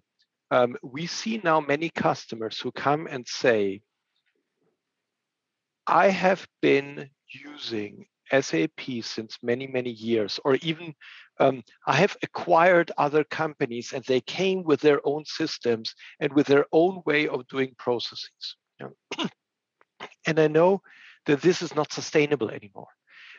um, 0.51 0.75
we 0.83 1.07
see 1.07 1.41
now 1.43 1.59
many 1.59 1.89
customers 1.89 2.59
who 2.59 2.71
come 2.71 3.07
and 3.07 3.27
say, 3.27 3.81
I 5.87 6.09
have 6.09 6.47
been 6.61 7.09
using 7.27 8.05
SAP 8.31 8.81
since 9.01 9.37
many, 9.43 9.67
many 9.67 9.89
years, 9.91 10.39
or 10.45 10.55
even 10.55 10.93
um, 11.39 11.63
I 11.85 11.95
have 11.95 12.15
acquired 12.23 12.91
other 12.97 13.23
companies 13.23 13.93
and 13.93 14.03
they 14.05 14.21
came 14.21 14.63
with 14.63 14.81
their 14.81 15.01
own 15.03 15.25
systems 15.25 15.93
and 16.19 16.33
with 16.33 16.47
their 16.47 16.65
own 16.71 17.01
way 17.05 17.27
of 17.27 17.47
doing 17.47 17.75
processes. 17.77 18.55
and 20.27 20.39
I 20.39 20.47
know 20.47 20.81
that 21.25 21.41
this 21.41 21.61
is 21.61 21.75
not 21.75 21.91
sustainable 21.91 22.49
anymore. 22.49 22.89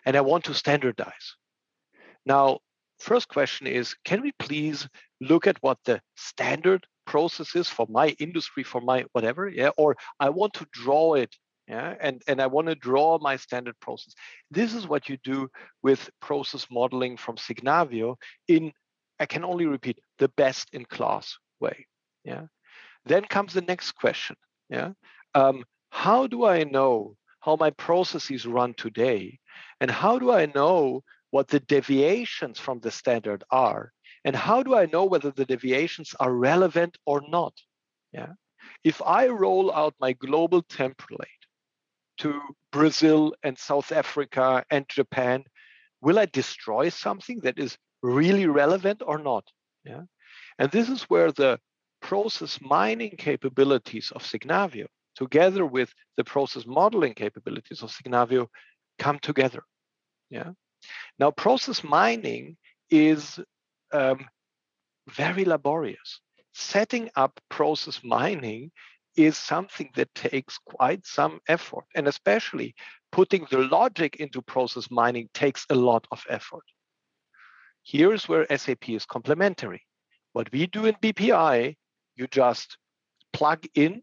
And 0.07 0.17
I 0.17 0.21
want 0.21 0.45
to 0.45 0.55
standardize. 0.55 1.37
Now, 2.27 2.59
first 2.99 3.29
question 3.29 3.67
is 3.67 3.95
can 4.05 4.23
we 4.23 4.33
please 4.39 4.89
look 5.21 5.47
at 5.47 5.63
what 5.63 5.79
the 5.85 6.01
standard 6.17 6.87
process 7.07 7.55
is 7.55 7.69
for 7.69 7.87
my 7.89 8.09
industry, 8.19 8.63
for 8.63 8.81
my 8.81 9.05
whatever? 9.13 9.49
Yeah, 9.49 9.71
or 9.77 9.97
I 10.21 10.31
want 10.31 10.55
to 10.55 10.67
draw 10.73 11.15
it 11.15 11.35
yeah 11.69 11.95
and 12.01 12.23
and 12.29 12.41
i 12.41 12.47
want 12.47 12.69
to 12.69 12.75
draw 12.75 13.19
my 13.19 13.37
standard 13.37 13.79
process. 13.81 14.15
This 14.51 14.75
is 14.75 14.87
what 14.87 15.09
you 15.09 15.17
do 15.25 15.49
with 15.83 16.11
process 16.21 16.67
modeling 16.71 17.17
from 17.17 17.37
signavio 17.37 18.17
in 18.49 18.73
i 19.19 19.27
can 19.27 19.45
only 19.45 19.67
repeat 19.67 19.99
the 20.19 20.29
best 20.29 20.69
in 20.73 20.85
class 20.85 21.37
way 21.61 21.87
yeah? 22.25 22.47
Then 23.07 23.25
comes 23.25 23.53
the 23.53 23.61
next 23.61 23.93
question 23.93 24.37
yeah? 24.69 24.93
Um, 25.35 25.65
how 25.91 26.27
do 26.27 26.45
i 26.45 26.65
know 26.65 27.17
how 27.41 27.57
my 27.57 27.71
processes 27.71 28.47
run 28.47 28.73
today? 28.73 29.39
And 29.81 29.91
how 29.91 30.19
do 30.19 30.33
i 30.33 30.47
know 30.47 31.03
what 31.31 31.49
the 31.49 31.61
deviations 31.61 32.59
from 32.59 32.81
the 32.81 32.91
standard 32.91 33.45
are? 33.51 33.93
And 34.25 34.35
how 34.35 34.63
do 34.63 34.75
i 34.75 34.87
know 34.87 35.05
whether 35.05 35.31
the 35.31 35.45
deviations 35.45 36.15
are 36.21 36.33
relevant 36.33 36.97
or 37.07 37.23
not 37.29 37.55
yeah? 38.13 38.33
If 38.83 39.03
i 39.03 39.29
roll 39.29 39.73
out 39.73 39.95
my 40.01 40.13
global 40.13 40.63
template 40.63 41.44
to 42.19 42.41
Brazil 42.73 43.35
and 43.43 43.59
South 43.59 43.93
Africa 43.93 44.65
and 44.71 44.89
Japan, 44.89 45.45
will 46.01 46.19
I 46.19 46.27
destroy 46.27 46.89
something 46.89 47.41
that 47.41 47.59
is 47.59 47.77
really 48.03 48.47
relevant 48.47 49.03
or 49.05 49.19
not? 49.19 49.45
Yeah. 49.85 50.03
And 50.59 50.71
this 50.71 50.89
is 50.89 51.03
where 51.05 51.33
the 51.33 51.59
process 52.01 52.61
mining 52.61 53.17
capabilities 53.17 54.13
of 54.15 54.23
Signavio, 54.23 54.87
together 55.17 55.65
with 55.65 55.93
the 56.17 56.25
process 56.25 56.67
modeling 56.67 57.15
capabilities 57.15 57.83
of 57.83 57.91
Signavio, 57.91 58.49
come 58.99 59.19
together. 59.19 59.63
Yeah. 60.31 60.51
Now, 61.19 61.31
process 61.31 61.83
mining 61.83 62.57
is 62.91 63.41
um, 63.93 64.27
very 65.09 65.45
laborious. 65.45 66.21
Setting 66.53 67.11
up 67.17 67.41
process 67.49 68.01
mining 68.05 68.71
is 69.17 69.37
something 69.37 69.91
that 69.95 70.15
takes 70.15 70.59
quite 70.59 71.07
some 71.07 71.41
effort. 71.49 71.85
And 71.95 72.09
especially 72.09 72.75
putting 73.13 73.47
the 73.51 73.59
logic 73.59 74.17
into 74.17 74.43
process 74.43 74.91
mining 74.91 75.29
takes 75.35 75.67
a 75.71 75.75
lot 75.75 76.07
of 76.11 76.25
effort. 76.29 76.65
Here's 77.85 78.29
where 78.29 78.47
SAP 78.57 78.89
is 78.91 79.05
complementary. 79.07 79.83
What 80.33 80.51
we 80.53 80.67
do 80.67 80.87
in 80.87 80.95
BPI, 80.97 81.77
you 82.17 82.27
just 82.27 82.77
plug 83.33 83.65
in, 83.75 84.03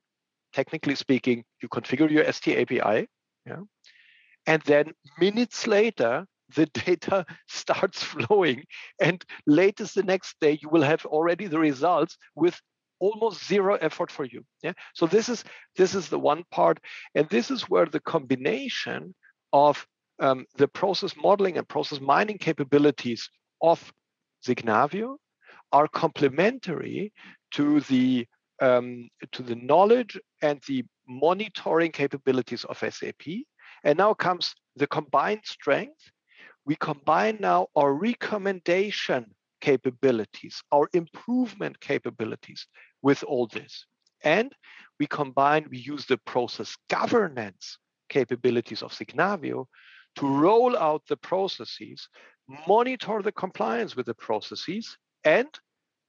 technically 0.53 0.95
speaking, 0.95 1.43
you 1.61 1.67
configure 1.67 2.09
your 2.09 2.31
ST 2.31 2.57
API, 2.57 3.07
yeah, 3.45 3.61
and 4.45 4.61
then 4.63 4.93
minutes 5.19 5.67
later, 5.67 6.25
the 6.55 6.65
data 6.85 7.25
starts 7.47 8.03
flowing 8.13 8.63
and 8.99 9.23
latest 9.47 9.95
the 9.95 10.03
next 10.03 10.35
day 10.39 10.59
you 10.61 10.69
will 10.69 10.81
have 10.81 11.05
already 11.05 11.47
the 11.47 11.59
results 11.59 12.17
with 12.35 12.59
almost 13.01 13.45
zero 13.47 13.75
effort 13.87 14.11
for 14.11 14.25
you 14.25 14.41
yeah 14.63 14.73
so 14.93 15.05
this 15.05 15.27
is 15.27 15.43
this 15.75 15.95
is 15.95 16.07
the 16.07 16.19
one 16.19 16.43
part 16.51 16.79
and 17.15 17.27
this 17.29 17.51
is 17.51 17.63
where 17.63 17.87
the 17.87 17.99
combination 18.15 19.13
of 19.51 19.85
um, 20.21 20.45
the 20.55 20.67
process 20.67 21.15
modeling 21.17 21.57
and 21.57 21.67
process 21.67 21.99
mining 21.99 22.37
capabilities 22.37 23.29
of 23.61 23.91
Signavio 24.47 25.17
are 25.71 25.87
complementary 25.87 27.11
to 27.51 27.81
the 27.81 28.27
um, 28.61 29.09
to 29.31 29.41
the 29.41 29.55
knowledge 29.55 30.19
and 30.41 30.61
the 30.67 30.83
monitoring 31.07 31.91
capabilities 31.91 32.63
of 32.65 32.77
SAP. 32.77 33.23
And 33.83 33.97
now 33.97 34.13
comes 34.13 34.53
the 34.75 34.85
combined 34.85 35.41
strength. 35.43 36.11
We 36.65 36.75
combine 36.75 37.37
now 37.39 37.67
our 37.75 37.93
recommendation 37.93 39.33
capabilities, 39.61 40.61
our 40.71 40.89
improvement 40.93 41.79
capabilities 41.79 42.67
with 43.01 43.23
all 43.23 43.47
this. 43.47 43.85
And 44.23 44.53
we 44.99 45.07
combine, 45.07 45.67
we 45.69 45.77
use 45.77 46.05
the 46.05 46.17
process 46.17 46.75
governance 46.89 47.77
capabilities 48.09 48.83
of 48.83 48.91
Signavio 48.91 49.65
to 50.17 50.27
roll 50.27 50.77
out 50.77 51.03
the 51.07 51.17
processes, 51.17 52.09
monitor 52.67 53.21
the 53.21 53.31
compliance 53.31 53.95
with 53.95 54.05
the 54.05 54.13
processes, 54.13 54.97
and 55.23 55.47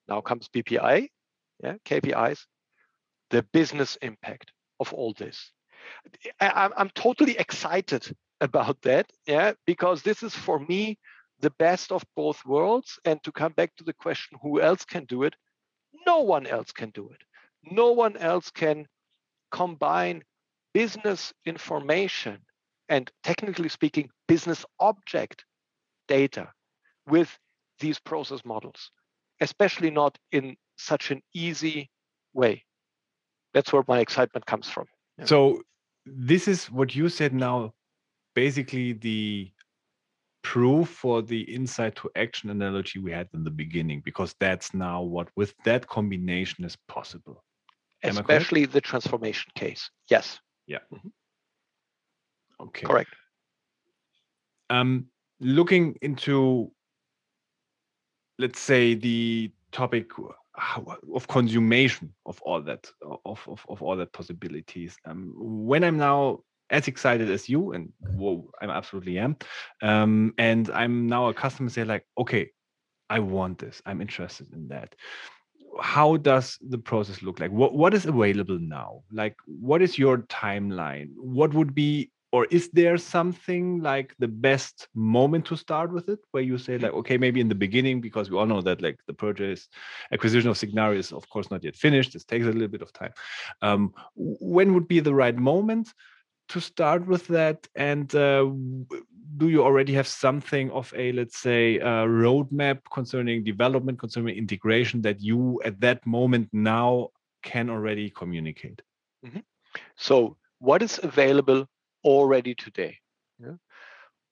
now 0.09 0.21
comes 0.21 0.49
BPI, 0.49 1.09
yeah, 1.63 1.75
KPIs, 1.85 2.41
the 3.31 3.43
business 3.53 3.97
impact 4.03 4.53
of 4.81 4.93
all 4.93 5.15
this. 5.15 5.53
I, 6.41 6.69
I'm 6.77 6.91
totally 6.91 7.39
excited 7.39 8.15
about 8.41 8.83
that, 8.83 9.11
yeah, 9.27 9.53
because 9.67 10.03
this 10.03 10.23
is 10.23 10.35
for 10.35 10.59
me 10.59 10.99
the 11.43 11.51
best 11.59 11.93
of 11.93 12.03
both 12.17 12.45
worlds. 12.47 12.99
And 13.05 13.23
to 13.25 13.33
come 13.33 13.53
back 13.53 13.77
to 13.77 13.85
the 13.85 13.93
question, 13.93 14.39
who 14.43 14.61
else 14.61 14.85
can 14.85 15.05
do 15.05 15.25
it? 15.25 15.35
No 16.07 16.21
one 16.21 16.47
else 16.47 16.73
can 16.73 16.91
do 16.91 17.11
it. 17.11 17.23
No 17.71 17.93
one 17.93 18.17
else 18.17 18.51
can 18.51 18.87
combine 19.51 20.23
business 20.73 21.33
information 21.45 22.39
and 22.89 23.11
technically 23.23 23.69
speaking, 23.69 24.09
business 24.27 24.65
object 24.81 25.45
data 26.09 26.49
with 27.07 27.39
these 27.79 27.99
process 27.99 28.45
models, 28.45 28.91
especially 29.41 29.91
not 29.91 30.19
in 30.33 30.57
such 30.77 31.11
an 31.11 31.23
easy 31.35 31.91
way. 32.33 32.65
That's 33.55 33.73
where 33.73 33.85
my 33.87 34.01
excitement 34.01 34.47
comes 34.47 34.69
from. 34.69 34.87
So, 35.25 35.63
this 36.05 36.49
is 36.49 36.71
what 36.71 36.97
you 36.97 37.09
said 37.09 37.33
now 37.33 37.75
basically 38.35 38.93
the 38.95 39.51
proof 40.43 40.89
for 40.89 41.23
the 41.23 41.41
insight 41.43 41.95
to 41.97 42.11
action 42.17 42.51
analogy 42.51 42.99
we 42.99 43.13
had 43.13 43.29
in 43.35 43.45
the 43.45 43.51
beginning 43.51 44.03
because 44.05 44.35
that's 44.41 44.75
now 44.75 45.03
what 45.03 45.29
with 45.37 45.55
that 45.65 45.87
combination 45.87 46.65
is 46.65 46.77
possible. 46.89 47.45
Especially 48.03 48.67
the 48.67 48.81
transformation 48.81 49.51
case. 49.55 49.89
Yes. 50.11 50.41
Yeah. 50.67 50.79
Mm-hmm. 50.93 51.09
okay. 52.65 52.87
Correct. 52.87 53.11
Um 54.71 55.07
looking 55.41 55.97
into 56.03 56.73
let's 58.39 58.61
say 58.61 58.95
the 58.95 59.51
topic 59.73 60.11
of 61.15 61.27
consummation 61.29 62.13
of 62.27 62.41
all 62.43 62.61
that 62.63 62.91
of, 63.25 63.43
of, 63.49 63.65
of 63.69 63.83
all 63.83 63.97
that 63.97 64.13
possibilities 64.13 64.97
um, 65.07 65.33
when 65.37 65.83
i'm 65.83 65.97
now 65.97 66.39
as 66.73 66.89
excited 66.89 67.31
as 67.31 67.49
you, 67.49 67.73
and 67.73 67.93
whoa, 68.01 68.51
I 68.61 68.65
absolutely 68.65 69.19
am. 69.19 69.37
Um, 69.83 70.35
and 70.39 70.71
I'm 70.71 71.07
now 71.07 71.29
a 71.29 71.35
customer 71.35 71.69
say 71.69 71.85
like, 71.85 72.05
okay, 72.19 72.51
I 73.11 73.19
want 73.19 73.59
this. 73.59 73.83
I'm 73.87 74.01
interested 74.01 74.53
in 74.53 74.69
that. 74.69 74.97
How 75.81 76.17
does 76.17 76.59
the 76.61 76.79
process 76.79 77.23
look 77.23 77.41
like? 77.41 77.51
What 77.51 77.75
what 77.75 77.95
is 77.95 78.07
available 78.07 78.59
now? 78.59 79.03
Like, 79.11 79.37
what 79.47 79.81
is 79.83 79.99
your 79.99 80.19
timeline? 80.19 81.11
What 81.17 81.55
would 81.55 81.75
be 81.75 82.11
or 82.33 82.47
is 82.47 82.71
there 82.71 82.97
something 82.97 83.81
like 83.81 84.15
the 84.19 84.29
best 84.29 84.89
moment 84.95 85.45
to 85.45 85.57
start 85.57 85.93
with 85.93 86.09
it 86.09 86.19
where 86.31 86.43
you 86.43 86.57
say 86.57 86.79
like 86.79 86.93
okay 86.93 87.19
maybe 87.19 87.41
in 87.41 87.49
the 87.49 87.55
beginning 87.55 88.01
because 88.01 88.31
we 88.31 88.37
all 88.37 88.47
know 88.47 88.63
that 88.63 88.81
like 88.81 88.99
the 89.07 89.13
purchase 89.13 89.69
acquisition 90.13 90.49
of 90.49 90.57
signavio 90.57 90.97
is 90.97 91.13
of 91.13 91.29
course 91.29 91.51
not 91.51 91.63
yet 91.63 91.77
finished 91.77 92.15
this 92.15 92.25
takes 92.25 92.47
a 92.47 92.51
little 92.51 92.69
bit 92.69 92.83
of 92.83 92.93
time 92.93 93.13
um, 93.61 93.93
when 94.15 94.73
would 94.75 94.89
be 94.89 95.01
the 95.01 95.15
right 95.15 95.37
moment 95.37 95.93
to 96.53 96.61
start 96.61 97.07
with 97.07 97.27
that? 97.29 97.67
And 97.75 98.15
uh, 98.15 98.45
do 99.37 99.49
you 99.49 99.63
already 99.65 99.95
have 99.95 100.07
something 100.07 100.71
of 100.71 100.93
a, 100.97 101.13
let's 101.13 101.39
say, 101.39 101.77
a 101.77 102.07
roadmap 102.07 102.81
concerning 102.93 103.43
development, 103.43 103.99
concerning 103.99 104.37
integration 104.37 105.01
that 105.03 105.21
you 105.21 105.61
at 105.65 105.81
that 105.81 106.07
moment 106.07 106.49
now 106.53 107.09
can 107.43 107.71
already 107.71 108.11
communicate? 108.11 108.83
Mm-hmm. 109.25 109.41
So, 109.97 110.37
what 110.59 110.83
is 110.83 111.01
available 111.03 111.67
already 112.05 112.55
today? 112.55 112.99
Yeah. 113.39 113.57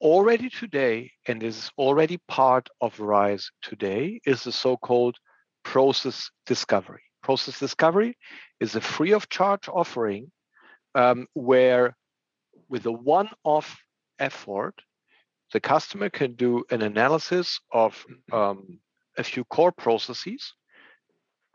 Already 0.00 0.48
today, 0.50 1.10
and 1.26 1.40
this 1.40 1.56
is 1.56 1.70
already 1.78 2.18
part 2.28 2.68
of 2.80 3.00
RISE 3.00 3.50
today, 3.62 4.20
is 4.26 4.44
the 4.44 4.52
so 4.52 4.76
called 4.76 5.16
process 5.64 6.30
discovery. 6.46 7.02
Process 7.22 7.58
discovery 7.58 8.16
is 8.60 8.76
a 8.76 8.80
free 8.80 9.12
of 9.12 9.28
charge 9.28 9.68
offering 9.68 10.30
um, 10.94 11.26
where, 11.34 11.96
with 12.70 12.86
a 12.86 12.92
one 12.92 13.28
off 13.44 13.76
effort, 14.18 14.74
the 15.52 15.60
customer 15.60 16.08
can 16.08 16.34
do 16.34 16.64
an 16.70 16.82
analysis 16.82 17.60
of 17.72 18.06
um, 18.32 18.78
a 19.18 19.24
few 19.24 19.44
core 19.44 19.72
processes, 19.72 20.54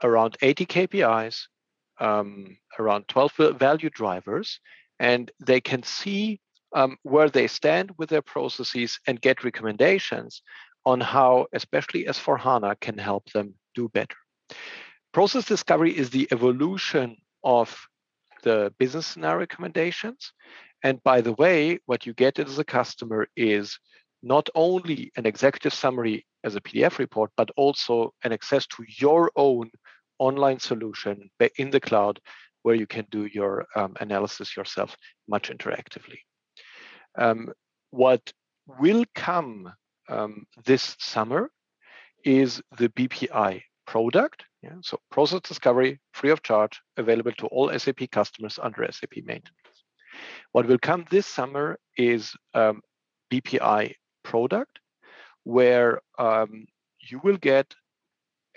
around 0.04 0.38
80 0.42 0.66
KPIs, 0.66 1.44
um, 2.00 2.58
around 2.78 3.08
12 3.08 3.58
value 3.58 3.90
drivers, 3.90 4.60
and 5.00 5.32
they 5.40 5.62
can 5.62 5.82
see 5.82 6.42
um, 6.76 6.98
where 7.04 7.30
they 7.30 7.48
stand 7.48 7.92
with 7.98 8.10
their 8.10 8.22
processes 8.22 9.00
and 9.08 9.22
get 9.22 9.46
recommendations 9.46 10.42
on 10.86 11.00
how, 11.00 11.48
especially 11.54 12.06
S4 12.06 12.38
HANA, 12.38 12.76
can 12.82 12.98
help 12.98 13.32
them 13.32 13.56
do 13.74 13.88
better. 13.90 14.18
Process 15.14 15.46
discovery 15.46 15.98
is 15.98 16.10
the 16.10 16.28
evolution 16.32 17.16
of 17.44 17.88
the 18.46 18.74
business 18.80 19.08
scenario 19.08 19.40
recommendations. 19.40 20.32
And 20.84 21.04
by 21.04 21.20
the 21.20 21.34
way, 21.34 21.80
what 21.88 22.06
you 22.06 22.14
get 22.14 22.40
as 22.40 22.58
a 22.60 22.64
customer 22.64 23.28
is 23.36 23.78
not 24.24 24.48
only 24.56 25.12
an 25.18 25.26
executive 25.26 25.74
summary 25.74 26.26
as 26.46 26.56
a 26.56 26.62
PDF 26.62 26.98
report, 27.00 27.32
but 27.36 27.50
also 27.58 28.14
an 28.24 28.32
access 28.32 28.66
to 28.68 28.86
your 28.88 29.32
own 29.36 29.70
online 30.20 30.60
solution 30.60 31.30
in 31.58 31.70
the 31.72 31.80
cloud 31.80 32.20
where 32.62 32.76
you 32.76 32.88
can 32.88 33.06
do 33.12 33.26
your 33.26 33.66
um, 33.76 33.96
analysis 34.00 34.56
yourself 34.56 34.96
much 35.28 35.50
interactively. 35.50 36.20
Um, 37.18 37.52
what 37.92 38.34
will 38.80 39.06
come 39.14 39.72
um, 40.10 40.46
this 40.66 40.96
summer 41.00 41.50
is 42.24 42.62
the 42.78 42.90
BPI 42.90 43.62
product. 43.86 44.44
Yeah, 44.62 44.76
so 44.82 45.00
process 45.12 45.42
discovery, 45.42 46.00
free 46.14 46.32
of 46.32 46.44
charge, 46.44 46.82
available 46.98 47.32
to 47.34 47.48
all 47.48 47.78
SAP 47.78 48.10
customers 48.12 48.60
under 48.62 48.90
SAP 48.92 49.18
maintenance. 49.24 49.54
What 50.52 50.68
will 50.68 50.80
come 50.80 51.06
this 51.10 51.28
summer 51.28 51.78
is 51.98 52.34
um, 52.54 52.82
BPI 53.32 53.96
product, 54.24 54.80
where 55.44 56.02
um, 56.18 56.66
you 57.00 57.20
will 57.24 57.38
get 57.38 57.76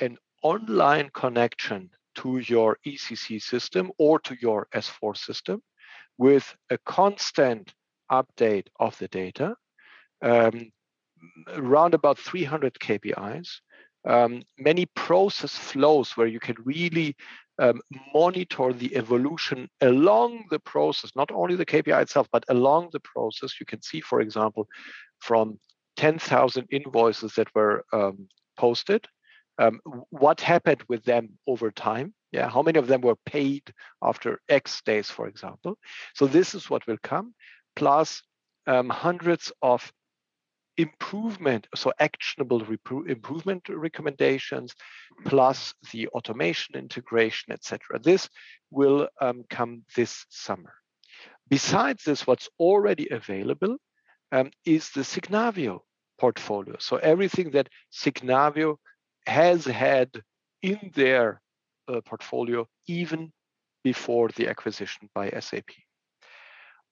an 0.00 0.16
online 0.42 1.10
connection 1.12 1.90
to 2.16 2.38
your 2.38 2.78
ECC 2.86 3.40
system 3.40 3.92
or 3.98 4.18
to 4.20 4.36
your 4.40 4.66
S4 4.74 5.16
system 5.16 5.62
with 6.16 6.56
a 6.70 6.78
constant 6.78 7.72
update 8.10 8.66
of 8.80 8.98
the 8.98 9.08
data, 9.08 9.54
um, 10.22 10.70
around 11.54 11.94
about 11.94 12.18
300 12.18 12.74
KPIs, 12.74 13.60
um, 14.08 14.42
many 14.58 14.86
process 14.86 15.54
flows 15.54 16.16
where 16.16 16.26
you 16.26 16.40
can 16.40 16.56
really 16.64 17.14
um, 17.58 17.80
monitor 18.14 18.72
the 18.72 18.96
evolution 18.96 19.68
along 19.82 20.46
the 20.50 20.58
process, 20.60 21.12
not 21.14 21.30
only 21.30 21.56
the 21.56 21.66
KPI 21.66 22.02
itself, 22.02 22.26
but 22.32 22.44
along 22.48 22.88
the 22.92 23.00
process. 23.00 23.60
You 23.60 23.66
can 23.66 23.82
see, 23.82 24.00
for 24.00 24.20
example, 24.20 24.66
from 25.20 25.58
10,000 25.98 26.66
invoices 26.70 27.34
that 27.34 27.54
were 27.54 27.84
um, 27.92 28.28
posted, 28.56 29.06
um, 29.58 29.80
what 30.10 30.40
happened 30.40 30.82
with 30.88 31.04
them 31.04 31.38
over 31.46 31.70
time. 31.70 32.14
Yeah, 32.30 32.48
how 32.48 32.62
many 32.62 32.78
of 32.78 32.86
them 32.86 33.00
were 33.00 33.16
paid 33.26 33.62
after 34.02 34.38
X 34.48 34.82
days, 34.82 35.10
for 35.10 35.26
example. 35.26 35.78
So 36.14 36.26
this 36.26 36.54
is 36.54 36.68
what 36.68 36.86
will 36.86 36.98
come, 37.02 37.34
plus 37.74 38.22
um, 38.66 38.90
hundreds 38.90 39.50
of 39.62 39.90
improvement, 40.78 41.66
so 41.74 41.92
actionable 41.98 42.62
improvement 43.08 43.68
recommendations, 43.68 44.74
plus 45.26 45.74
the 45.92 46.08
automation 46.08 46.76
integration, 46.76 47.52
etc. 47.52 47.98
This 48.00 48.28
will 48.70 49.08
um, 49.20 49.44
come 49.50 49.82
this 49.96 50.24
summer. 50.30 50.72
Besides 51.48 52.04
this, 52.04 52.26
what's 52.26 52.48
already 52.60 53.08
available 53.10 53.76
um, 54.30 54.50
is 54.64 54.90
the 54.90 55.00
Signavio 55.00 55.80
portfolio. 56.18 56.76
So 56.78 56.96
everything 56.98 57.50
that 57.52 57.68
Signavio 57.92 58.76
has 59.26 59.64
had 59.64 60.10
in 60.62 60.92
their 60.94 61.40
uh, 61.88 62.00
portfolio 62.02 62.66
even 62.86 63.32
before 63.82 64.28
the 64.36 64.48
acquisition 64.48 65.08
by 65.14 65.30
SAP. 65.40 65.70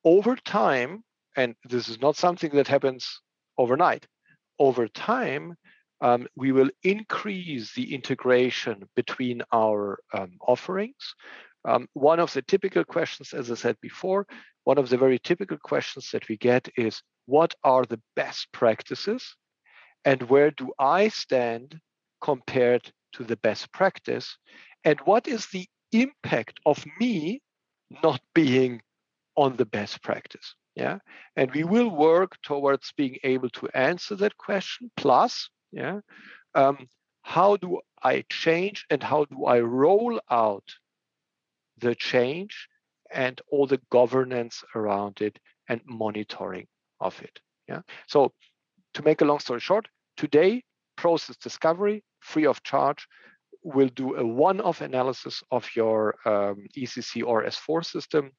Over 0.04 0.36
time, 0.36 1.02
and 1.36 1.54
this 1.64 1.88
is 1.88 2.00
not 2.00 2.16
something 2.16 2.50
that 2.54 2.68
happens 2.68 3.20
overnight, 3.58 4.06
over 4.58 4.88
time, 4.88 5.56
um, 6.00 6.26
we 6.36 6.52
will 6.52 6.70
increase 6.82 7.72
the 7.74 7.94
integration 7.94 8.88
between 8.94 9.42
our 9.52 9.98
um, 10.12 10.32
offerings. 10.46 11.14
Um, 11.64 11.88
one 11.94 12.20
of 12.20 12.32
the 12.32 12.42
typical 12.42 12.84
questions, 12.84 13.32
as 13.32 13.50
I 13.50 13.54
said 13.54 13.76
before, 13.80 14.26
one 14.64 14.78
of 14.78 14.88
the 14.88 14.98
very 14.98 15.18
typical 15.18 15.58
questions 15.58 16.10
that 16.12 16.28
we 16.28 16.36
get 16.36 16.68
is 16.76 17.02
what 17.26 17.54
are 17.64 17.84
the 17.84 18.00
best 18.14 18.48
practices 18.52 19.36
and 20.04 20.22
where 20.22 20.50
do 20.52 20.72
I 20.78 21.08
stand 21.08 21.80
compared 22.20 22.90
to 23.14 23.24
the 23.24 23.36
best 23.36 23.72
practice? 23.72 24.36
And 24.84 25.00
what 25.00 25.26
is 25.26 25.46
the 25.46 25.66
impact 25.92 26.60
of 26.64 26.84
me 27.00 27.40
not 28.02 28.20
being 28.34 28.82
on 29.36 29.56
the 29.56 29.66
best 29.66 30.02
practice? 30.02 30.54
Yeah. 30.76 30.98
And 31.34 31.50
we 31.52 31.64
will 31.64 31.90
work 31.90 32.40
towards 32.42 32.92
being 32.96 33.16
able 33.24 33.50
to 33.50 33.68
answer 33.74 34.14
that 34.16 34.36
question. 34.36 34.90
Plus, 34.96 35.48
yeah, 35.72 36.00
um, 36.54 36.86
how 37.22 37.56
do 37.56 37.80
I 38.02 38.24
change 38.30 38.86
and 38.90 39.02
how 39.02 39.24
do 39.24 39.46
I 39.46 39.60
roll 39.60 40.20
out 40.30 40.68
the 41.78 41.94
change 41.94 42.68
and 43.10 43.40
all 43.50 43.66
the 43.66 43.80
governance 43.90 44.64
around 44.74 45.20
it 45.20 45.38
and 45.68 45.80
monitoring 45.86 46.66
of 47.00 47.20
it. 47.22 47.40
Yeah. 47.68 47.82
So 48.06 48.32
to 48.94 49.02
make 49.02 49.20
a 49.20 49.24
long 49.24 49.38
story 49.38 49.60
short, 49.60 49.88
today 50.16 50.62
process 50.96 51.36
discovery 51.36 52.02
free 52.20 52.46
of 52.46 52.62
charge 52.62 53.06
will 53.62 53.88
do 53.88 54.16
a 54.16 54.24
one-off 54.24 54.80
analysis 54.80 55.42
of 55.50 55.68
your 55.74 56.16
um, 56.24 56.66
ECC 56.76 57.24
or 57.26 57.44
S4 57.44 57.84
system, 57.84 58.30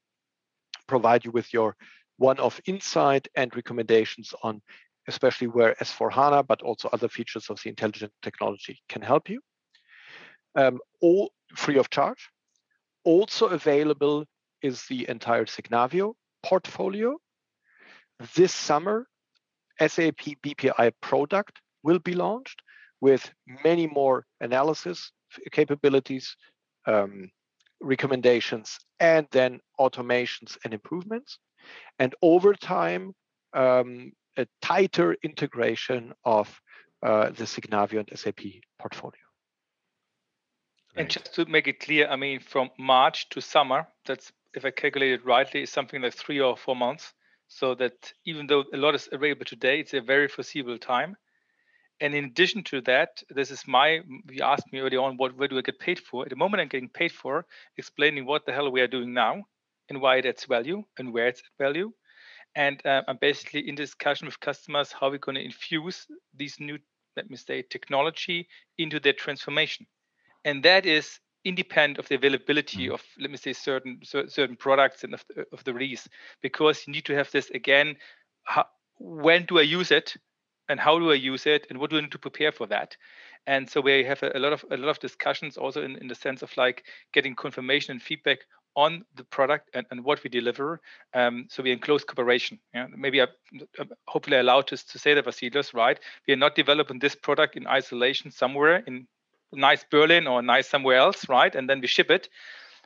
provide 0.87 1.25
you 1.25 1.31
with 1.31 1.53
your 1.53 1.75
one-off 2.17 2.59
insight 2.65 3.27
and 3.35 3.55
recommendations 3.55 4.33
on 4.43 4.61
especially 5.07 5.47
where 5.47 5.75
S4 5.75 6.11
HANA, 6.11 6.43
but 6.43 6.61
also 6.61 6.89
other 6.91 7.07
features 7.07 7.49
of 7.49 7.61
the 7.63 7.69
intelligent 7.69 8.11
technology 8.21 8.81
can 8.89 9.01
help 9.01 9.29
you. 9.29 9.39
Um, 10.55 10.79
all 11.01 11.31
free 11.55 11.77
of 11.77 11.89
charge. 11.89 12.29
Also 13.03 13.47
available 13.47 14.25
is 14.61 14.85
the 14.85 15.07
entire 15.07 15.45
Signavio 15.45 16.13
portfolio. 16.43 17.17
This 18.35 18.53
summer, 18.53 19.07
SAP 19.79 20.41
BPI 20.43 20.91
product 21.01 21.61
will 21.83 21.99
be 21.99 22.13
launched 22.13 22.61
with 22.99 23.31
many 23.63 23.87
more 23.87 24.25
analysis 24.41 25.11
capabilities, 25.51 26.35
um, 26.87 27.29
recommendations, 27.79 28.79
and 28.99 29.27
then 29.31 29.59
automations 29.79 30.57
and 30.63 30.73
improvements. 30.73 31.37
And 31.99 32.13
over 32.21 32.53
time, 32.53 33.13
um, 33.53 34.11
a 34.37 34.47
tighter 34.61 35.15
integration 35.23 36.13
of 36.23 36.61
uh, 37.03 37.29
the 37.29 37.45
Signavio 37.45 37.99
and 37.99 38.09
SAP 38.17 38.41
portfolio. 38.79 39.21
And 40.95 41.09
just 41.09 41.33
to 41.35 41.45
make 41.45 41.67
it 41.67 41.79
clear, 41.79 42.07
I 42.07 42.15
mean, 42.15 42.39
from 42.39 42.71
March 42.79 43.29
to 43.29 43.41
summer, 43.41 43.87
that's 44.05 44.31
if 44.55 44.65
I 44.65 44.71
calculated 44.71 45.23
rightly, 45.25 45.61
is 45.61 45.69
something 45.71 46.01
like 46.01 46.13
three 46.13 46.39
or 46.39 46.57
four 46.57 46.75
months. 46.75 47.13
So 47.47 47.75
that 47.75 48.11
even 48.25 48.47
though 48.47 48.63
a 48.73 48.77
lot 48.77 48.95
is 48.95 49.07
available 49.11 49.45
today, 49.45 49.79
it's 49.79 49.93
a 49.93 50.01
very 50.01 50.27
foreseeable 50.27 50.79
time. 50.79 51.15
And 52.01 52.13
in 52.13 52.25
addition 52.25 52.63
to 52.65 52.81
that, 52.81 53.23
this 53.29 53.51
is 53.51 53.67
my, 53.67 54.01
you 54.29 54.43
asked 54.43 54.71
me 54.73 54.79
earlier 54.79 55.01
on, 55.01 55.17
what 55.17 55.35
where 55.37 55.47
do 55.47 55.57
I 55.57 55.61
get 55.61 55.79
paid 55.79 55.99
for? 55.99 56.23
At 56.23 56.29
the 56.29 56.35
moment, 56.35 56.61
I'm 56.61 56.67
getting 56.67 56.89
paid 56.89 57.11
for 57.11 57.45
explaining 57.77 58.25
what 58.25 58.45
the 58.45 58.51
hell 58.51 58.71
we 58.71 58.81
are 58.81 58.87
doing 58.87 59.13
now 59.13 59.43
and 59.89 60.01
why 60.01 60.17
it 60.17 60.25
adds 60.25 60.45
value 60.45 60.83
and 60.97 61.13
where 61.13 61.27
it's 61.27 61.41
value. 61.59 61.91
And 62.55 62.83
uh, 62.85 63.03
I'm 63.07 63.17
basically 63.21 63.67
in 63.67 63.75
discussion 63.75 64.25
with 64.25 64.39
customers 64.39 64.91
how 64.91 65.09
we're 65.09 65.19
going 65.19 65.35
to 65.35 65.43
infuse 65.43 66.07
these 66.35 66.59
new, 66.59 66.77
let 67.15 67.29
me 67.29 67.37
say, 67.37 67.61
technology 67.61 68.47
into 68.77 68.99
their 68.99 69.13
transformation. 69.13 69.85
And 70.43 70.63
that 70.63 70.85
is 70.85 71.19
independent 71.47 71.97
of 71.97 72.07
the 72.09 72.15
availability 72.15 72.87
mm. 72.87 72.93
of 72.93 73.01
let 73.19 73.31
me 73.31 73.37
say 73.37 73.53
certain 73.53 73.99
certain 74.03 74.55
products 74.55 75.03
and 75.03 75.13
of 75.13 75.23
the, 75.29 75.45
of 75.53 75.63
the 75.63 75.73
release 75.73 76.07
because 76.41 76.85
you 76.85 76.91
need 76.91 77.05
to 77.05 77.15
have 77.15 77.31
this 77.31 77.49
again 77.51 77.95
how, 78.43 78.65
when 78.97 79.45
do 79.45 79.57
i 79.57 79.61
use 79.61 79.91
it 79.91 80.15
and 80.67 80.79
how 80.79 80.99
do 80.99 81.09
i 81.09 81.13
use 81.13 81.45
it 81.45 81.65
and 81.69 81.79
what 81.79 81.89
do 81.89 81.97
i 81.97 82.01
need 82.01 82.11
to 82.11 82.19
prepare 82.19 82.51
for 82.51 82.67
that 82.67 82.97
and 83.45 83.69
so 83.69 83.79
we 83.79 84.03
have 84.03 84.21
a, 84.23 84.31
a, 84.35 84.39
lot 84.39 84.51
of 84.51 84.65
a 84.71 84.77
lot 84.77 84.89
of 84.89 84.99
discussions 84.99 85.57
also 85.57 85.81
in, 85.83 85.95
in 85.97 86.07
the 86.07 86.15
sense 86.15 86.41
of 86.41 86.51
like 86.57 86.83
getting 87.13 87.33
confirmation 87.33 87.93
and 87.93 88.01
feedback 88.01 88.39
on 88.77 89.03
the 89.15 89.23
product 89.23 89.71
and, 89.73 89.87
and 89.89 90.03
what 90.03 90.23
we 90.23 90.29
deliver. 90.29 90.79
Um, 91.15 91.47
so 91.49 91.63
we're 91.63 91.73
in 91.73 91.79
close 91.79 92.03
cooperation. 92.03 92.59
Yeah? 92.75 92.85
Maybe 92.95 93.19
I, 93.19 93.27
am 93.79 93.89
hopefully 94.07 94.37
allowed 94.37 94.67
to, 94.67 94.77
to 94.77 94.99
say 94.99 95.15
that, 95.15 95.25
Vasilis, 95.25 95.73
right? 95.73 95.99
We 96.27 96.35
are 96.35 96.37
not 96.37 96.55
developing 96.55 96.99
this 96.99 97.15
product 97.15 97.57
in 97.57 97.65
isolation 97.65 98.29
somewhere 98.29 98.83
in 98.85 99.07
nice 99.51 99.83
Berlin 99.89 100.27
or 100.27 100.43
nice 100.43 100.69
somewhere 100.69 100.97
else, 100.97 101.27
right? 101.27 101.53
And 101.55 101.67
then 101.67 101.81
we 101.81 101.87
ship 101.87 102.11
it. 102.11 102.29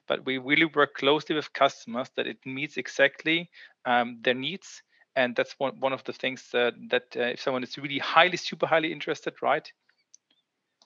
But 0.07 0.25
we 0.25 0.37
really 0.37 0.65
work 0.65 0.95
closely 0.95 1.35
with 1.35 1.51
customers 1.53 2.09
that 2.15 2.25
it 2.25 2.37
meets 2.45 2.77
exactly 2.77 3.49
um, 3.85 4.19
their 4.21 4.33
needs. 4.33 4.81
And 5.17 5.35
that's 5.35 5.55
one, 5.57 5.77
one 5.81 5.91
of 5.91 6.05
the 6.05 6.13
things 6.13 6.47
uh, 6.53 6.71
that 6.89 7.03
uh, 7.17 7.33
if 7.33 7.41
someone 7.41 7.63
is 7.63 7.77
really 7.77 7.99
highly, 7.99 8.37
super 8.37 8.65
highly 8.65 8.93
interested, 8.93 9.33
right? 9.41 9.69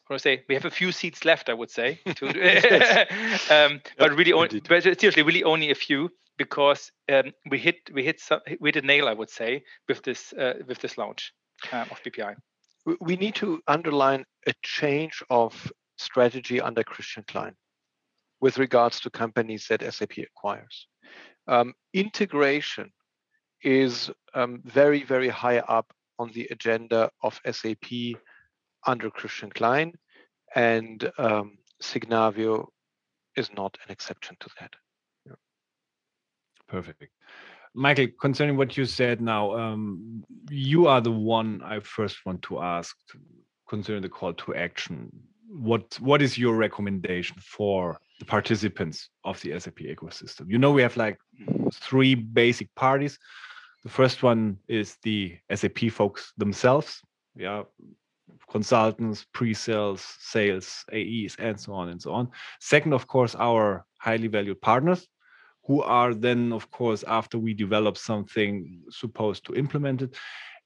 I 0.10 0.18
say 0.18 0.44
we 0.48 0.56
have 0.56 0.66
a 0.66 0.72
few 0.72 0.92
seats 0.92 1.26
left, 1.26 1.50
I 1.50 1.54
would 1.54 1.72
say, 1.72 2.00
to, 2.16 2.28
um, 3.50 3.82
but 3.98 4.16
really, 4.16 4.34
only, 4.34 4.60
but 4.60 4.84
seriously, 4.84 5.24
really 5.24 5.44
only 5.44 5.72
a 5.72 5.76
few 5.76 6.10
because 6.38 6.92
um, 7.12 7.32
we 7.50 7.58
hit 7.58 7.78
we 7.94 8.04
hit 8.04 8.20
some, 8.20 8.40
we 8.60 8.70
hit 8.70 8.84
a 8.84 8.86
nail, 8.86 9.08
I 9.08 9.14
would 9.14 9.30
say, 9.30 9.64
with 9.88 10.04
this 10.04 10.34
uh, 10.34 10.54
with 10.68 10.80
this 10.80 10.98
launch 10.98 11.34
um, 11.72 11.88
of 11.92 12.02
BPI. 12.04 12.36
We 13.00 13.16
need 13.16 13.34
to 13.36 13.62
underline 13.68 14.26
a 14.46 14.54
change 14.62 15.24
of 15.32 15.72
strategy 15.98 16.62
under 16.62 16.84
Christian 16.84 17.24
Klein 17.28 17.56
with 18.42 18.60
regards 18.60 19.00
to 19.00 19.10
companies 19.10 19.66
that 19.70 19.82
SAP 19.92 20.20
acquires. 20.20 20.88
Um, 21.48 21.74
integration 21.94 22.92
is 23.64 24.12
um, 24.36 24.62
very 24.66 25.04
very 25.04 25.30
high 25.30 25.60
up 25.60 25.92
on 26.20 26.32
the 26.34 26.48
agenda 26.52 27.10
of 27.24 27.40
SAP 27.52 28.16
under 28.86 29.10
Christian 29.10 29.50
Klein, 29.50 29.94
and 30.56 31.12
um, 31.18 31.58
Signavio 31.82 32.68
is 33.36 33.50
not 33.56 33.78
an 33.86 33.92
exception 33.92 34.38
to 34.40 34.50
that. 34.60 34.74
Yeah. 35.26 35.34
Perfect. 36.68 37.12
Michael, 37.74 38.08
concerning 38.22 38.56
what 38.56 38.78
you 38.78 38.86
said 38.86 39.20
now, 39.20 39.54
um, 39.58 40.24
you 40.50 40.88
are 40.88 41.02
the 41.02 41.12
one 41.12 41.62
I 41.64 41.82
first 41.82 42.26
want 42.26 42.42
to 42.44 42.62
ask 42.62 42.96
concerning 43.68 44.02
the 44.02 44.10
call 44.10 44.34
to 44.34 44.56
action. 44.56 45.12
What 45.50 45.98
what 46.00 46.22
is 46.22 46.38
your 46.38 46.56
recommendation 46.56 47.38
for 47.40 48.00
the 48.20 48.26
participants 48.26 49.10
of 49.26 49.42
the 49.42 49.60
SAP 49.60 49.80
ecosystem? 49.80 50.50
You 50.50 50.58
know, 50.58 50.72
we 50.72 50.82
have 50.82 50.96
like 50.96 51.18
three 51.74 52.16
basic 52.16 52.74
parties. 52.76 53.20
The 53.84 53.90
first 53.90 54.24
one 54.24 54.58
is 54.68 54.98
the 55.04 55.38
SAP 55.54 55.92
folks 55.92 56.32
themselves. 56.38 57.02
Yeah, 57.36 57.64
consultants, 58.50 59.26
pre-sales, 59.34 60.02
sales, 60.20 60.86
AEs, 60.94 61.36
and 61.40 61.60
so 61.60 61.74
on 61.74 61.90
and 61.90 62.02
so 62.02 62.12
on. 62.14 62.30
Second, 62.60 62.94
of 62.94 63.08
course, 63.08 63.36
our 63.36 63.86
highly 64.00 64.28
valued 64.28 64.62
partners, 64.62 65.08
who 65.66 65.82
are 65.82 66.14
then, 66.14 66.54
of 66.54 66.70
course, 66.72 67.04
after 67.08 67.38
we 67.40 67.54
develop 67.54 67.98
something, 67.98 68.82
supposed 68.90 69.46
to 69.46 69.56
implement 69.56 70.02
it. 70.02 70.16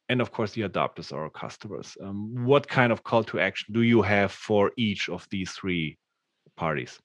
And 0.09 0.21
of 0.21 0.31
course, 0.31 0.53
the 0.53 0.63
adopters, 0.63 1.13
our 1.13 1.29
customers. 1.29 1.95
Um, 2.01 2.45
what 2.45 2.67
kind 2.67 2.91
of 2.91 3.03
call 3.03 3.23
to 3.25 3.39
action 3.39 3.73
do 3.73 3.83
you 3.83 4.01
have 4.01 4.31
for 4.31 4.71
each 4.75 5.07
of 5.07 5.27
these 5.29 5.51
three 5.51 5.97
parties? 6.57 6.99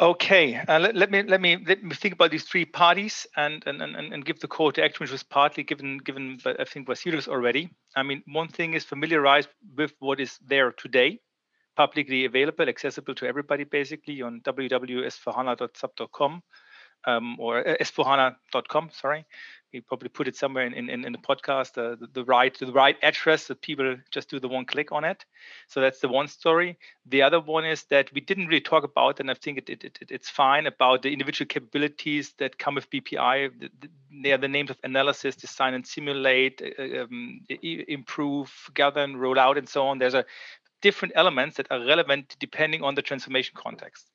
Okay, 0.00 0.54
uh, 0.54 0.78
let, 0.78 0.94
let, 0.94 1.10
me 1.10 1.22
let 1.24 1.40
me 1.40 1.58
let 1.66 1.82
me 1.82 1.92
think 1.92 2.14
about 2.14 2.30
these 2.30 2.44
three 2.44 2.64
parties 2.64 3.26
and 3.36 3.64
and, 3.66 3.82
and, 3.82 3.96
and 3.96 4.24
give 4.24 4.38
the 4.38 4.46
call 4.46 4.70
to 4.70 4.84
action, 4.84 5.02
which 5.02 5.10
was 5.10 5.24
partly 5.24 5.64
given 5.64 5.98
given 5.98 6.38
but 6.44 6.60
I 6.60 6.64
think 6.64 6.86
Vasilis 6.86 7.26
already. 7.26 7.70
I 7.98 8.02
mean, 8.02 8.22
one 8.26 8.48
thing 8.48 8.74
is 8.74 8.84
familiarize 8.84 9.48
with 9.76 9.92
what 9.98 10.20
is 10.20 10.38
there 10.46 10.72
today, 10.72 11.20
publicly 11.76 12.24
available, 12.24 12.68
accessible 12.68 13.14
to 13.16 13.26
everybody, 13.26 13.64
basically 13.64 14.22
on 14.22 14.40
www.s4hana.sap.com 14.40 16.42
um, 17.06 17.36
or 17.38 17.66
uh, 17.66 17.76
s4hana.com. 17.80 18.90
Sorry, 18.92 19.24
we 19.72 19.80
probably 19.80 20.08
put 20.08 20.28
it 20.28 20.36
somewhere 20.36 20.66
in, 20.66 20.88
in, 20.88 21.04
in 21.04 21.12
the 21.12 21.18
podcast, 21.18 21.76
uh, 21.76 21.96
the, 21.96 22.08
the, 22.14 22.24
right 22.24 22.56
the 22.58 22.72
right 22.72 22.96
address 23.02 23.46
that 23.48 23.60
people 23.60 23.96
just 24.10 24.30
do 24.30 24.40
the 24.40 24.48
one 24.48 24.64
click 24.64 24.92
on 24.92 25.04
it. 25.04 25.24
So 25.66 25.80
that's 25.80 26.00
the 26.00 26.08
one 26.08 26.28
story. 26.28 26.78
The 27.06 27.22
other 27.22 27.40
one 27.40 27.64
is 27.64 27.84
that 27.84 28.12
we 28.12 28.20
didn't 28.20 28.46
really 28.46 28.60
talk 28.60 28.84
about, 28.84 29.20
and 29.20 29.30
I 29.30 29.34
think 29.34 29.58
it, 29.58 29.70
it, 29.70 29.84
it 29.84 29.98
it's 30.10 30.30
fine 30.30 30.66
about 30.66 31.02
the 31.02 31.12
individual 31.12 31.46
capabilities 31.46 32.34
that 32.38 32.58
come 32.58 32.76
with 32.76 32.88
BPI. 32.90 33.70
They 34.22 34.32
are 34.32 34.38
the 34.38 34.48
names 34.48 34.70
of 34.70 34.78
analysis, 34.84 35.36
design 35.36 35.74
and 35.74 35.86
simulate, 35.86 36.62
uh, 36.78 37.02
um, 37.02 37.40
improve, 37.50 38.50
gather 38.74 39.02
and 39.02 39.20
roll 39.20 39.38
out, 39.38 39.58
and 39.58 39.68
so 39.68 39.86
on. 39.86 39.98
There's 39.98 40.14
a 40.14 40.24
different 40.80 41.12
elements 41.16 41.56
that 41.56 41.66
are 41.70 41.84
relevant 41.84 42.36
depending 42.38 42.82
on 42.82 42.94
the 42.94 43.02
transformation 43.02 43.54
context. 43.56 44.10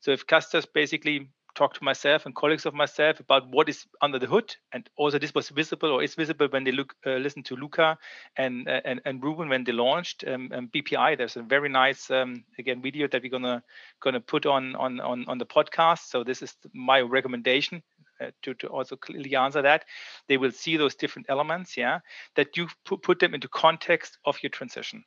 So 0.00 0.10
if 0.10 0.26
customers 0.26 0.66
basically 0.66 1.28
talk 1.56 1.74
to 1.74 1.82
myself 1.82 2.26
and 2.26 2.34
colleagues 2.34 2.66
of 2.66 2.74
myself 2.74 3.18
about 3.18 3.48
what 3.48 3.68
is 3.68 3.86
under 4.00 4.18
the 4.18 4.26
hood, 4.26 4.54
and 4.72 4.88
also 4.96 5.18
this 5.18 5.34
was 5.34 5.48
visible 5.48 5.90
or 5.90 6.02
is 6.02 6.14
visible 6.14 6.46
when 6.50 6.64
they 6.64 6.72
look 6.72 6.94
uh, 7.06 7.16
listen 7.16 7.42
to 7.44 7.56
Luca 7.56 7.98
and 8.36 8.68
uh, 8.68 8.80
and 8.84 9.00
and 9.04 9.22
Ruben 9.24 9.48
when 9.48 9.64
they 9.64 9.72
launched 9.72 10.24
um, 10.28 10.50
um, 10.54 10.68
BPI. 10.74 11.18
There's 11.18 11.36
a 11.36 11.42
very 11.42 11.68
nice 11.68 12.10
um, 12.10 12.44
again 12.58 12.82
video 12.82 13.08
that 13.08 13.22
we're 13.22 13.30
gonna 13.30 13.62
gonna 14.00 14.20
put 14.20 14.46
on 14.46 14.76
on 14.76 15.00
on 15.00 15.24
on 15.26 15.38
the 15.38 15.46
podcast. 15.46 16.08
So 16.10 16.22
this 16.22 16.42
is 16.42 16.54
my 16.72 17.00
recommendation. 17.00 17.82
Uh, 18.18 18.30
to, 18.40 18.54
to 18.54 18.66
also 18.68 18.96
clearly 18.96 19.36
answer 19.36 19.60
that 19.60 19.84
they 20.26 20.38
will 20.38 20.50
see 20.50 20.78
those 20.78 20.94
different 20.94 21.26
elements 21.28 21.76
yeah 21.76 21.98
that 22.34 22.56
you 22.56 22.66
put, 22.86 23.02
put 23.02 23.18
them 23.18 23.34
into 23.34 23.46
context 23.46 24.16
of 24.24 24.38
your 24.42 24.48
transition 24.48 25.04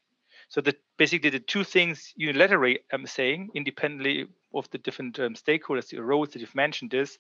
so 0.50 0.62
that 0.62 0.78
basically 0.98 1.30
the 1.30 1.40
two 1.40 1.64
things 1.64 2.14
unilaterally 2.20 2.80
I'm 2.92 3.06
saying, 3.06 3.50
independently 3.54 4.28
of 4.54 4.70
the 4.72 4.78
different 4.78 5.20
um, 5.20 5.36
stakeholders, 5.36 5.90
the 5.90 6.02
roles 6.02 6.30
that 6.30 6.40
you've 6.40 6.56
mentioned, 6.56 6.94
is 6.94 7.18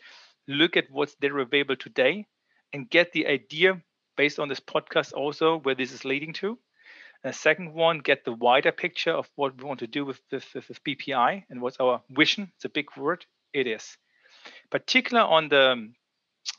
look 0.48 0.78
at 0.78 0.90
what's 0.90 1.16
there 1.22 1.38
available 1.40 1.76
today 1.76 2.26
and 2.74 2.90
get 2.90 3.12
the 3.12 3.28
idea 3.28 3.82
based 4.18 4.40
on 4.40 4.50
this 4.50 4.60
podcast 4.60 5.14
also 5.14 5.60
where 5.60 5.76
this 5.76 5.92
is 5.92 6.06
leading 6.06 6.34
to. 6.34 6.58
And 7.24 7.36
second 7.36 7.74
one, 7.74 8.00
get 8.00 8.24
the 8.24 8.32
wider 8.32 8.72
picture 8.72 9.12
of 9.12 9.30
what 9.36 9.58
we 9.58 9.66
want 9.66 9.80
to 9.80 9.88
do 9.88 10.06
with, 10.06 10.22
with, 10.32 10.46
with 10.54 10.84
BPI 10.84 11.44
and 11.50 11.62
what's 11.62 11.78
our 11.78 12.02
vision. 12.10 12.52
It's 12.56 12.66
a 12.66 12.70
big 12.70 12.88
word. 12.96 13.26
It 13.54 13.68
is. 13.68 13.98
Particular 14.70 15.22
on 15.22 15.50
the 15.50 15.92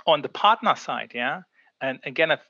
on 0.06 0.22
the 0.22 0.28
partner 0.28 0.76
side, 0.76 1.12
yeah. 1.14 1.42
And 1.80 1.98
again, 2.04 2.30
I've 2.30 2.46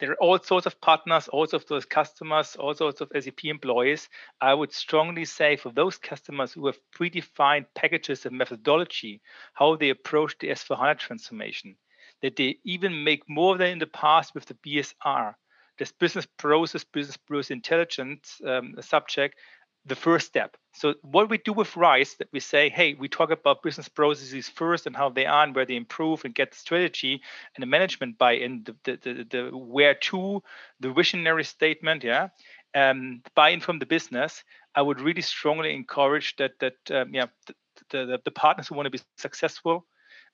there 0.00 0.10
are 0.10 0.16
all 0.16 0.38
sorts 0.40 0.66
of 0.66 0.80
partners, 0.80 1.28
all 1.28 1.46
sorts 1.46 1.70
of 1.70 1.88
customers, 1.88 2.56
all 2.56 2.74
sorts 2.74 3.00
of 3.00 3.12
SAP 3.18 3.44
employees. 3.44 4.08
I 4.40 4.52
would 4.52 4.72
strongly 4.72 5.24
say 5.24 5.56
for 5.56 5.70
those 5.70 5.98
customers 5.98 6.52
who 6.52 6.66
have 6.66 6.78
predefined 6.96 7.66
packages 7.74 8.26
and 8.26 8.36
methodology, 8.36 9.20
how 9.52 9.76
they 9.76 9.90
approach 9.90 10.36
the 10.38 10.48
S4HANA 10.48 10.98
transformation, 10.98 11.76
that 12.22 12.36
they 12.36 12.58
even 12.64 13.04
make 13.04 13.28
more 13.28 13.56
than 13.56 13.68
in 13.68 13.78
the 13.78 13.86
past 13.86 14.34
with 14.34 14.46
the 14.46 14.54
BSR, 14.54 15.34
this 15.78 15.92
business 15.92 16.26
process, 16.38 16.84
business 16.84 17.16
process 17.16 17.50
intelligence 17.50 18.40
um, 18.46 18.74
subject, 18.80 19.38
the 19.86 19.94
first 19.94 20.26
step. 20.26 20.56
So 20.72 20.94
what 21.02 21.28
we 21.28 21.38
do 21.38 21.52
with 21.52 21.76
RISE, 21.76 22.14
that 22.14 22.28
we 22.32 22.40
say, 22.40 22.68
hey, 22.68 22.94
we 22.94 23.08
talk 23.08 23.30
about 23.30 23.62
business 23.62 23.88
processes 23.88 24.48
first 24.48 24.86
and 24.86 24.96
how 24.96 25.10
they 25.10 25.26
are 25.26 25.44
and 25.44 25.54
where 25.54 25.66
they 25.66 25.76
improve 25.76 26.24
and 26.24 26.34
get 26.34 26.50
the 26.50 26.56
strategy 26.56 27.20
and 27.54 27.62
the 27.62 27.66
management 27.66 28.18
buy-in, 28.18 28.64
the, 28.64 28.76
the, 28.84 28.98
the, 29.02 29.26
the 29.30 29.56
where 29.56 29.94
to, 29.94 30.42
the 30.80 30.92
visionary 30.92 31.44
statement, 31.44 32.02
yeah, 32.02 32.28
um, 32.74 33.22
buy-in 33.34 33.60
from 33.60 33.78
the 33.78 33.86
business. 33.86 34.42
I 34.74 34.82
would 34.82 35.00
really 35.00 35.22
strongly 35.22 35.74
encourage 35.74 36.34
that 36.36 36.58
that 36.58 36.76
um, 36.90 37.14
yeah 37.14 37.26
the, 37.46 37.54
the, 37.90 38.20
the 38.24 38.30
partners 38.30 38.68
who 38.68 38.74
want 38.74 38.86
to 38.86 38.90
be 38.90 39.00
successful 39.18 39.86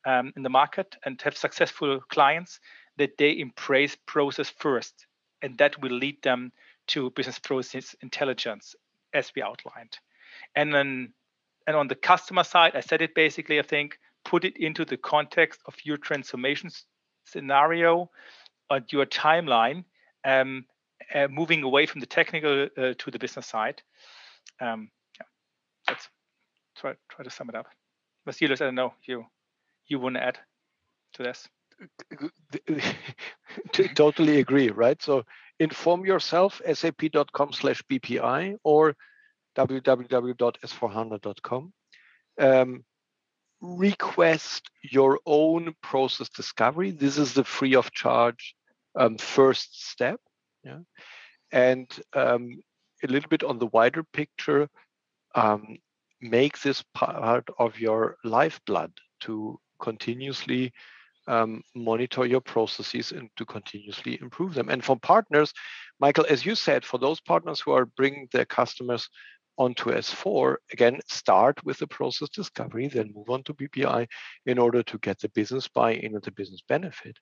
um, 0.06 0.32
in 0.36 0.42
the 0.42 0.48
market 0.48 0.96
and 1.04 1.20
have 1.22 1.36
successful 1.36 2.00
clients 2.08 2.60
that 2.96 3.18
they 3.18 3.38
embrace 3.38 3.96
process 4.06 4.48
first, 4.48 5.06
and 5.42 5.58
that 5.58 5.80
will 5.82 5.92
lead 5.92 6.22
them 6.22 6.52
to 6.86 7.10
business 7.10 7.38
process 7.38 7.94
intelligence 8.00 8.74
as 9.14 9.32
we 9.34 9.42
outlined. 9.42 9.98
And 10.54 10.74
then 10.74 11.12
and 11.66 11.76
on 11.76 11.88
the 11.88 11.94
customer 11.94 12.44
side, 12.44 12.74
I 12.74 12.80
said 12.80 13.02
it 13.02 13.14
basically, 13.14 13.58
I 13.58 13.62
think, 13.62 13.98
put 14.24 14.44
it 14.44 14.56
into 14.56 14.84
the 14.84 14.96
context 14.96 15.60
of 15.66 15.74
your 15.84 15.98
transformation 15.98 16.70
scenario 17.24 18.10
and 18.70 18.84
your 18.92 19.06
timeline, 19.06 19.84
um, 20.24 20.64
uh, 21.14 21.28
moving 21.28 21.62
away 21.62 21.86
from 21.86 22.00
the 22.00 22.06
technical 22.06 22.68
uh, 22.76 22.94
to 22.98 23.10
the 23.10 23.18
business 23.18 23.46
side. 23.46 23.82
Um, 24.60 24.90
yeah, 25.18 25.26
let's 25.88 26.08
try, 26.76 26.94
try 27.08 27.24
to 27.24 27.30
sum 27.30 27.48
it 27.48 27.54
up. 27.54 27.66
Vasilis, 28.26 28.60
I 28.60 28.66
don't 28.66 28.74
know, 28.74 28.94
you 29.06 29.24
you 29.86 29.98
want 29.98 30.16
to 30.16 30.22
add 30.22 30.38
to 31.14 31.22
this? 31.22 31.48
totally 33.94 34.38
agree, 34.38 34.70
right? 34.70 35.00
So 35.02 35.24
inform 35.60 36.04
yourself, 36.04 36.60
sap.com 36.72 37.52
slash 37.52 37.82
BPI 37.82 38.56
or 38.64 38.96
www.s4hana.com. 39.56 41.72
Um, 42.40 42.84
request 43.60 44.70
your 44.82 45.20
own 45.26 45.74
process 45.82 46.30
discovery. 46.30 46.92
This 46.92 47.18
is 47.18 47.34
the 47.34 47.44
free 47.44 47.76
of 47.76 47.92
charge 47.92 48.54
um, 48.96 49.18
first 49.18 49.90
step. 49.90 50.18
Yeah. 50.64 50.78
And 51.52 51.86
um, 52.14 52.62
a 53.02 53.06
little 53.06 53.28
bit 53.28 53.44
on 53.44 53.58
the 53.58 53.66
wider 53.66 54.02
picture, 54.02 54.70
um, 55.34 55.76
make 56.22 56.62
this 56.62 56.82
part 56.94 57.48
of 57.58 57.78
your 57.78 58.16
lifeblood 58.24 58.92
to 59.20 59.60
continuously 59.80 60.72
um, 61.30 61.62
monitor 61.76 62.26
your 62.26 62.40
processes 62.40 63.12
and 63.12 63.30
to 63.36 63.44
continuously 63.44 64.18
improve 64.20 64.52
them. 64.52 64.68
And 64.68 64.84
for 64.84 64.98
partners, 64.98 65.52
Michael, 66.00 66.26
as 66.28 66.44
you 66.44 66.56
said, 66.56 66.84
for 66.84 66.98
those 66.98 67.20
partners 67.20 67.60
who 67.60 67.70
are 67.70 67.86
bringing 67.86 68.28
their 68.32 68.44
customers 68.44 69.08
onto 69.56 69.90
S4, 69.90 70.56
again, 70.72 70.98
start 71.06 71.64
with 71.64 71.78
the 71.78 71.86
process 71.86 72.28
discovery, 72.30 72.88
then 72.88 73.12
move 73.14 73.30
on 73.30 73.44
to 73.44 73.54
BPI 73.54 74.08
in 74.46 74.58
order 74.58 74.82
to 74.82 74.98
get 74.98 75.20
the 75.20 75.28
business 75.28 75.68
buy-in 75.68 76.14
and 76.14 76.24
the 76.24 76.32
business 76.32 76.62
benefit. 76.68 77.16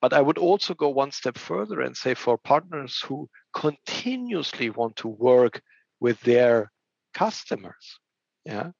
But 0.00 0.14
I 0.14 0.22
would 0.22 0.38
also 0.38 0.72
go 0.72 0.88
one 0.88 1.10
step 1.10 1.36
further 1.36 1.82
and 1.82 1.94
say 1.94 2.14
for 2.14 2.38
partners 2.38 3.02
who 3.04 3.28
continuously 3.52 4.70
want 4.70 4.96
to 4.96 5.08
work 5.08 5.60
with 6.00 6.18
their 6.20 6.70
customers, 7.12 7.98
yeah, 8.44 8.70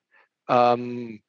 um, 0.48 1.20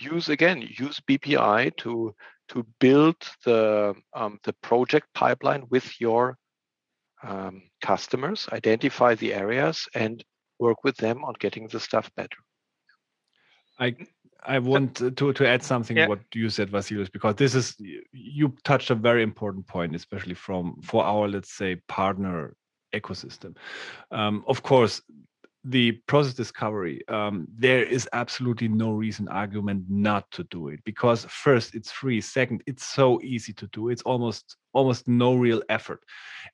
use 0.00 0.28
again 0.28 0.62
use 0.62 1.00
BPI 1.08 1.76
to 1.78 2.14
to 2.48 2.66
build 2.78 3.16
the 3.44 3.94
um, 4.14 4.38
the 4.44 4.52
project 4.62 5.06
pipeline 5.14 5.64
with 5.70 6.00
your 6.00 6.36
um, 7.22 7.62
customers, 7.80 8.48
identify 8.52 9.14
the 9.14 9.32
areas, 9.32 9.88
and 9.94 10.24
work 10.58 10.84
with 10.84 10.96
them 10.96 11.24
on 11.24 11.34
getting 11.38 11.68
the 11.68 11.80
stuff 11.80 12.10
better. 12.16 12.36
I 13.78 13.96
I 14.46 14.58
want 14.58 14.96
to 14.96 15.10
to 15.32 15.48
add 15.48 15.62
something 15.62 15.96
yeah. 15.96 16.08
what 16.08 16.20
you 16.34 16.50
said, 16.50 16.70
Vasilios, 16.70 17.10
because 17.10 17.36
this 17.36 17.54
is 17.54 17.76
you 18.12 18.54
touched 18.64 18.90
a 18.90 18.94
very 18.94 19.22
important 19.22 19.66
point, 19.66 19.94
especially 19.94 20.34
from 20.34 20.80
for 20.82 21.04
our 21.04 21.28
let's 21.28 21.52
say 21.52 21.76
partner 21.88 22.54
ecosystem. 22.94 23.56
Um, 24.10 24.44
of 24.46 24.62
course, 24.62 25.02
the 25.64 25.92
process 26.06 26.34
discovery, 26.34 27.06
um, 27.08 27.46
there 27.56 27.82
is 27.82 28.06
absolutely 28.12 28.68
no 28.68 28.92
reason 28.92 29.26
argument 29.28 29.84
not 29.88 30.30
to 30.32 30.44
do 30.44 30.68
it 30.68 30.80
because 30.84 31.24
first 31.24 31.74
it's 31.74 31.90
free, 31.90 32.20
second 32.20 32.62
it's 32.66 32.84
so 32.84 33.20
easy 33.22 33.52
to 33.54 33.66
do. 33.68 33.88
It's 33.88 34.02
almost 34.02 34.56
almost 34.74 35.08
no 35.08 35.34
real 35.34 35.62
effort. 35.70 36.00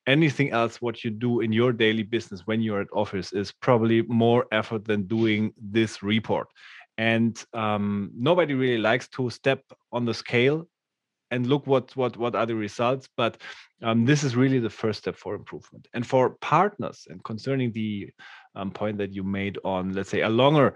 Anything 0.07 0.51
else 0.51 0.81
what 0.81 1.03
you 1.03 1.11
do 1.11 1.41
in 1.41 1.51
your 1.51 1.73
daily 1.73 2.03
business 2.03 2.41
when 2.45 2.61
you're 2.61 2.81
at 2.81 2.87
office 2.93 3.33
is 3.33 3.51
probably 3.51 4.03
more 4.03 4.45
effort 4.51 4.85
than 4.85 5.07
doing 5.07 5.53
this 5.57 6.01
report. 6.01 6.47
And 6.97 7.43
um, 7.53 8.11
nobody 8.15 8.53
really 8.53 8.81
likes 8.81 9.09
to 9.09 9.29
step 9.29 9.61
on 9.91 10.05
the 10.05 10.13
scale 10.13 10.67
and 11.31 11.47
look 11.47 11.65
what 11.65 11.95
what 11.95 12.17
what 12.17 12.35
are 12.35 12.45
the 12.45 12.55
results 12.55 13.07
but 13.17 13.37
um, 13.83 14.05
this 14.05 14.23
is 14.23 14.35
really 14.35 14.59
the 14.59 14.69
first 14.69 14.99
step 14.99 15.15
for 15.15 15.33
improvement 15.33 15.87
and 15.93 16.05
for 16.05 16.31
partners 16.41 17.07
and 17.09 17.23
concerning 17.23 17.71
the 17.71 18.09
um, 18.55 18.71
point 18.71 18.97
that 18.97 19.13
you 19.13 19.23
made 19.23 19.57
on 19.63 19.93
let's 19.93 20.09
say 20.09 20.21
a 20.21 20.29
longer 20.29 20.75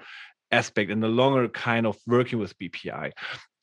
aspect 0.51 0.91
and 0.91 1.03
a 1.03 1.07
longer 1.07 1.47
kind 1.49 1.85
of 1.85 1.97
working 2.07 2.39
with 2.39 2.57
bpi 2.59 3.11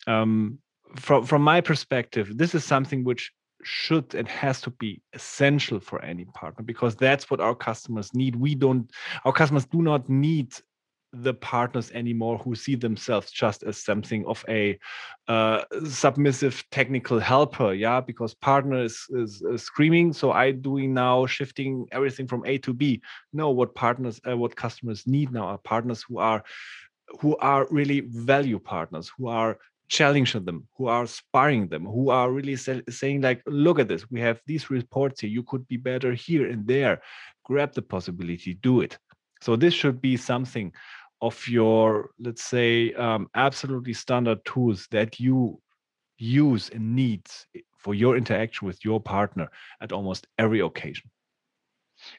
um, 0.06 0.58
from 0.96 1.24
from 1.24 1.42
my 1.42 1.60
perspective 1.60 2.36
this 2.36 2.54
is 2.54 2.64
something 2.64 3.04
which 3.04 3.32
should 3.62 4.14
and 4.14 4.28
has 4.28 4.60
to 4.60 4.70
be 4.70 5.00
essential 5.12 5.80
for 5.80 6.02
any 6.02 6.24
partner 6.26 6.64
because 6.64 6.96
that's 6.96 7.30
what 7.30 7.40
our 7.40 7.54
customers 7.54 8.12
need. 8.14 8.36
We 8.36 8.54
don't 8.54 8.90
our 9.24 9.32
customers 9.32 9.66
do 9.66 9.82
not 9.82 10.08
need 10.08 10.54
the 11.12 11.34
partners 11.34 11.90
anymore 11.92 12.38
who 12.38 12.54
see 12.54 12.74
themselves 12.74 13.30
just 13.30 13.62
as 13.62 13.76
something 13.76 14.24
of 14.26 14.44
a 14.48 14.78
uh, 15.28 15.62
submissive 15.86 16.64
technical 16.70 17.18
helper 17.18 17.72
yeah? 17.72 18.00
Because 18.00 18.34
partner 18.34 18.82
is, 18.82 19.06
is, 19.10 19.42
is, 19.42 19.62
screaming 19.62 20.12
so 20.12 20.32
i 20.32 20.50
doing 20.50 20.94
now 20.94 21.26
shifting 21.26 21.86
everything 21.92 22.26
from 22.26 22.44
a 22.46 22.58
to 22.58 22.72
b. 22.72 23.02
No 23.32 23.50
what 23.50 23.74
partners 23.74 24.20
uh, 24.28 24.36
what 24.36 24.56
customers 24.56 25.06
need 25.06 25.32
now 25.32 25.46
are 25.46 25.58
partners 25.58 26.04
who 26.08 26.18
are 26.18 26.42
who 27.20 27.36
are 27.36 27.66
really 27.70 28.00
value 28.00 28.58
partners 28.58 29.12
who 29.16 29.28
are 29.28 29.58
challenging 29.88 30.44
them 30.44 30.66
who 30.78 30.86
are 30.86 31.06
sparring 31.06 31.68
them 31.68 31.84
who 31.84 32.08
are 32.08 32.32
really 32.32 32.56
say, 32.56 32.80
saying 32.88 33.20
like 33.20 33.42
look 33.46 33.78
at 33.78 33.88
this 33.88 34.10
we 34.10 34.20
have 34.20 34.40
these 34.46 34.70
reports 34.70 35.20
here 35.20 35.28
you 35.28 35.42
could 35.42 35.68
be 35.68 35.76
better 35.76 36.12
here 36.14 36.48
and 36.48 36.66
there. 36.66 37.02
Grab 37.44 37.74
the 37.74 37.82
possibility 37.82 38.54
do 38.54 38.80
it. 38.80 38.96
So 39.42 39.56
this 39.56 39.74
should 39.74 40.00
be 40.00 40.16
something 40.16 40.72
of 41.22 41.48
your, 41.48 42.10
let's 42.18 42.44
say, 42.44 42.92
um, 42.94 43.28
absolutely 43.34 43.94
standard 43.94 44.44
tools 44.44 44.88
that 44.90 45.20
you 45.20 45.60
use 46.18 46.68
and 46.70 46.94
need 46.94 47.26
for 47.78 47.94
your 47.94 48.16
interaction 48.16 48.66
with 48.66 48.84
your 48.84 49.00
partner 49.00 49.48
at 49.80 49.92
almost 49.92 50.26
every 50.38 50.60
occasion. 50.60 51.10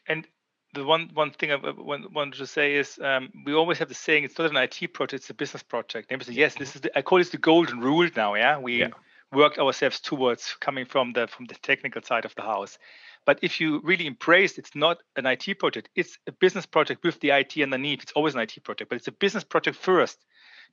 And 0.08 0.26
the 0.74 0.84
one 0.84 1.12
one 1.14 1.32
thing 1.32 1.52
I 1.52 1.58
wanted 1.58 2.38
to 2.38 2.48
say 2.48 2.76
is 2.76 2.98
um, 3.00 3.30
we 3.46 3.54
always 3.54 3.78
have 3.78 3.90
the 3.90 3.94
saying 3.94 4.24
it's 4.24 4.40
not 4.40 4.50
an 4.50 4.58
IT 4.58 4.94
project, 4.94 5.22
it's 5.22 5.30
a 5.30 5.34
business 5.34 5.64
project. 5.64 6.12
And 6.12 6.24
say, 6.24 6.34
yes, 6.34 6.56
this 6.56 6.76
is 6.76 6.82
the, 6.82 6.98
I 6.98 7.02
call 7.02 7.20
this 7.20 7.30
the 7.30 7.38
golden 7.38 7.80
rule 7.80 8.10
now. 8.16 8.34
Yeah, 8.36 8.58
we 8.58 8.80
yeah. 8.80 8.90
worked 9.32 9.60
ourselves 9.60 10.00
towards 10.00 10.56
coming 10.62 10.86
from 10.86 11.14
the 11.14 11.28
from 11.28 11.46
the 11.46 11.56
technical 11.56 12.02
side 12.02 12.26
of 12.26 12.34
the 12.36 12.42
house. 12.42 12.78
But 13.26 13.40
if 13.42 13.60
you 13.60 13.82
really 13.84 14.08
embrace 14.08 14.58
it's 14.58 14.76
not 14.76 14.98
an 15.16 15.26
IT 15.26 15.60
project, 15.60 15.90
it's 15.96 16.18
a 16.28 16.32
business 16.32 16.66
project 16.66 17.04
with 17.04 17.20
the 17.20 17.32
IT 17.32 17.58
underneath. 17.58 18.04
It's 18.04 18.12
always 18.14 18.36
an 18.36 18.42
IT 18.42 18.64
project, 18.64 18.90
but 18.90 18.98
it's 18.98 19.08
a 19.08 19.14
business 19.14 19.44
project 19.44 19.78
first, 19.78 20.18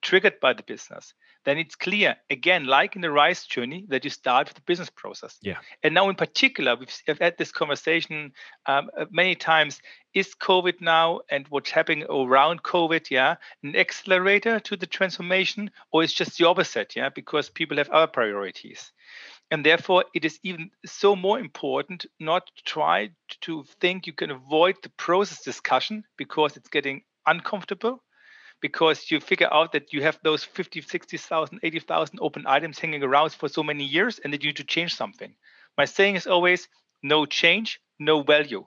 triggered 0.03 0.41
by 0.41 0.53
the 0.53 0.63
business. 0.63 1.15
Then 1.45 1.57
it's 1.57 1.75
clear, 1.75 2.17
again, 2.29 2.67
like 2.67 2.97
in 2.97 3.03
the 3.03 3.11
RISE 3.11 3.47
journey, 3.47 3.87
that 3.89 4.05
you 4.05 4.11
start 4.11 4.49
with 4.49 4.57
the 4.57 4.63
business 4.63 4.91
process. 4.91 5.39
Yeah. 5.41 5.59
And 5.83 5.95
now, 5.95 6.11
in 6.11 6.15
particular, 6.15 6.77
we've 6.77 7.19
had 7.19 7.39
this 7.39 7.51
conversation 7.51 8.33
um, 8.67 8.91
uh, 8.97 9.07
many 9.11 9.35
times. 9.35 9.81
Is 10.13 10.35
COVID 10.35 10.81
now 10.81 11.21
and 11.31 11.47
what's 11.49 11.71
happening 11.71 12.05
around 12.11 12.63
COVID, 12.63 13.11
yeah, 13.11 13.37
an 13.63 13.77
accelerator 13.77 14.59
to 14.61 14.77
the 14.77 14.87
transformation, 14.87 15.71
or 15.93 16.03
is 16.03 16.13
just 16.13 16.37
the 16.37 16.47
opposite, 16.47 16.97
yeah, 16.97 17.09
because 17.09 17.49
people 17.49 17.77
have 17.79 17.89
other 17.91 18.09
priorities? 18.09 18.93
And 19.51 19.67
therefore 19.67 20.05
it 20.15 20.25
is 20.25 20.39
even 20.43 20.71
so 20.87 21.17
more 21.17 21.39
important 21.39 22.07
not 22.21 22.47
to 22.57 22.63
try 22.65 23.11
to 23.41 23.65
think 23.81 24.07
you 24.07 24.13
can 24.13 24.31
avoid 24.31 24.77
the 24.83 24.91
process 24.91 25.43
discussion 25.43 26.05
because 26.17 26.57
it's 26.57 26.69
getting 26.69 27.03
uncomfortable 27.27 28.03
because 28.61 29.11
you 29.11 29.21
figure 29.21 29.53
out 29.53 29.73
that 29.73 29.93
you 29.93 30.03
have 30.03 30.19
those 30.23 30.45
50 30.45 30.83
60,000 30.83 31.61
80,000 31.63 32.19
open 32.21 32.45
items 32.47 32.79
hanging 32.79 33.03
around 33.03 33.33
for 33.33 33.49
so 33.49 33.63
many 33.63 33.85
years 33.85 34.19
and 34.19 34.33
that 34.33 34.43
you 34.43 34.49
need 34.49 34.57
to 34.57 34.65
change 34.65 34.95
something. 34.95 35.35
My 35.77 35.85
saying 35.85 36.17
is 36.17 36.27
always 36.27 36.69
no 37.03 37.27
change 37.27 37.81
no 37.99 38.23
value. 38.23 38.67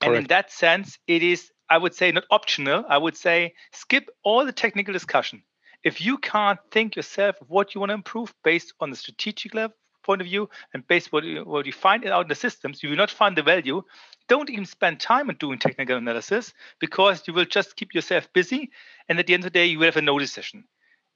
Correct. 0.00 0.16
and 0.16 0.16
in 0.16 0.28
that 0.28 0.52
sense 0.52 0.98
it 1.06 1.22
is 1.22 1.50
i 1.70 1.78
would 1.78 1.94
say 1.94 2.12
not 2.12 2.24
optional. 2.30 2.84
I 2.88 2.98
would 2.98 3.16
say 3.16 3.54
skip 3.72 4.08
all 4.24 4.44
the 4.44 4.52
technical 4.52 4.92
discussion. 4.92 5.42
If 5.84 6.00
you 6.00 6.18
can't 6.18 6.58
think 6.70 6.96
yourself 6.96 7.36
of 7.40 7.48
what 7.48 7.74
you 7.74 7.80
want 7.80 7.90
to 7.90 7.94
improve 7.94 8.34
based 8.42 8.74
on 8.80 8.90
the 8.90 8.96
strategic 8.96 9.54
level 9.54 9.76
point 10.06 10.22
of 10.22 10.26
view 10.26 10.48
and 10.72 10.86
based 10.86 11.12
what 11.12 11.24
you, 11.24 11.44
what 11.44 11.66
you 11.66 11.72
find 11.72 12.06
out 12.06 12.22
in 12.22 12.28
the 12.28 12.34
systems, 12.34 12.82
you 12.82 12.88
will 12.88 12.96
not 12.96 13.10
find 13.10 13.36
the 13.36 13.42
value. 13.42 13.82
Don't 14.28 14.50
even 14.50 14.64
spend 14.64 15.00
time 15.00 15.28
on 15.28 15.36
doing 15.36 15.58
technical 15.58 15.96
analysis 15.96 16.54
because 16.78 17.26
you 17.26 17.34
will 17.34 17.44
just 17.44 17.76
keep 17.76 17.94
yourself 17.94 18.32
busy. 18.32 18.70
And 19.08 19.18
at 19.18 19.26
the 19.26 19.34
end 19.34 19.42
of 19.44 19.52
the 19.52 19.58
day, 19.58 19.66
you 19.66 19.78
will 19.78 19.86
have 19.86 19.96
a 19.96 20.02
no 20.02 20.18
decision. 20.18 20.64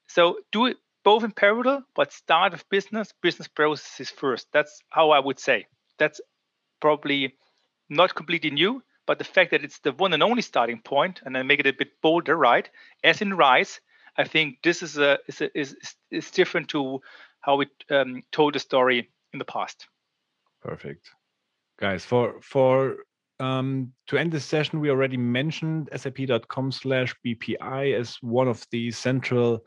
So 0.08 0.38
do 0.52 0.66
it 0.66 0.76
both 1.04 1.24
in 1.24 1.30
parallel, 1.30 1.84
but 1.94 2.12
start 2.12 2.52
with 2.52 2.68
business, 2.68 3.14
business 3.22 3.48
processes 3.48 4.10
first. 4.10 4.48
That's 4.52 4.82
how 4.90 5.10
I 5.10 5.20
would 5.20 5.38
say. 5.38 5.66
That's 5.98 6.20
probably 6.80 7.34
not 7.88 8.14
completely 8.14 8.50
new, 8.50 8.82
but 9.06 9.18
the 9.18 9.24
fact 9.24 9.50
that 9.50 9.64
it's 9.64 9.78
the 9.80 9.92
one 9.92 10.12
and 10.12 10.22
only 10.22 10.42
starting 10.42 10.80
point, 10.80 11.20
and 11.24 11.36
I 11.36 11.42
make 11.42 11.60
it 11.60 11.66
a 11.66 11.72
bit 11.72 12.00
bolder, 12.02 12.36
right? 12.36 12.68
As 13.02 13.22
in 13.22 13.34
Rise, 13.34 13.80
I 14.16 14.24
think 14.24 14.58
this 14.62 14.82
is 14.82 14.98
a 14.98 15.18
is 15.26 15.40
a, 15.40 15.58
is, 15.58 15.76
is 16.10 16.30
different 16.30 16.68
to 16.70 17.00
how 17.40 17.56
we 17.56 17.66
um, 17.90 18.22
told 18.32 18.54
the 18.54 18.58
story 18.58 19.10
in 19.32 19.38
the 19.38 19.44
past. 19.44 19.86
Perfect, 20.62 21.10
guys. 21.78 22.04
For 22.04 22.40
for 22.42 22.96
um, 23.38 23.92
to 24.08 24.18
end 24.18 24.32
this 24.32 24.44
session, 24.44 24.80
we 24.80 24.90
already 24.90 25.16
mentioned 25.16 25.88
sap.com/bpi 25.96 27.94
as 27.98 28.16
one 28.20 28.48
of 28.48 28.66
the 28.70 28.90
central 28.90 29.64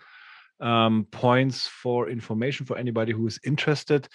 um, 0.59 1.07
points 1.11 1.67
for 1.67 2.09
information 2.09 2.65
for 2.65 2.77
anybody 2.77 3.11
who 3.11 3.27
is 3.27 3.39
interested. 3.45 4.07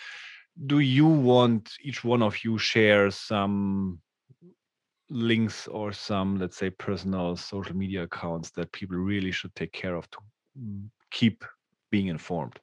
Do 0.67 0.81
you 0.81 1.07
want 1.07 1.73
each 1.83 2.03
one 2.05 2.23
of 2.23 2.45
you 2.45 2.59
share 2.59 3.11
some 3.11 4.01
links 5.11 5.69
or 5.69 5.93
some, 5.93 6.39
let's 6.39 6.57
say, 6.57 6.71
personal 6.71 7.37
social 7.37 7.77
media 7.77 8.03
accounts 8.03 8.51
that 8.53 8.73
people 8.73 8.97
really 8.97 9.31
should 9.31 9.55
take 9.55 9.73
care 9.73 9.95
of 9.95 10.11
to 10.11 10.19
keep 11.11 11.45
being 11.91 12.09
informed? 12.09 12.59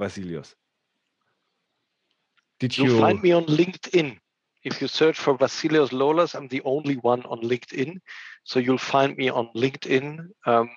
Vasilios? 0.00 0.54
Did 2.60 2.76
you... 2.76 2.84
You'll 2.84 3.00
find 3.00 3.22
me 3.22 3.32
on 3.32 3.44
LinkedIn. 3.44 4.18
If 4.64 4.80
you 4.80 4.88
search 4.88 5.18
for 5.18 5.36
Vasilios 5.36 5.90
Lolas, 5.90 6.34
I'm 6.34 6.48
the 6.48 6.62
only 6.64 6.96
one 6.96 7.22
on 7.26 7.40
LinkedIn. 7.42 7.98
So 8.44 8.60
you'll 8.60 8.78
find 8.78 9.16
me 9.16 9.28
on 9.28 9.50
LinkedIn. 9.54 10.26
Um, 10.46 10.70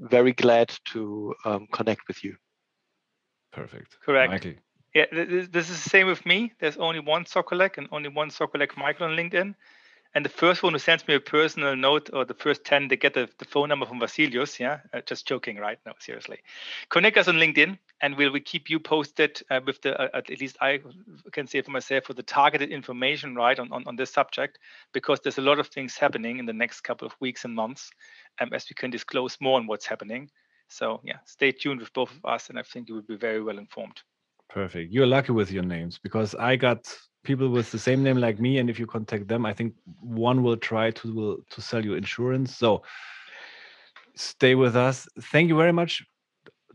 very 0.00 0.32
glad 0.32 0.74
to 0.92 1.34
um, 1.44 1.66
connect 1.72 2.08
with 2.08 2.24
you. 2.24 2.36
Perfect. 3.52 3.96
Correct. 4.04 4.32
Michael. 4.32 4.54
Yeah, 4.94 5.06
this, 5.12 5.68
is 5.70 5.82
the 5.82 5.90
same 5.90 6.06
with 6.06 6.24
me. 6.24 6.52
There's 6.60 6.76
only 6.76 7.00
one 7.00 7.24
Sokollek 7.24 7.78
and 7.78 7.88
only 7.90 8.08
one 8.08 8.30
Sokollek 8.30 8.76
Michael 8.76 9.08
on 9.08 9.16
LinkedIn. 9.16 9.54
and 10.14 10.24
the 10.24 10.30
first 10.30 10.62
one 10.62 10.72
who 10.72 10.78
sends 10.78 11.06
me 11.08 11.14
a 11.14 11.20
personal 11.20 11.74
note 11.74 12.08
or 12.12 12.24
the 12.24 12.34
first 12.34 12.64
10 12.64 12.88
they 12.88 12.96
get 12.96 13.14
the, 13.14 13.28
the 13.38 13.44
phone 13.44 13.68
number 13.68 13.86
from 13.86 14.00
Vasilios 14.00 14.58
yeah 14.58 14.78
uh, 14.92 15.00
just 15.06 15.26
joking 15.26 15.56
right 15.56 15.78
no 15.86 15.92
seriously 15.98 16.38
connect 16.88 17.16
us 17.16 17.28
on 17.28 17.36
linkedin 17.36 17.78
and 18.04 18.18
we 18.18 18.38
keep 18.38 18.68
you 18.68 18.78
posted 18.78 19.42
uh, 19.50 19.60
with 19.66 19.80
the 19.80 19.98
uh, 19.98 20.08
at 20.12 20.28
least 20.40 20.58
i 20.60 20.78
can 21.32 21.46
say 21.46 21.62
for 21.62 21.70
myself 21.70 22.04
for 22.04 22.12
the 22.12 22.22
targeted 22.22 22.70
information 22.70 23.34
right 23.34 23.58
on, 23.58 23.72
on, 23.72 23.82
on 23.86 23.96
this 23.96 24.10
subject? 24.10 24.58
Because 24.92 25.20
there's 25.20 25.38
a 25.38 25.48
lot 25.50 25.58
of 25.58 25.68
things 25.68 25.96
happening 25.96 26.38
in 26.38 26.44
the 26.44 26.52
next 26.52 26.82
couple 26.82 27.06
of 27.06 27.14
weeks 27.20 27.46
and 27.46 27.54
months 27.54 27.90
um, 28.40 28.50
as 28.52 28.66
we 28.68 28.74
can 28.74 28.90
disclose 28.90 29.38
more 29.40 29.58
on 29.58 29.66
what's 29.66 29.86
happening. 29.86 30.30
So 30.68 31.00
yeah 31.02 31.20
stay 31.24 31.50
tuned 31.50 31.80
with 31.80 31.92
both 31.94 32.10
of 32.10 32.24
us 32.24 32.50
and 32.50 32.58
i 32.58 32.62
think 32.62 32.88
you 32.88 32.94
will 32.94 33.08
be 33.14 33.16
very 33.16 33.42
well 33.42 33.58
informed. 33.58 33.98
Perfect. 34.50 34.92
You're 34.92 35.12
lucky 35.16 35.32
with 35.32 35.50
your 35.50 35.66
names 35.76 35.98
because 36.06 36.34
i 36.34 36.56
got 36.56 36.80
people 37.24 37.48
with 37.48 37.70
the 37.70 37.78
same 37.78 38.02
name 38.02 38.18
like 38.18 38.38
me 38.38 38.58
and 38.58 38.68
if 38.68 38.78
you 38.78 38.86
contact 38.86 39.28
them 39.28 39.46
i 39.46 39.54
think 39.58 39.72
one 40.00 40.42
will 40.42 40.58
try 40.58 40.90
to 40.90 41.14
will, 41.14 41.36
to 41.54 41.62
sell 41.62 41.82
you 41.82 41.94
insurance. 41.94 42.54
So 42.56 42.82
stay 44.14 44.54
with 44.54 44.76
us. 44.76 45.08
Thank 45.32 45.48
you 45.48 45.56
very 45.56 45.72
much 45.72 46.04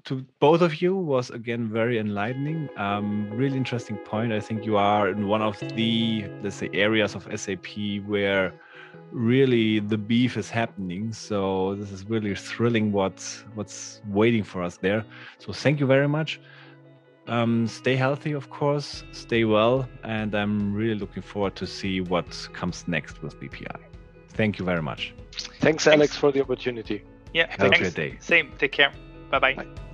to 0.09 0.25
both 0.39 0.61
of 0.61 0.81
you 0.81 0.95
was 0.95 1.29
again 1.29 1.69
very 1.69 1.99
enlightening 1.99 2.67
um, 2.77 3.29
really 3.31 3.55
interesting 3.55 3.95
point 3.97 4.33
i 4.33 4.39
think 4.39 4.65
you 4.65 4.75
are 4.75 5.07
in 5.07 5.27
one 5.27 5.41
of 5.41 5.57
the 5.75 6.25
let's 6.41 6.55
say 6.55 6.69
areas 6.73 7.13
of 7.13 7.23
sap 7.39 7.67
where 8.07 8.51
really 9.11 9.79
the 9.79 9.97
beef 9.97 10.35
is 10.35 10.49
happening 10.49 11.13
so 11.13 11.75
this 11.75 11.91
is 11.91 12.09
really 12.09 12.33
thrilling 12.33 12.91
what's 12.91 13.43
what's 13.53 14.01
waiting 14.07 14.43
for 14.43 14.63
us 14.63 14.77
there 14.77 15.05
so 15.37 15.53
thank 15.53 15.79
you 15.79 15.85
very 15.85 16.07
much 16.07 16.41
um, 17.27 17.67
stay 17.67 17.95
healthy, 17.95 18.31
of 18.31 18.49
course, 18.49 19.03
stay 19.11 19.43
well, 19.43 19.87
and 20.03 20.33
I'm 20.33 20.73
really 20.73 20.95
looking 20.95 21.21
forward 21.21 21.55
to 21.57 21.67
see 21.67 22.01
what 22.01 22.25
comes 22.53 22.87
next 22.87 23.21
with 23.21 23.39
BPI. 23.39 23.77
Thank 24.29 24.57
you 24.57 24.65
very 24.65 24.81
much. 24.81 25.13
Thanks, 25.59 25.85
Alex, 25.85 26.17
for 26.17 26.31
the 26.31 26.41
opportunity. 26.41 27.03
Yeah, 27.35 27.45
have 27.51 27.59
thanks. 27.59 27.77
a 27.77 27.81
great 27.81 27.93
day. 27.93 28.17
Same. 28.19 28.51
Take 28.57 28.71
care. 28.71 28.91
Bye-bye. 29.29 29.53
bye 29.53 29.63
bye 29.63 29.88